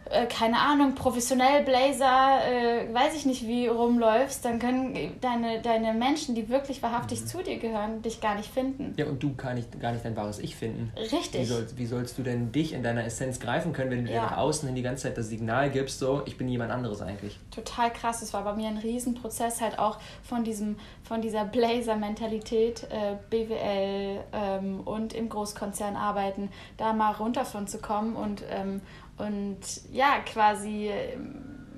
äh, 0.09 0.25
keine 0.25 0.59
Ahnung, 0.59 0.95
professionell 0.95 1.63
Blazer, 1.63 2.39
äh, 2.45 2.93
weiß 2.93 3.15
ich 3.15 3.25
nicht 3.25 3.47
wie 3.47 3.67
rumläufst, 3.67 4.43
dann 4.43 4.59
können 4.59 4.95
deine, 5.21 5.61
deine 5.61 5.93
Menschen, 5.93 6.35
die 6.35 6.49
wirklich 6.49 6.81
wahrhaftig 6.81 7.21
mhm. 7.21 7.27
zu 7.27 7.43
dir 7.43 7.57
gehören, 7.59 8.01
dich 8.01 8.19
gar 8.19 8.35
nicht 8.35 8.51
finden. 8.51 8.93
Ja, 8.97 9.05
und 9.05 9.21
du 9.21 9.35
kann 9.35 9.55
nicht, 9.55 9.79
gar 9.79 9.91
nicht 9.91 10.03
dein 10.03 10.15
wahres 10.15 10.39
Ich 10.39 10.55
finden. 10.55 10.91
Richtig. 10.97 11.41
Wie, 11.41 11.45
soll, 11.45 11.67
wie 11.75 11.85
sollst 11.85 12.17
du 12.17 12.23
denn 12.23 12.51
dich 12.51 12.73
in 12.73 12.81
deiner 12.81 13.05
Essenz 13.05 13.39
greifen 13.39 13.71
können, 13.73 13.91
wenn 13.91 14.05
du 14.05 14.11
ja. 14.11 14.21
dir 14.21 14.27
nach 14.29 14.37
außen 14.37 14.67
hin 14.67 14.75
die 14.75 14.81
ganze 14.81 15.03
Zeit 15.03 15.17
das 15.17 15.29
Signal 15.29 15.69
gibst, 15.69 15.99
so, 15.99 16.23
ich 16.25 16.37
bin 16.37 16.47
jemand 16.47 16.71
anderes 16.71 17.01
eigentlich? 17.01 17.37
Total 17.51 17.91
krass. 17.91 18.21
Das 18.21 18.33
war 18.33 18.43
bei 18.43 18.53
mir 18.53 18.67
ein 18.67 18.77
Riesenprozess 18.77 19.61
halt 19.61 19.77
auch 19.77 19.99
von, 20.23 20.43
diesem, 20.43 20.77
von 21.03 21.21
dieser 21.21 21.45
Blazer-Mentalität, 21.45 22.87
äh, 22.89 23.15
BWL 23.29 24.21
ähm, 24.33 24.81
und 24.81 25.13
im 25.13 25.29
Großkonzern 25.29 25.95
arbeiten, 25.95 26.49
da 26.77 26.93
mal 26.93 27.11
runter 27.13 27.45
von 27.45 27.67
zu 27.67 27.79
kommen 27.79 28.15
und 28.15 28.43
ähm, 28.49 28.81
und 29.19 29.59
ja, 29.91 30.19
quasi 30.25 30.91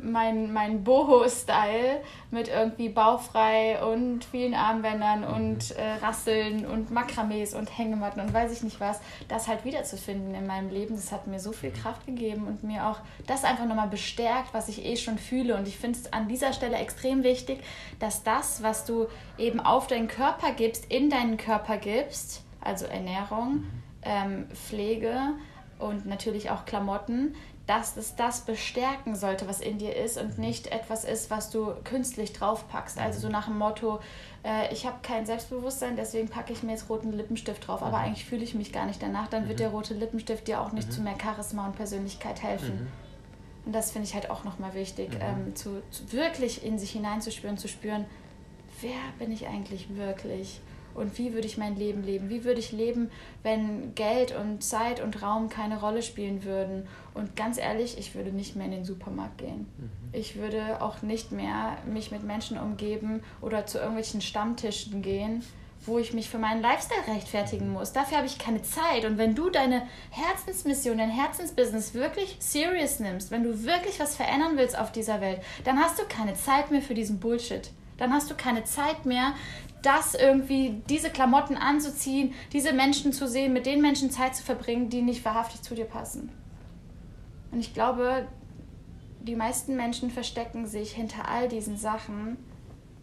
mein, 0.04 0.52
mein 0.52 0.84
Boho-Style 0.84 2.02
mit 2.32 2.48
irgendwie 2.48 2.90
bauchfrei 2.90 3.84
und 3.84 4.24
vielen 4.26 4.54
Armbändern 4.54 5.22
mhm. 5.22 5.34
und 5.34 5.72
äh, 5.72 5.94
Rasseln 6.02 6.66
und 6.66 6.92
Makramees 6.92 7.54
und 7.54 7.78
Hängematten 7.78 8.22
und 8.22 8.34
weiß 8.34 8.52
ich 8.52 8.64
nicht 8.64 8.80
was, 8.80 9.00
das 9.28 9.48
halt 9.48 9.66
wiederzufinden 9.66 10.34
in 10.34 10.48
meinem 10.48 10.70
Leben, 10.70 10.96
das 10.96 11.12
hat 11.12 11.28
mir 11.28 11.40
so 11.40 11.52
viel 11.52 11.72
Kraft 11.72 12.06
gegeben 12.06 12.48
und 12.48 12.64
mir 12.64 12.88
auch 12.88 13.00
das 13.28 13.44
einfach 13.44 13.66
nochmal 13.66 13.88
bestärkt, 13.88 14.54
was 14.54 14.70
ich 14.70 14.86
eh 14.86 14.98
schon 14.98 15.18
fühle. 15.18 15.56
Und 15.56 15.68
ich 15.68 15.78
finde 15.78 16.00
es 16.00 16.12
an 16.14 16.28
dieser 16.28 16.54
Stelle 16.54 16.78
extrem 16.78 17.24
wichtig, 17.24 17.60
dass 18.00 18.24
das, 18.24 18.64
was 18.64 18.86
du 18.86 19.08
eben 19.38 19.60
auf 19.60 19.88
deinen 19.88 20.08
Körper 20.08 20.52
gibst, 20.52 20.86
in 20.92 21.10
deinen 21.10 21.38
Körper 21.38 21.78
gibst, 21.78 22.44
also 22.62 22.86
Ernährung, 22.86 23.54
mhm. 23.54 23.68
ähm, 24.04 24.48
Pflege 24.54 25.34
und 25.82 26.06
natürlich 26.06 26.50
auch 26.50 26.66
Klamotten, 26.66 27.36
dass 27.68 27.96
es 27.96 28.16
das 28.16 28.42
bestärken 28.42 29.16
sollte, 29.16 29.48
was 29.48 29.62
in 29.62 29.78
dir 29.78 29.96
ist 29.96 30.18
und 30.18 30.38
nicht 30.38 30.68
etwas 30.68 31.06
ist, 31.06 31.30
was 31.30 31.50
du 31.52 31.74
künstlich 31.84 32.34
draufpackst. 32.34 32.98
Also 32.98 33.20
so 33.20 33.30
nach 33.30 33.46
dem 33.46 33.58
Motto, 33.58 34.00
äh, 34.44 34.74
ich 34.74 34.86
habe 34.86 34.98
kein 35.04 35.26
Selbstbewusstsein, 35.26 35.96
deswegen 35.96 36.28
packe 36.28 36.52
ich 36.52 36.64
mir 36.64 36.72
jetzt 36.72 36.90
roten 36.90 37.14
Lippenstift 37.14 37.68
drauf, 37.68 37.82
aber 37.82 38.00
mhm. 38.00 38.06
eigentlich 38.06 38.26
fühle 38.26 38.44
ich 38.44 38.56
mich 38.56 38.74
gar 38.74 38.86
nicht 38.86 39.02
danach. 39.02 39.28
Dann 39.28 39.46
mhm. 39.46 39.50
wird 39.50 39.60
der 39.60 39.70
rote 39.70 39.94
Lippenstift 39.94 40.48
dir 40.48 40.60
auch 40.60 40.72
nicht 40.72 40.90
mhm. 40.90 40.92
zu 40.92 41.02
mehr 41.02 41.16
Charisma 41.22 41.68
und 41.68 41.76
Persönlichkeit 41.76 42.42
helfen. 42.42 42.82
Mhm. 42.82 42.88
Und 43.68 43.74
das 43.74 43.92
finde 43.92 44.08
ich 44.08 44.16
halt 44.16 44.32
auch 44.32 44.44
nochmal 44.44 44.74
wichtig, 44.74 45.12
mhm. 45.12 45.22
ähm, 45.22 45.56
zu, 45.56 45.82
zu, 45.92 46.12
wirklich 46.12 46.66
in 46.66 46.80
sich 46.80 46.92
hineinzuspüren, 46.92 47.58
zu 47.58 47.68
spüren, 47.68 48.06
wer 48.82 49.00
bin 49.20 49.32
ich 49.32 49.48
eigentlich 49.48 49.96
wirklich? 49.96 50.62
Und 50.94 51.18
wie 51.18 51.34
würde 51.34 51.48
ich 51.48 51.58
mein 51.58 51.76
Leben 51.76 52.04
leben? 52.04 52.30
Wie 52.30 52.44
würde 52.44 52.60
ich 52.60 52.72
leben, 52.72 53.10
wenn 53.44 53.96
Geld 53.96 54.36
und 54.36 54.64
Zeit 54.64 55.02
und 55.02 55.22
Raum 55.22 55.50
keine 55.50 55.80
Rolle 55.80 56.02
spielen 56.02 56.44
würden? 56.44 56.88
Und 57.14 57.36
ganz 57.36 57.58
ehrlich, 57.58 57.98
ich 57.98 58.16
würde 58.16 58.32
nicht 58.32 58.56
mehr 58.56 58.66
in 58.66 58.72
den 58.72 58.86
Supermarkt 58.86 59.38
gehen. 59.38 59.68
Mhm. 59.78 59.90
Ich 60.14 60.36
würde 60.36 60.82
auch 60.82 61.02
nicht 61.02 61.32
mehr 61.32 61.78
mich 61.92 62.12
mit 62.12 62.24
Menschen 62.24 62.58
umgeben 62.58 63.22
oder 63.42 63.66
zu 63.66 63.78
irgendwelchen 63.78 64.22
Stammtischen 64.22 65.02
gehen, 65.02 65.44
wo 65.86 65.98
ich 65.98 66.14
mich 66.14 66.30
für 66.30 66.38
meinen 66.38 66.62
Lifestyle 66.62 67.08
rechtfertigen 67.08 67.68
mhm. 67.68 67.74
muss. 67.74 67.92
Dafür 67.92 68.18
habe 68.18 68.28
ich 68.28 68.38
keine 68.38 68.62
Zeit. 68.62 69.06
Und 69.06 69.18
wenn 69.18 69.36
du 69.36 69.50
deine 69.50 69.84
Herzensmission, 70.12 70.98
dein 70.98 71.10
Herzensbusiness 71.10 71.94
wirklich 71.94 72.38
serious 72.40 73.00
nimmst, 73.00 73.32
wenn 73.32 73.44
du 73.44 73.64
wirklich 73.64 74.00
was 74.00 74.16
verändern 74.16 74.58
willst 74.58 74.78
auf 74.78 74.92
dieser 74.92 75.22
Welt, 75.22 75.42
dann 75.64 75.80
hast 75.80 76.00
du 76.00 76.04
keine 76.04 76.36
Zeit 76.36 76.72
mehr 76.72 76.82
für 76.82 76.94
diesen 76.94 77.20
Bullshit. 77.20 77.72
Dann 77.98 78.14
hast 78.14 78.32
du 78.32 78.36
keine 78.36 78.64
Zeit 78.64 79.06
mehr, 79.06 79.34
das 79.82 80.14
irgendwie, 80.14 80.82
diese 80.90 81.10
Klamotten 81.10 81.58
anzuziehen, 81.58 82.34
diese 82.54 82.74
Menschen 82.74 83.14
zu 83.14 83.28
sehen, 83.28 83.54
mit 83.54 83.66
den 83.66 83.82
Menschen 83.82 84.12
Zeit 84.12 84.36
zu 84.36 84.44
verbringen, 84.44 84.90
die 84.90 85.02
nicht 85.02 85.26
wahrhaftig 85.26 85.62
zu 85.62 85.76
dir 85.76 85.86
passen. 85.86 86.30
Und 87.52 87.60
ich 87.60 87.74
glaube, 87.74 88.28
die 89.22 89.36
meisten 89.36 89.76
Menschen 89.76 90.10
verstecken 90.10 90.66
sich 90.66 90.94
hinter 90.94 91.28
all 91.28 91.48
diesen 91.48 91.78
Sachen, 91.78 92.38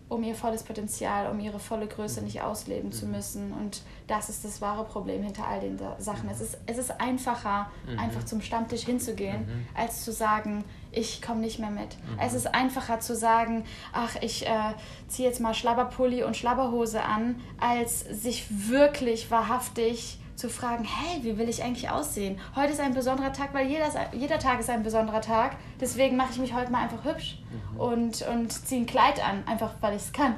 um 0.08 0.22
ihr 0.22 0.34
volles 0.34 0.62
Potenzial, 0.62 1.30
um 1.30 1.38
ihre 1.38 1.58
volle 1.58 1.86
Größe 1.86 2.22
nicht 2.22 2.40
ausleben 2.40 2.92
zu 2.92 3.06
mhm. 3.06 3.12
müssen. 3.12 3.52
Und 3.52 3.82
das 4.06 4.30
ist 4.30 4.44
das 4.44 4.60
wahre 4.60 4.84
Problem 4.84 5.22
hinter 5.22 5.46
all 5.46 5.60
den 5.60 5.78
Sachen. 5.98 6.30
Es 6.30 6.40
ist, 6.40 6.58
es 6.66 6.78
ist 6.78 7.00
einfacher, 7.00 7.70
mhm. 7.86 7.98
einfach 7.98 8.24
zum 8.24 8.40
Stammtisch 8.40 8.84
hinzugehen, 8.84 9.42
mhm. 9.42 9.66
als 9.74 10.04
zu 10.04 10.12
sagen, 10.12 10.64
ich 10.92 11.22
komme 11.22 11.40
nicht 11.40 11.58
mehr 11.58 11.70
mit. 11.70 11.96
Mhm. 11.96 12.18
Es 12.20 12.34
ist 12.34 12.54
einfacher 12.54 13.00
zu 13.00 13.14
sagen, 13.14 13.64
ach, 13.92 14.16
ich 14.20 14.46
äh, 14.46 14.74
ziehe 15.08 15.28
jetzt 15.28 15.40
mal 15.40 15.54
Schlabberpulli 15.54 16.22
und 16.24 16.36
Schlabberhose 16.36 17.02
an, 17.02 17.40
als 17.60 18.00
sich 18.00 18.46
wirklich 18.50 19.30
wahrhaftig 19.30 20.18
zu 20.38 20.48
fragen, 20.48 20.84
hey, 20.84 21.24
wie 21.24 21.36
will 21.36 21.48
ich 21.48 21.64
eigentlich 21.64 21.90
aussehen? 21.90 22.38
Heute 22.54 22.72
ist 22.72 22.80
ein 22.80 22.94
besonderer 22.94 23.32
Tag, 23.32 23.52
weil 23.54 23.66
jeder, 23.66 23.88
jeder 24.12 24.38
Tag 24.38 24.60
ist 24.60 24.70
ein 24.70 24.84
besonderer 24.84 25.20
Tag. 25.20 25.56
Deswegen 25.80 26.16
mache 26.16 26.30
ich 26.32 26.38
mich 26.38 26.54
heute 26.54 26.70
mal 26.70 26.84
einfach 26.84 27.04
hübsch 27.04 27.38
mhm. 27.74 27.80
und, 27.80 28.22
und 28.22 28.52
ziehe 28.52 28.82
ein 28.82 28.86
Kleid 28.86 29.22
an, 29.22 29.42
einfach 29.46 29.72
weil 29.80 29.96
ich 29.96 30.02
es 30.02 30.12
kann. 30.12 30.36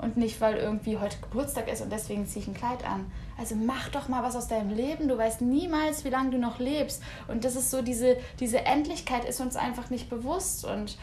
Und 0.00 0.16
nicht, 0.16 0.40
weil 0.40 0.56
irgendwie 0.56 0.98
heute 0.98 1.18
Geburtstag 1.18 1.70
ist 1.70 1.82
und 1.82 1.92
deswegen 1.92 2.26
ziehe 2.26 2.42
ich 2.42 2.48
ein 2.48 2.54
Kleid 2.54 2.84
an. 2.86 3.10
Also 3.36 3.54
mach 3.54 3.90
doch 3.90 4.08
mal 4.08 4.22
was 4.22 4.34
aus 4.34 4.48
deinem 4.48 4.70
Leben. 4.70 5.08
Du 5.08 5.18
weißt 5.18 5.42
niemals, 5.42 6.04
wie 6.04 6.08
lange 6.08 6.30
du 6.30 6.38
noch 6.38 6.58
lebst. 6.58 7.02
Und 7.28 7.44
das 7.44 7.54
ist 7.54 7.70
so, 7.70 7.82
diese, 7.82 8.16
diese 8.38 8.64
Endlichkeit 8.64 9.26
ist 9.26 9.40
uns 9.40 9.56
einfach 9.56 9.90
nicht 9.90 10.08
bewusst. 10.08 10.64
Und 10.64 10.96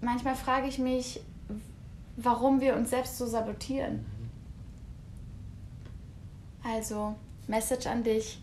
manchmal 0.00 0.34
frage 0.34 0.66
ich 0.66 0.78
mich, 0.78 1.20
warum 2.16 2.60
wir 2.60 2.74
uns 2.74 2.90
selbst 2.90 3.16
so 3.16 3.26
sabotieren. 3.26 4.04
Also, 6.64 7.14
Message 7.46 7.86
an 7.86 8.02
dich, 8.02 8.40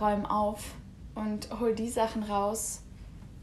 räum 0.00 0.26
auf 0.26 0.74
und 1.14 1.48
hol 1.60 1.74
die 1.74 1.90
Sachen 1.90 2.24
raus 2.24 2.83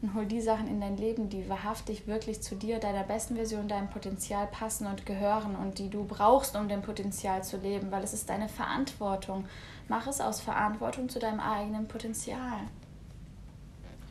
und 0.02 0.14
hol 0.14 0.26
die 0.26 0.40
Sachen 0.40 0.66
in 0.66 0.80
dein 0.80 0.96
Leben, 0.96 1.28
die 1.28 1.48
wahrhaftig 1.48 2.08
wirklich 2.08 2.42
zu 2.42 2.56
dir, 2.56 2.80
deiner 2.80 3.04
besten 3.04 3.36
Version, 3.36 3.68
deinem 3.68 3.88
Potenzial 3.88 4.48
passen 4.48 4.86
und 4.88 5.06
gehören 5.06 5.54
und 5.54 5.78
die 5.78 5.88
du 5.88 6.04
brauchst, 6.04 6.56
um 6.56 6.68
dein 6.68 6.82
Potenzial 6.82 7.44
zu 7.44 7.56
leben, 7.58 7.92
weil 7.92 8.02
es 8.02 8.12
ist 8.12 8.28
deine 8.28 8.48
Verantwortung. 8.48 9.44
Mach 9.88 10.08
es 10.08 10.20
aus 10.20 10.40
Verantwortung 10.40 11.08
zu 11.08 11.20
deinem 11.20 11.38
eigenen 11.38 11.86
Potenzial. 11.86 12.58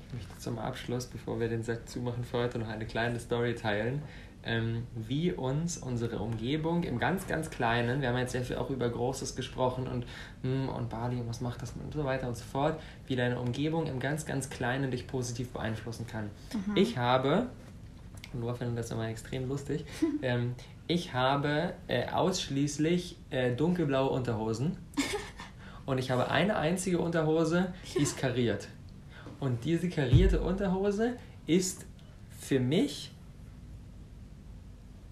Ich 0.08 0.14
möchte 0.14 0.38
zum 0.38 0.60
Abschluss, 0.60 1.08
bevor 1.08 1.40
wir 1.40 1.50
den 1.50 1.64
Sack 1.64 1.88
zumachen 1.88 2.24
für 2.24 2.40
heute, 2.40 2.60
noch 2.60 2.70
eine 2.70 2.86
kleine 2.86 3.20
Story 3.20 3.56
teilen 3.56 4.02
ähm, 4.44 4.88
wie 4.96 5.32
uns 5.32 5.78
unsere 5.78 6.20
Umgebung 6.20 6.84
im 6.84 7.00
ganz, 7.00 7.28
ganz 7.28 7.50
Kleinen, 7.50 8.02
wir 8.02 8.10
haben 8.10 8.18
jetzt 8.18 8.32
sehr 8.32 8.44
viel 8.44 8.58
auch 8.58 8.70
über 8.70 8.90
Großes 8.90 9.36
gesprochen 9.36 9.88
und, 9.88 10.06
hm, 10.44 10.70
und 10.70 10.90
Bali 10.90 11.18
und 11.18 11.28
was 11.28 11.42
macht 11.42 11.62
das 11.62 11.74
und 11.82 11.94
so 11.94 12.04
weiter 12.04 12.28
und 12.28 12.36
so 12.36 12.44
fort, 12.44 12.80
wie 13.08 13.16
deine 13.16 13.40
Umgebung 13.40 13.88
im 13.88 14.00
ganz, 14.00 14.26
ganz 14.26 14.50
Kleinen 14.50 14.92
dich 14.92 15.08
positiv 15.08 15.50
beeinflussen 15.50 16.08
kann. 16.08 16.30
Mhm. 16.54 16.78
Ich 16.78 16.98
habe, 16.98 17.48
und 18.34 18.42
Noah 18.42 18.56
findet 18.56 18.80
das 18.80 18.92
immer 18.92 19.08
extrem 19.08 19.48
lustig, 19.48 19.86
ähm, 20.22 20.56
ich 20.88 21.14
habe 21.14 21.74
äh, 21.88 22.08
ausschließlich 22.10 23.18
äh, 23.30 23.56
dunkelblaue 23.56 24.10
Unterhosen 24.10 24.78
und 25.86 26.00
ich 26.00 26.12
habe 26.12 26.30
eine 26.30 26.58
einzige 26.58 27.00
Unterhose, 27.00 27.74
die 27.96 28.02
ist 28.02 28.18
kariert. 28.18 28.68
Und 29.40 29.66
diese 29.66 29.90
karierte 29.90 30.42
Unterhose 30.42 31.14
ist 31.48 31.86
für 32.40 32.60
mich 32.60 33.12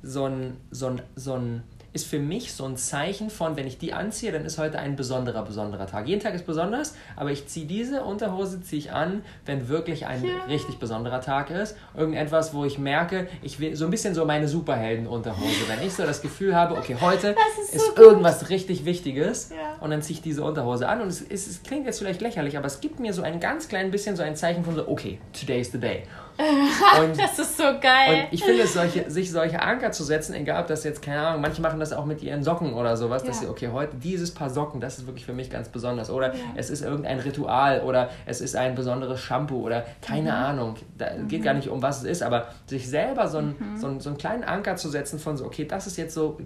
so 0.02 0.26
ein, 0.26 0.58
so 0.72 0.88
ein, 0.88 1.02
so 1.16 1.34
ein, 1.34 1.64
ist 1.92 2.08
für 2.08 2.20
mich 2.20 2.54
so 2.54 2.66
ein 2.66 2.78
Zeichen 2.78 3.30
von, 3.30 3.56
wenn 3.56 3.66
ich 3.66 3.80
die 3.80 3.94
anziehe, 3.94 4.32
dann 4.32 4.46
ist 4.46 4.60
heute 4.60 4.78
ein 4.78 4.96
besonderer, 4.96 5.44
besonderer 5.44 5.88
Tag. 5.88 6.08
Jeden 6.08 6.22
Tag 6.22 6.36
ist 6.36 6.46
besonders, 6.46 6.96
aber 7.16 7.32
ich 7.32 7.48
ziehe 7.48 7.66
diese 7.66 8.04
Unterhose 8.04 8.62
ziehe 8.62 8.80
ich 8.80 8.92
an, 8.92 9.24
wenn 9.46 9.70
wirklich 9.70 10.06
ein 10.06 10.24
ja. 10.24 10.44
richtig 10.48 10.78
besonderer 10.78 11.22
Tag 11.22 11.50
ist. 11.50 11.76
Irgendetwas, 11.98 12.54
wo 12.54 12.64
ich 12.64 12.78
merke, 12.78 13.28
ich 13.42 13.60
will 13.60 13.76
so 13.76 13.86
ein 13.86 13.92
bisschen 13.92 14.14
so 14.14 14.26
meine 14.26 14.48
Superhelden-Unterhose. 14.48 15.68
Wenn 15.68 15.86
ich 15.86 15.94
so 15.94 16.04
das 16.04 16.22
Gefühl 16.22 16.56
habe, 16.56 16.78
okay, 16.78 16.96
heute 17.02 17.30
ist, 17.64 17.74
ist 17.74 17.96
so 17.96 18.02
irgendwas 18.02 18.50
richtig 18.50 18.86
Wichtiges 18.86 19.50
ja. 19.50 19.82
und 19.82 19.90
dann 19.90 20.04
ziehe 20.04 20.18
ich 20.18 20.22
diese 20.22 20.44
Unterhose 20.44 20.88
an 20.88 21.02
und 21.02 21.08
es, 21.08 21.22
es, 21.22 21.48
es 21.48 21.64
klingt 21.64 21.88
jetzt 21.88 21.98
vielleicht 21.98 22.22
lächerlich, 22.22 22.56
aber 22.56 22.68
es 22.68 22.82
gibt 22.82 23.00
mir 23.00 23.14
so 23.14 23.24
ein 23.24 23.40
ganz 23.40 23.68
klein 23.68 23.90
bisschen 23.90 24.16
so 24.16 24.22
ein 24.22 24.36
Zeichen 24.36 24.64
von 24.64 24.76
so, 24.76 24.88
okay, 24.88 25.20
today 25.34 25.60
is 25.60 25.72
the 25.72 25.80
day. 25.80 26.04
Und, 27.02 27.20
das 27.20 27.38
ist 27.38 27.58
so 27.58 27.64
geil. 27.82 28.24
Und 28.24 28.28
ich 28.32 28.44
finde 28.44 28.64
es, 28.64 28.74
solche, 28.74 29.10
sich 29.12 29.30
solche 29.30 29.62
Anker 29.62 29.92
zu 29.92 30.04
setzen, 30.06 30.34
egal 30.34 30.62
ob 30.62 30.68
das 30.68 30.86
jetzt, 30.86 31.02
keine 31.02 31.20
Ahnung, 31.20 31.42
manche 31.42 31.62
machen 31.62 31.80
das 31.82 31.92
auch 31.92 32.06
mit 32.06 32.24
ihren 32.24 32.44
Socken 32.44 32.74
oder 32.74 32.96
sowas, 32.96 33.24
ja. 33.24 33.28
dass 33.28 33.42
sie, 33.42 33.48
okay, 33.48 33.70
heute 33.74 33.98
dieses 33.98 34.34
Paar 34.34 34.50
Socken, 34.50 34.80
das 34.80 35.00
ist 35.00 35.06
wirklich 35.06 35.26
für 35.26 35.34
mich 35.34 35.50
ganz 35.50 35.68
besonders. 35.68 36.10
Oder 36.10 36.34
ja. 36.34 36.40
es 36.56 36.70
ist 36.70 36.82
irgendein 36.82 37.20
Ritual 37.20 37.82
oder 37.82 38.10
es 38.26 38.40
ist 38.40 38.56
ein 38.56 38.76
besonderes 38.76 39.20
Shampoo 39.20 39.66
oder 39.66 39.86
keine 40.02 40.32
mhm. 40.32 40.38
Ahnung. 40.38 40.76
Da 40.98 41.14
mhm. 41.14 41.28
geht 41.28 41.44
gar 41.44 41.54
nicht 41.54 41.68
um, 41.68 41.82
was 41.82 42.00
es 42.00 42.04
ist, 42.06 42.24
aber 42.24 42.48
sich 42.68 42.88
selber 42.88 43.28
so, 43.28 43.40
ein, 43.40 43.56
mhm. 43.60 43.78
so, 43.78 43.88
ein, 43.88 44.00
so 44.00 44.10
einen 44.10 44.18
kleinen 44.18 44.46
Anker 44.46 44.78
zu 44.78 44.90
setzen 44.90 45.20
von 45.20 45.36
so, 45.36 45.46
okay, 45.46 45.66
das 45.66 45.88
ist 45.88 45.98
jetzt 45.98 46.14
so 46.14 46.40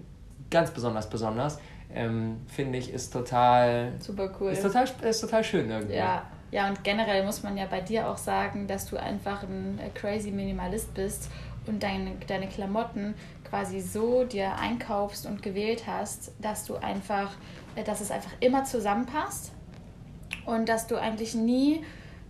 ganz 0.50 0.72
besonders 0.72 1.08
besonders, 1.08 1.60
ähm, 1.94 2.38
finde 2.48 2.80
ich, 2.80 2.92
ist 2.92 3.14
total. 3.14 3.92
Super 4.00 4.32
cool. 4.40 4.52
Ist 4.52 4.64
total, 4.64 4.88
ist 5.08 5.22
total 5.22 5.44
schön 5.44 5.70
irgendwie. 5.70 5.96
Ja. 5.96 6.24
Ja, 6.54 6.68
und 6.68 6.84
generell 6.84 7.26
muss 7.26 7.42
man 7.42 7.58
ja 7.58 7.66
bei 7.66 7.82
dir 7.82 8.08
auch 8.08 8.20
sagen, 8.20 8.68
dass 8.68 8.88
du 8.88 8.96
einfach 8.96 9.42
ein 9.42 9.80
äh, 9.80 9.89
crazy 9.89 10.30
Minimalist 10.30 10.94
bist 10.94 11.32
und 11.66 11.82
deine, 11.82 12.12
deine 12.28 12.48
Klamotten 12.48 13.16
quasi 13.50 13.82
so 13.82 14.24
dir 14.24 14.56
einkaufst 14.60 15.26
und 15.26 15.42
gewählt 15.42 15.86
hast, 15.88 16.32
dass 16.39 16.66
du 16.66 16.76
einfach, 16.76 17.32
äh, 17.76 17.84
dass 17.84 18.02
es 18.02 18.12
einfach 18.12 18.34
immer 18.39 18.66
zusammenpasst 18.66 19.52
und 20.46 20.70
dass 20.70 20.86
du 20.86 20.96
eigentlich 20.96 21.34
nie 21.34 21.84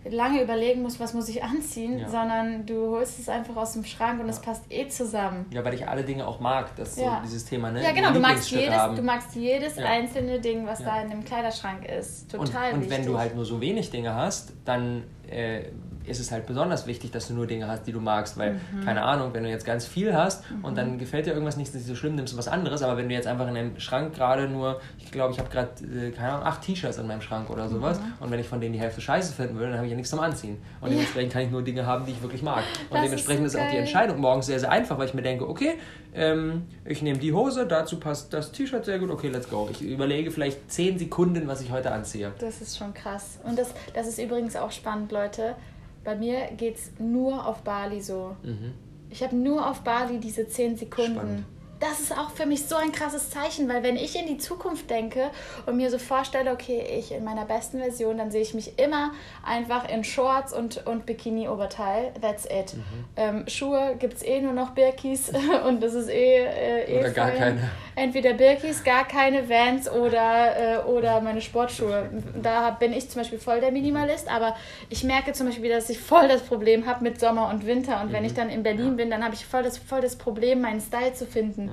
lange 0.10 0.42
überlegen 0.42 0.82
musst, 0.82 1.00
was 1.00 1.14
muss 1.14 1.30
ich 1.30 1.44
anziehen, 1.44 2.00
ja. 2.00 2.10
sondern 2.10 2.66
du 2.66 2.92
holst 2.92 3.20
es 3.20 3.30
einfach 3.30 3.56
aus 3.56 3.74
dem 3.74 3.86
Schrank 3.86 4.20
und 4.20 4.28
ja. 4.28 4.32
es 4.32 4.40
passt 4.40 4.64
eh 4.70 4.88
zusammen. 4.88 5.46
Ja, 5.52 5.64
weil 5.64 5.74
ich 5.74 5.88
alle 5.88 6.04
Dinge 6.04 6.28
auch 6.28 6.40
mag, 6.40 6.76
das 6.76 6.98
ja. 6.98 7.18
so 7.18 7.24
dieses 7.24 7.46
Thema, 7.46 7.72
ne? 7.72 7.84
Ja, 7.84 7.92
genau, 7.92 8.12
du 8.12 8.20
magst, 8.20 8.52
jedes, 8.52 8.96
du 8.96 9.02
magst 9.02 9.36
jedes 9.36 9.78
einzelne 9.78 10.40
Ding, 10.40 10.66
was 10.66 10.84
da 10.84 11.02
in 11.02 11.10
dem 11.10 11.24
Kleiderschrank 11.24 11.86
ist. 11.86 12.32
Total 12.32 12.74
und, 12.74 12.84
und 12.84 12.90
wenn 12.90 13.06
du 13.06 13.18
halt 13.18 13.36
nur 13.36 13.46
so 13.46 13.62
wenig 13.62 13.90
Dinge 13.92 14.14
hast, 14.14 14.54
dann 14.66 15.04
äh, 15.30 15.64
ist 16.06 16.20
es 16.20 16.32
halt 16.32 16.46
besonders 16.46 16.88
wichtig, 16.88 17.12
dass 17.12 17.28
du 17.28 17.34
nur 17.34 17.48
Dinge 17.48 17.68
hast, 17.68 17.88
die 17.88 17.92
du 17.92 18.00
magst, 18.00 18.38
weil, 18.38 18.54
mhm. 18.54 18.86
keine 18.86 19.04
Ahnung, 19.04 19.34
wenn 19.34 19.44
du 19.44 19.50
jetzt 19.50 19.66
ganz 19.66 19.86
viel 19.86 20.16
hast 20.16 20.50
mhm. 20.50 20.66
und 20.66 20.78
dann 20.78 20.98
gefällt 20.98 21.26
dir 21.26 21.32
irgendwas 21.32 21.58
nicht, 21.58 21.74
nicht 21.74 21.86
so 21.86 21.96
schlimm, 21.96 22.16
nimmst 22.16 22.34
du 22.34 22.38
was 22.38 22.48
anderes, 22.48 22.82
aber 22.82 22.98
wenn 22.98 23.10
du 23.10 23.16
jetzt 23.16 23.28
einfach 23.28 23.48
in 23.48 23.56
deinem 23.56 23.80
Schrank 23.80 24.14
gerade 24.14 24.48
nur, 24.48 24.80
ich 25.00 25.12
glaube, 25.12 25.34
ich 25.34 25.40
habe 25.40 25.50
gerade, 25.50 25.70
äh, 25.84 26.12
keine 26.12 26.34
Ahnung, 26.34 26.46
acht 26.46 26.62
T-Shirts 26.62 26.98
in 26.98 27.08
meinem 27.08 27.22
Schrank 27.22 27.50
oder 27.50 27.70
sowas 27.70 28.00
mhm. 28.00 28.14
und 28.20 28.32
wenn 28.32 28.40
ich 28.40 28.48
von 28.48 28.60
denen 28.60 28.74
die 28.74 28.80
Hälfte 28.80 29.02
scheiße 29.02 29.34
finden 29.34 29.56
würde, 29.56 29.70
dann 29.70 29.78
habe 29.78 29.88
ich 29.88 29.92
ja 29.92 29.98
nichts 29.98 30.10
zum 30.10 30.20
Anziehen. 30.20 30.58
Und 30.82 30.90
ja. 30.90 30.94
dementsprechend 30.96 31.34
kann 31.34 31.42
ich 31.44 31.52
nur 31.52 31.62
Dinge 31.62 31.86
haben, 31.86 32.06
die 32.06 32.12
ich 32.12 32.22
wirklich 32.22 32.42
mag. 32.42 32.64
Und 32.90 32.96
das 32.96 33.04
dementsprechend 33.04 33.46
ist, 33.46 33.56
ist 33.56 33.62
auch 33.62 33.72
die 33.72 33.78
Entscheidung 33.78 34.20
morgens 34.20 34.46
sehr, 34.46 34.60
sehr 34.60 34.72
einfach, 34.72 34.98
weil 34.98 35.08
ich 35.08 35.14
mir 35.14 35.22
denke, 35.22 35.48
okay, 35.48 35.76
ähm, 36.16 36.68
ich 36.86 37.02
nehme 37.02 37.20
die 37.20 37.34
Hose, 37.34 37.66
dazu 37.66 38.00
passt 38.00 38.34
das 38.34 38.52
T-Shirt 38.52 38.86
sehr 38.86 39.00
gut, 39.00 39.10
okay, 39.10 39.30
let's 39.30 39.50
go. 39.50 39.68
Ich 39.72 39.82
überlege 39.82 40.32
vielleicht 40.32 40.72
zehn 40.72 41.00
Sekunden, 41.00 41.48
was 41.48 41.62
ich 41.62 41.72
heute 41.72 41.92
anziehe. 41.92 42.32
Das 42.40 42.62
ist 42.62 42.78
schon 42.78 42.94
krass. 42.94 43.40
Und 43.44 43.58
das, 43.58 43.74
das 43.94 44.08
ist 44.08 44.20
übrigens 44.20 44.56
auch 44.56 44.72
spannend, 44.72 45.12
Leute. 45.12 45.56
Bei 46.04 46.16
mir 46.16 46.48
geht 46.58 46.76
es 46.76 46.92
nur 47.00 47.46
auf 47.46 47.62
Bali 47.62 48.02
so. 48.02 48.36
Mhm. 48.44 48.74
Ich 49.10 49.24
habe 49.24 49.36
nur 49.36 49.70
auf 49.70 49.82
Bali 49.82 50.20
diese 50.20 50.48
zehn 50.48 50.76
Sekunden. 50.76 51.14
Spannend 51.14 51.46
das 51.84 52.00
ist 52.00 52.18
auch 52.18 52.30
für 52.32 52.46
mich 52.46 52.66
so 52.66 52.76
ein 52.78 52.94
krasses 52.94 53.30
Zeichen, 53.30 53.68
weil 53.68 53.84
wenn 53.84 53.98
ich 53.98 54.16
in 54.16 54.26
die 54.26 54.38
Zukunft 54.38 54.90
denke 54.90 55.30
und 55.66 55.76
mir 55.76 55.90
so 55.90 55.98
vorstelle, 55.98 56.52
okay, 56.52 56.82
ich 56.98 57.12
in 57.12 57.26
meiner 57.26 57.46
besten 57.46 57.80
Version, 57.80 58.18
dann 58.18 58.32
sehe 58.32 58.42
ich 58.42 58.54
mich 58.54 58.80
immer 58.80 59.12
einfach 59.46 59.90
in 59.90 60.04
Shorts 60.06 60.54
und, 60.54 60.88
und 60.88 61.06
Bikini-Oberteil. 61.06 62.14
That's 62.22 62.46
it. 62.46 62.76
Mhm. 62.76 62.82
Ähm, 63.18 63.44
Schuhe 63.48 63.96
gibt 64.00 64.14
es 64.14 64.24
eh 64.24 64.40
nur 64.40 64.54
noch 64.54 64.72
Birkis 64.72 65.32
und 65.68 65.84
das 65.84 65.94
ist 65.94 66.10
eh, 66.10 66.46
äh, 66.46 66.96
eh 66.96 67.00
Oder 67.00 67.10
gar 67.10 67.32
keine. 67.32 67.70
Entweder 67.96 68.34
Birkis, 68.34 68.84
gar 68.84 69.06
keine 69.06 69.50
Vans 69.50 69.90
oder, 69.90 70.80
äh, 70.80 70.84
oder 70.86 71.22
meine 71.22 71.42
Sportschuhe. 71.42 72.10
Da 72.42 72.72
bin 72.72 72.94
ich 72.94 73.10
zum 73.10 73.22
Beispiel 73.22 73.40
voll 73.40 73.60
der 73.60 73.72
Minimalist, 73.72 74.30
aber 74.30 74.56
ich 74.90 75.04
merke 75.04 75.34
zum 75.34 75.48
Beispiel, 75.48 75.70
dass 75.70 75.90
ich 75.90 76.00
voll 76.00 76.28
das 76.28 76.42
Problem 76.44 76.86
habe 76.86 77.04
mit 77.04 77.20
Sommer 77.20 77.50
und 77.50 77.68
Winter 77.68 78.02
und 78.02 78.10
mhm. 78.10 78.14
wenn 78.14 78.26
ich 78.26 78.34
dann 78.34 78.50
in 78.50 78.64
Berlin 78.64 78.96
bin, 78.96 79.10
dann 79.10 79.24
habe 79.24 79.36
ich 79.36 79.46
voll 79.46 79.64
das, 79.64 79.78
voll 79.78 80.02
das 80.02 80.16
Problem, 80.16 80.62
meinen 80.62 80.80
Style 80.80 81.14
zu 81.14 81.26
finden. 81.26 81.73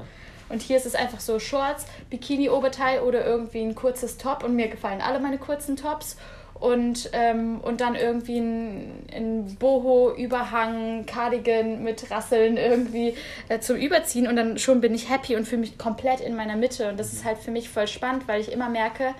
Und 0.50 0.62
hier 0.62 0.76
ist 0.76 0.86
es 0.86 0.94
einfach 0.94 1.20
so 1.20 1.38
Shorts, 1.38 1.86
Bikini-Oberteil 2.10 3.00
oder 3.00 3.24
irgendwie 3.24 3.62
ein 3.62 3.74
kurzes 3.74 4.18
Top. 4.18 4.44
Und 4.44 4.56
mir 4.56 4.68
gefallen 4.68 5.00
alle 5.00 5.20
meine 5.20 5.38
kurzen 5.38 5.76
Tops. 5.76 6.16
Und, 6.54 7.08
ähm, 7.14 7.60
und 7.62 7.80
dann 7.80 7.94
irgendwie 7.94 8.38
ein, 8.38 9.06
ein 9.14 9.56
Boho-Überhang, 9.58 11.06
Cardigan 11.06 11.82
mit 11.82 12.10
Rasseln 12.10 12.58
irgendwie 12.58 13.14
äh, 13.48 13.60
zum 13.60 13.76
Überziehen. 13.76 14.26
Und 14.26 14.36
dann 14.36 14.58
schon 14.58 14.82
bin 14.82 14.94
ich 14.94 15.08
happy 15.08 15.36
und 15.36 15.48
fühle 15.48 15.62
mich 15.62 15.78
komplett 15.78 16.20
in 16.20 16.36
meiner 16.36 16.56
Mitte. 16.56 16.90
Und 16.90 17.00
das 17.00 17.14
ist 17.14 17.24
halt 17.24 17.38
für 17.38 17.50
mich 17.50 17.70
voll 17.70 17.86
spannend, 17.88 18.28
weil 18.28 18.42
ich 18.42 18.52
immer 18.52 18.68
merke, 18.68 19.14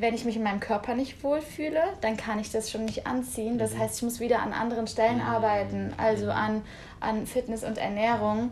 wenn 0.00 0.14
ich 0.14 0.24
mich 0.24 0.36
in 0.36 0.42
meinem 0.42 0.60
Körper 0.60 0.94
nicht 0.94 1.22
wohlfühle, 1.22 1.82
dann 2.00 2.16
kann 2.16 2.38
ich 2.38 2.50
das 2.50 2.70
schon 2.70 2.84
nicht 2.84 3.06
anziehen. 3.06 3.58
Das 3.58 3.74
mhm. 3.74 3.78
heißt, 3.80 3.96
ich 3.96 4.02
muss 4.02 4.20
wieder 4.20 4.42
an 4.42 4.52
anderen 4.52 4.86
Stellen 4.86 5.16
mhm. 5.16 5.22
arbeiten, 5.22 5.92
also 5.96 6.30
an, 6.30 6.62
an 7.00 7.26
Fitness 7.26 7.64
und 7.64 7.78
Ernährung. 7.78 8.50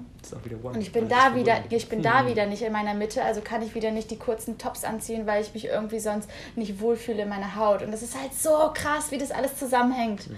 Und 0.62 0.80
ich 0.80 0.92
bin 0.92 1.08
da 1.08 1.34
wieder, 1.34 1.58
ich 1.70 1.88
bin 1.88 2.02
da 2.02 2.26
wieder 2.26 2.46
nicht 2.46 2.62
in 2.62 2.72
meiner 2.72 2.94
Mitte, 2.94 3.22
also 3.22 3.40
kann 3.40 3.62
ich 3.62 3.74
wieder 3.74 3.92
nicht 3.92 4.10
die 4.10 4.16
kurzen 4.16 4.58
Tops 4.58 4.84
anziehen, 4.84 5.26
weil 5.26 5.42
ich 5.42 5.54
mich 5.54 5.66
irgendwie 5.66 6.00
sonst 6.00 6.28
nicht 6.56 6.80
wohlfühle 6.80 7.22
in 7.22 7.28
meiner 7.28 7.56
Haut. 7.56 7.82
Und 7.82 7.92
das 7.92 8.02
ist 8.02 8.20
halt 8.20 8.34
so 8.34 8.70
krass, 8.74 9.10
wie 9.10 9.18
das 9.18 9.30
alles 9.30 9.56
zusammenhängt. 9.56 10.28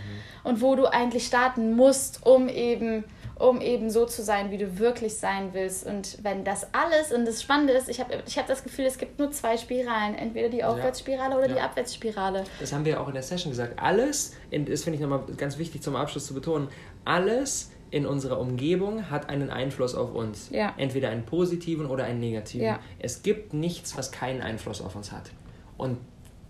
Und 0.45 0.61
wo 0.61 0.75
du 0.75 0.87
eigentlich 0.87 1.27
starten 1.27 1.75
musst, 1.75 2.27
um 2.27 2.49
eben 2.49 3.05
um 3.39 3.61
eben 3.61 3.91
so 3.91 4.05
zu 4.05 4.23
sein, 4.23 4.51
wie 4.51 4.59
du 4.59 4.79
wirklich 4.79 5.17
sein 5.17 5.51
willst. 5.53 5.87
Und 5.87 6.19
wenn 6.23 6.45
das 6.45 6.67
alles, 6.75 7.13
und 7.13 7.25
das 7.25 7.43
Spannende 7.43 7.73
ist, 7.73 7.89
ich 7.89 8.01
habe 8.01 8.23
ich 8.27 8.39
hab 8.39 8.47
das 8.47 8.65
Gefühl, 8.65 8.87
es 8.87 8.99
gibt 8.99 9.19
nur 9.19 9.31
zwei 9.31 9.57
Spiralen, 9.57 10.17
entweder 10.17 10.49
die 10.49 10.65
Aufwärtsspirale 10.65 11.37
oder 11.37 11.49
ja. 11.49 11.55
die 11.55 11.61
Abwärtsspirale. 11.61 12.45
Das 12.59 12.73
haben 12.73 12.85
wir 12.85 12.93
ja 12.93 13.01
auch 13.01 13.09
in 13.09 13.15
der 13.15 13.23
Session 13.23 13.51
gesagt. 13.51 13.81
Alles, 13.81 14.35
das 14.51 14.83
finde 14.83 14.97
ich 14.97 15.01
nochmal 15.01 15.23
ganz 15.37 15.59
wichtig 15.59 15.83
zum 15.83 15.95
Abschluss 15.95 16.27
zu 16.27 16.35
betonen, 16.35 16.69
alles 17.05 17.71
in 17.91 18.07
unserer 18.07 18.39
Umgebung 18.41 19.11
hat 19.11 19.29
einen 19.29 19.51
Einfluss 19.51 19.95
auf 19.95 20.15
uns. 20.15 20.51
Ja. 20.51 20.75
Entweder 20.77 21.11
einen 21.11 21.25
positiven 21.25 21.87
oder 21.87 22.05
einen 22.05 22.21
negativen. 22.21 22.67
Ja. 22.67 22.81
Es 22.99 23.23
gibt 23.23 23.55
nichts, 23.55 23.97
was 23.97 24.13
keinen 24.13 24.43
Einfluss 24.43 24.81
auf 24.81 24.95
uns 24.97 25.13
hat. 25.13 25.31
Und 25.77 25.99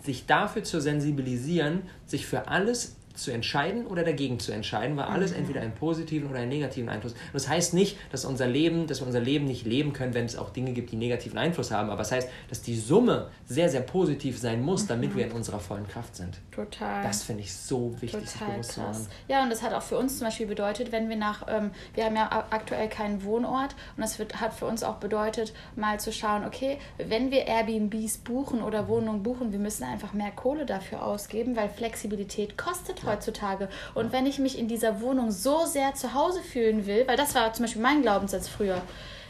sich 0.02 0.26
dafür 0.26 0.64
zu 0.64 0.80
sensibilisieren, 0.80 1.82
sich 2.06 2.26
für 2.26 2.48
alles 2.48 2.97
zu 3.18 3.30
entscheiden 3.30 3.86
oder 3.86 4.04
dagegen 4.04 4.38
zu 4.38 4.52
entscheiden, 4.52 4.96
weil 4.96 5.04
alles 5.04 5.32
mhm. 5.32 5.38
entweder 5.38 5.60
einen 5.60 5.74
positiven 5.74 6.28
oder 6.28 6.40
einen 6.40 6.48
negativen 6.48 6.88
Einfluss. 6.88 7.12
Und 7.12 7.34
das 7.34 7.48
heißt 7.48 7.74
nicht, 7.74 7.96
dass 8.10 8.24
unser 8.24 8.46
Leben, 8.46 8.86
dass 8.86 9.00
wir 9.00 9.06
unser 9.06 9.20
Leben 9.20 9.44
nicht 9.44 9.66
leben 9.66 9.92
können, 9.92 10.14
wenn 10.14 10.24
es 10.24 10.36
auch 10.36 10.50
Dinge 10.50 10.72
gibt, 10.72 10.90
die 10.90 10.96
negativen 10.96 11.38
Einfluss 11.38 11.70
haben. 11.70 11.90
Aber 11.90 12.02
es 12.02 12.08
das 12.08 12.16
heißt, 12.16 12.28
dass 12.48 12.62
die 12.62 12.76
Summe 12.76 13.28
sehr, 13.46 13.68
sehr 13.68 13.80
positiv 13.80 14.38
sein 14.38 14.62
muss, 14.62 14.86
damit 14.86 15.12
mhm. 15.12 15.18
wir 15.18 15.26
in 15.26 15.32
unserer 15.32 15.60
vollen 15.60 15.86
Kraft 15.86 16.16
sind. 16.16 16.38
Total. 16.50 17.02
Das 17.02 17.22
finde 17.22 17.42
ich 17.42 17.54
so 17.54 17.94
wichtig, 18.00 18.24
Total 18.32 18.52
bewusst 18.52 18.74
krass. 18.74 19.08
Ja, 19.28 19.42
und 19.42 19.50
das 19.50 19.62
hat 19.62 19.72
auch 19.72 19.82
für 19.82 19.98
uns 19.98 20.18
zum 20.18 20.26
Beispiel 20.26 20.46
bedeutet, 20.46 20.92
wenn 20.92 21.08
wir 21.08 21.16
nach, 21.16 21.46
ähm, 21.48 21.70
wir 21.94 22.04
haben 22.04 22.16
ja 22.16 22.46
aktuell 22.50 22.88
keinen 22.88 23.22
Wohnort 23.24 23.74
und 23.96 24.02
das 24.02 24.18
wird, 24.18 24.40
hat 24.40 24.54
für 24.54 24.66
uns 24.66 24.82
auch 24.82 24.96
bedeutet, 24.96 25.52
mal 25.76 26.00
zu 26.00 26.12
schauen, 26.12 26.44
okay, 26.44 26.78
wenn 26.98 27.30
wir 27.30 27.46
Airbnbs 27.46 28.18
buchen 28.18 28.62
oder 28.62 28.88
Wohnungen 28.88 29.22
buchen, 29.22 29.52
wir 29.52 29.58
müssen 29.58 29.84
einfach 29.84 30.12
mehr 30.12 30.30
Kohle 30.30 30.66
dafür 30.66 31.02
ausgeben, 31.04 31.56
weil 31.56 31.68
Flexibilität 31.68 32.56
kostet 32.56 33.04
heutzutage. 33.08 33.68
Und 33.94 34.12
wenn 34.12 34.26
ich 34.26 34.38
mich 34.38 34.58
in 34.58 34.68
dieser 34.68 35.00
Wohnung 35.00 35.30
so 35.30 35.64
sehr 35.64 35.94
zu 35.94 36.14
Hause 36.14 36.40
fühlen 36.42 36.86
will, 36.86 37.06
weil 37.06 37.16
das 37.16 37.34
war 37.34 37.52
zum 37.52 37.64
Beispiel 37.64 37.82
mein 37.82 38.02
Glaubenssatz 38.02 38.48
früher, 38.48 38.82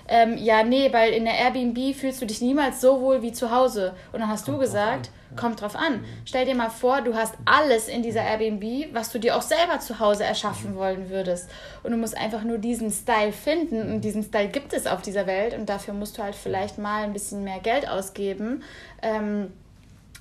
ähm, 0.08 0.38
ja, 0.38 0.62
nee, 0.62 0.90
weil 0.92 1.12
in 1.12 1.26
der 1.26 1.34
Airbnb 1.34 1.94
fühlst 1.94 2.22
du 2.22 2.26
dich 2.26 2.40
niemals 2.40 2.80
so 2.80 3.00
wohl 3.02 3.20
wie 3.20 3.32
zu 3.32 3.50
Hause. 3.50 3.94
Und 4.12 4.20
dann 4.20 4.28
hast 4.30 4.46
kommt 4.46 4.56
du 4.56 4.60
gesagt, 4.60 5.06
drauf 5.06 5.36
kommt 5.36 5.60
drauf 5.60 5.76
an. 5.76 5.98
Mhm. 5.98 6.04
Stell 6.24 6.46
dir 6.46 6.54
mal 6.54 6.70
vor, 6.70 7.02
du 7.02 7.14
hast 7.14 7.34
alles 7.44 7.88
in 7.88 8.02
dieser 8.02 8.22
Airbnb, 8.22 8.94
was 8.94 9.12
du 9.12 9.18
dir 9.18 9.36
auch 9.36 9.42
selber 9.42 9.80
zu 9.80 9.98
Hause 9.98 10.24
erschaffen 10.24 10.72
mhm. 10.72 10.76
wollen 10.76 11.10
würdest. 11.10 11.50
Und 11.82 11.90
du 11.90 11.98
musst 11.98 12.16
einfach 12.16 12.42
nur 12.42 12.56
diesen 12.56 12.90
Style 12.90 13.32
finden. 13.32 13.92
Und 13.92 14.00
diesen 14.00 14.22
Style 14.22 14.48
gibt 14.48 14.72
es 14.72 14.86
auf 14.86 15.02
dieser 15.02 15.26
Welt. 15.26 15.52
Und 15.52 15.68
dafür 15.68 15.92
musst 15.92 16.16
du 16.16 16.22
halt 16.22 16.34
vielleicht 16.34 16.78
mal 16.78 17.04
ein 17.04 17.12
bisschen 17.12 17.44
mehr 17.44 17.60
Geld 17.60 17.86
ausgeben. 17.86 18.62
Ähm, 19.02 19.52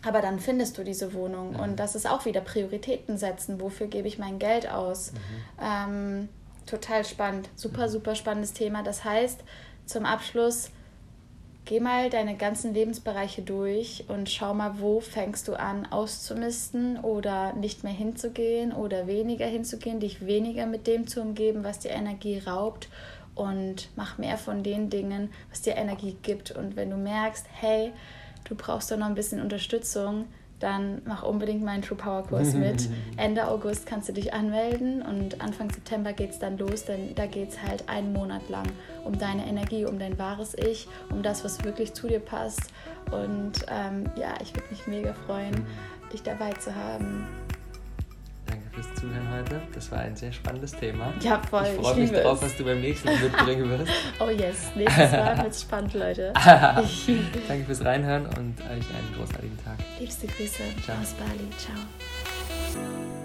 aber 0.05 0.21
dann 0.21 0.39
findest 0.39 0.77
du 0.77 0.83
diese 0.83 1.13
Wohnung. 1.13 1.53
Mhm. 1.53 1.59
Und 1.59 1.79
das 1.79 1.95
ist 1.95 2.09
auch 2.09 2.25
wieder 2.25 2.41
Prioritäten 2.41 3.17
setzen. 3.17 3.59
Wofür 3.59 3.87
gebe 3.87 4.07
ich 4.07 4.19
mein 4.19 4.39
Geld 4.39 4.69
aus? 4.69 5.11
Mhm. 5.11 5.17
Ähm, 5.61 6.29
total 6.65 7.05
spannend. 7.05 7.49
Super, 7.55 7.87
mhm. 7.87 7.91
super 7.91 8.15
spannendes 8.15 8.53
Thema. 8.53 8.83
Das 8.83 9.03
heißt, 9.03 9.41
zum 9.85 10.05
Abschluss, 10.05 10.69
geh 11.65 11.79
mal 11.79 12.09
deine 12.09 12.37
ganzen 12.37 12.73
Lebensbereiche 12.73 13.41
durch 13.41 14.05
und 14.07 14.29
schau 14.29 14.53
mal, 14.53 14.79
wo 14.79 14.99
fängst 14.99 15.47
du 15.47 15.59
an 15.59 15.85
auszumisten 15.85 16.99
oder 16.99 17.53
nicht 17.53 17.83
mehr 17.83 17.93
hinzugehen 17.93 18.71
oder 18.71 19.07
weniger 19.07 19.45
hinzugehen, 19.45 19.99
dich 19.99 20.25
weniger 20.25 20.65
mit 20.65 20.87
dem 20.87 21.07
zu 21.07 21.21
umgeben, 21.21 21.63
was 21.63 21.79
dir 21.79 21.91
Energie 21.91 22.39
raubt 22.39 22.89
und 23.35 23.89
mach 23.95 24.17
mehr 24.17 24.37
von 24.37 24.63
den 24.63 24.89
Dingen, 24.89 25.31
was 25.49 25.61
dir 25.61 25.75
Energie 25.75 26.17
gibt. 26.21 26.51
Und 26.51 26.75
wenn 26.75 26.89
du 26.89 26.97
merkst, 26.97 27.45
hey, 27.53 27.91
du 28.47 28.55
brauchst 28.55 28.91
da 28.91 28.97
noch 28.97 29.07
ein 29.07 29.15
bisschen 29.15 29.41
Unterstützung, 29.41 30.25
dann 30.59 31.01
mach 31.05 31.23
unbedingt 31.23 31.63
meinen 31.63 31.83
True 31.83 31.97
Power 31.97 32.23
Kurs 32.23 32.53
mit. 32.53 32.89
Ende 33.17 33.47
August 33.47 33.85
kannst 33.85 34.09
du 34.09 34.13
dich 34.13 34.33
anmelden 34.33 35.03
und 35.03 35.39
Anfang 35.39 35.69
September 35.69 36.13
geht 36.13 36.31
es 36.31 36.39
dann 36.39 36.57
los, 36.57 36.85
denn 36.85 37.13
da 37.13 37.27
geht 37.27 37.49
es 37.49 37.61
halt 37.61 37.87
einen 37.87 38.11
Monat 38.11 38.49
lang 38.49 38.65
um 39.03 39.17
deine 39.19 39.45
Energie, 39.45 39.85
um 39.85 39.99
dein 39.99 40.17
wahres 40.17 40.55
Ich, 40.57 40.87
um 41.11 41.21
das, 41.21 41.43
was 41.43 41.63
wirklich 41.63 41.93
zu 41.93 42.07
dir 42.07 42.19
passt. 42.19 42.71
Und 43.11 43.65
ähm, 43.69 44.09
ja, 44.15 44.33
ich 44.41 44.53
würde 44.55 44.67
mich 44.71 44.87
mega 44.87 45.13
freuen, 45.13 45.65
dich 46.11 46.23
dabei 46.23 46.53
zu 46.53 46.73
haben 46.73 47.27
fürs 48.77 48.93
Zuhören 48.95 49.27
heute. 49.31 49.61
Das 49.73 49.91
war 49.91 49.99
ein 49.99 50.15
sehr 50.15 50.31
spannendes 50.31 50.71
Thema. 50.71 51.11
Ja, 51.21 51.41
voll. 51.49 51.65
Ich 51.65 51.81
freue 51.81 51.95
mich 51.95 52.11
drauf, 52.11 52.41
was 52.41 52.55
du 52.55 52.63
beim 52.63 52.81
nächsten 52.81 53.07
Mal 53.07 53.17
mitbringen 53.17 53.69
wirst. 53.69 53.91
oh 54.19 54.29
yes, 54.29 54.71
nächstes 54.75 55.11
Mal 55.11 55.37
wird 55.37 55.51
es 55.51 55.61
spannend, 55.61 55.93
Leute. 55.93 56.33
Danke 57.47 57.65
fürs 57.65 57.83
Reinhören 57.83 58.25
und 58.25 58.55
euch 58.61 58.69
einen 58.69 59.13
großartigen 59.17 59.57
Tag. 59.63 59.77
Liebste 59.99 60.27
Grüße 60.27 60.63
Ciao. 60.83 60.97
aus 61.01 61.13
Bali. 61.13 61.49
Ciao. 61.57 63.16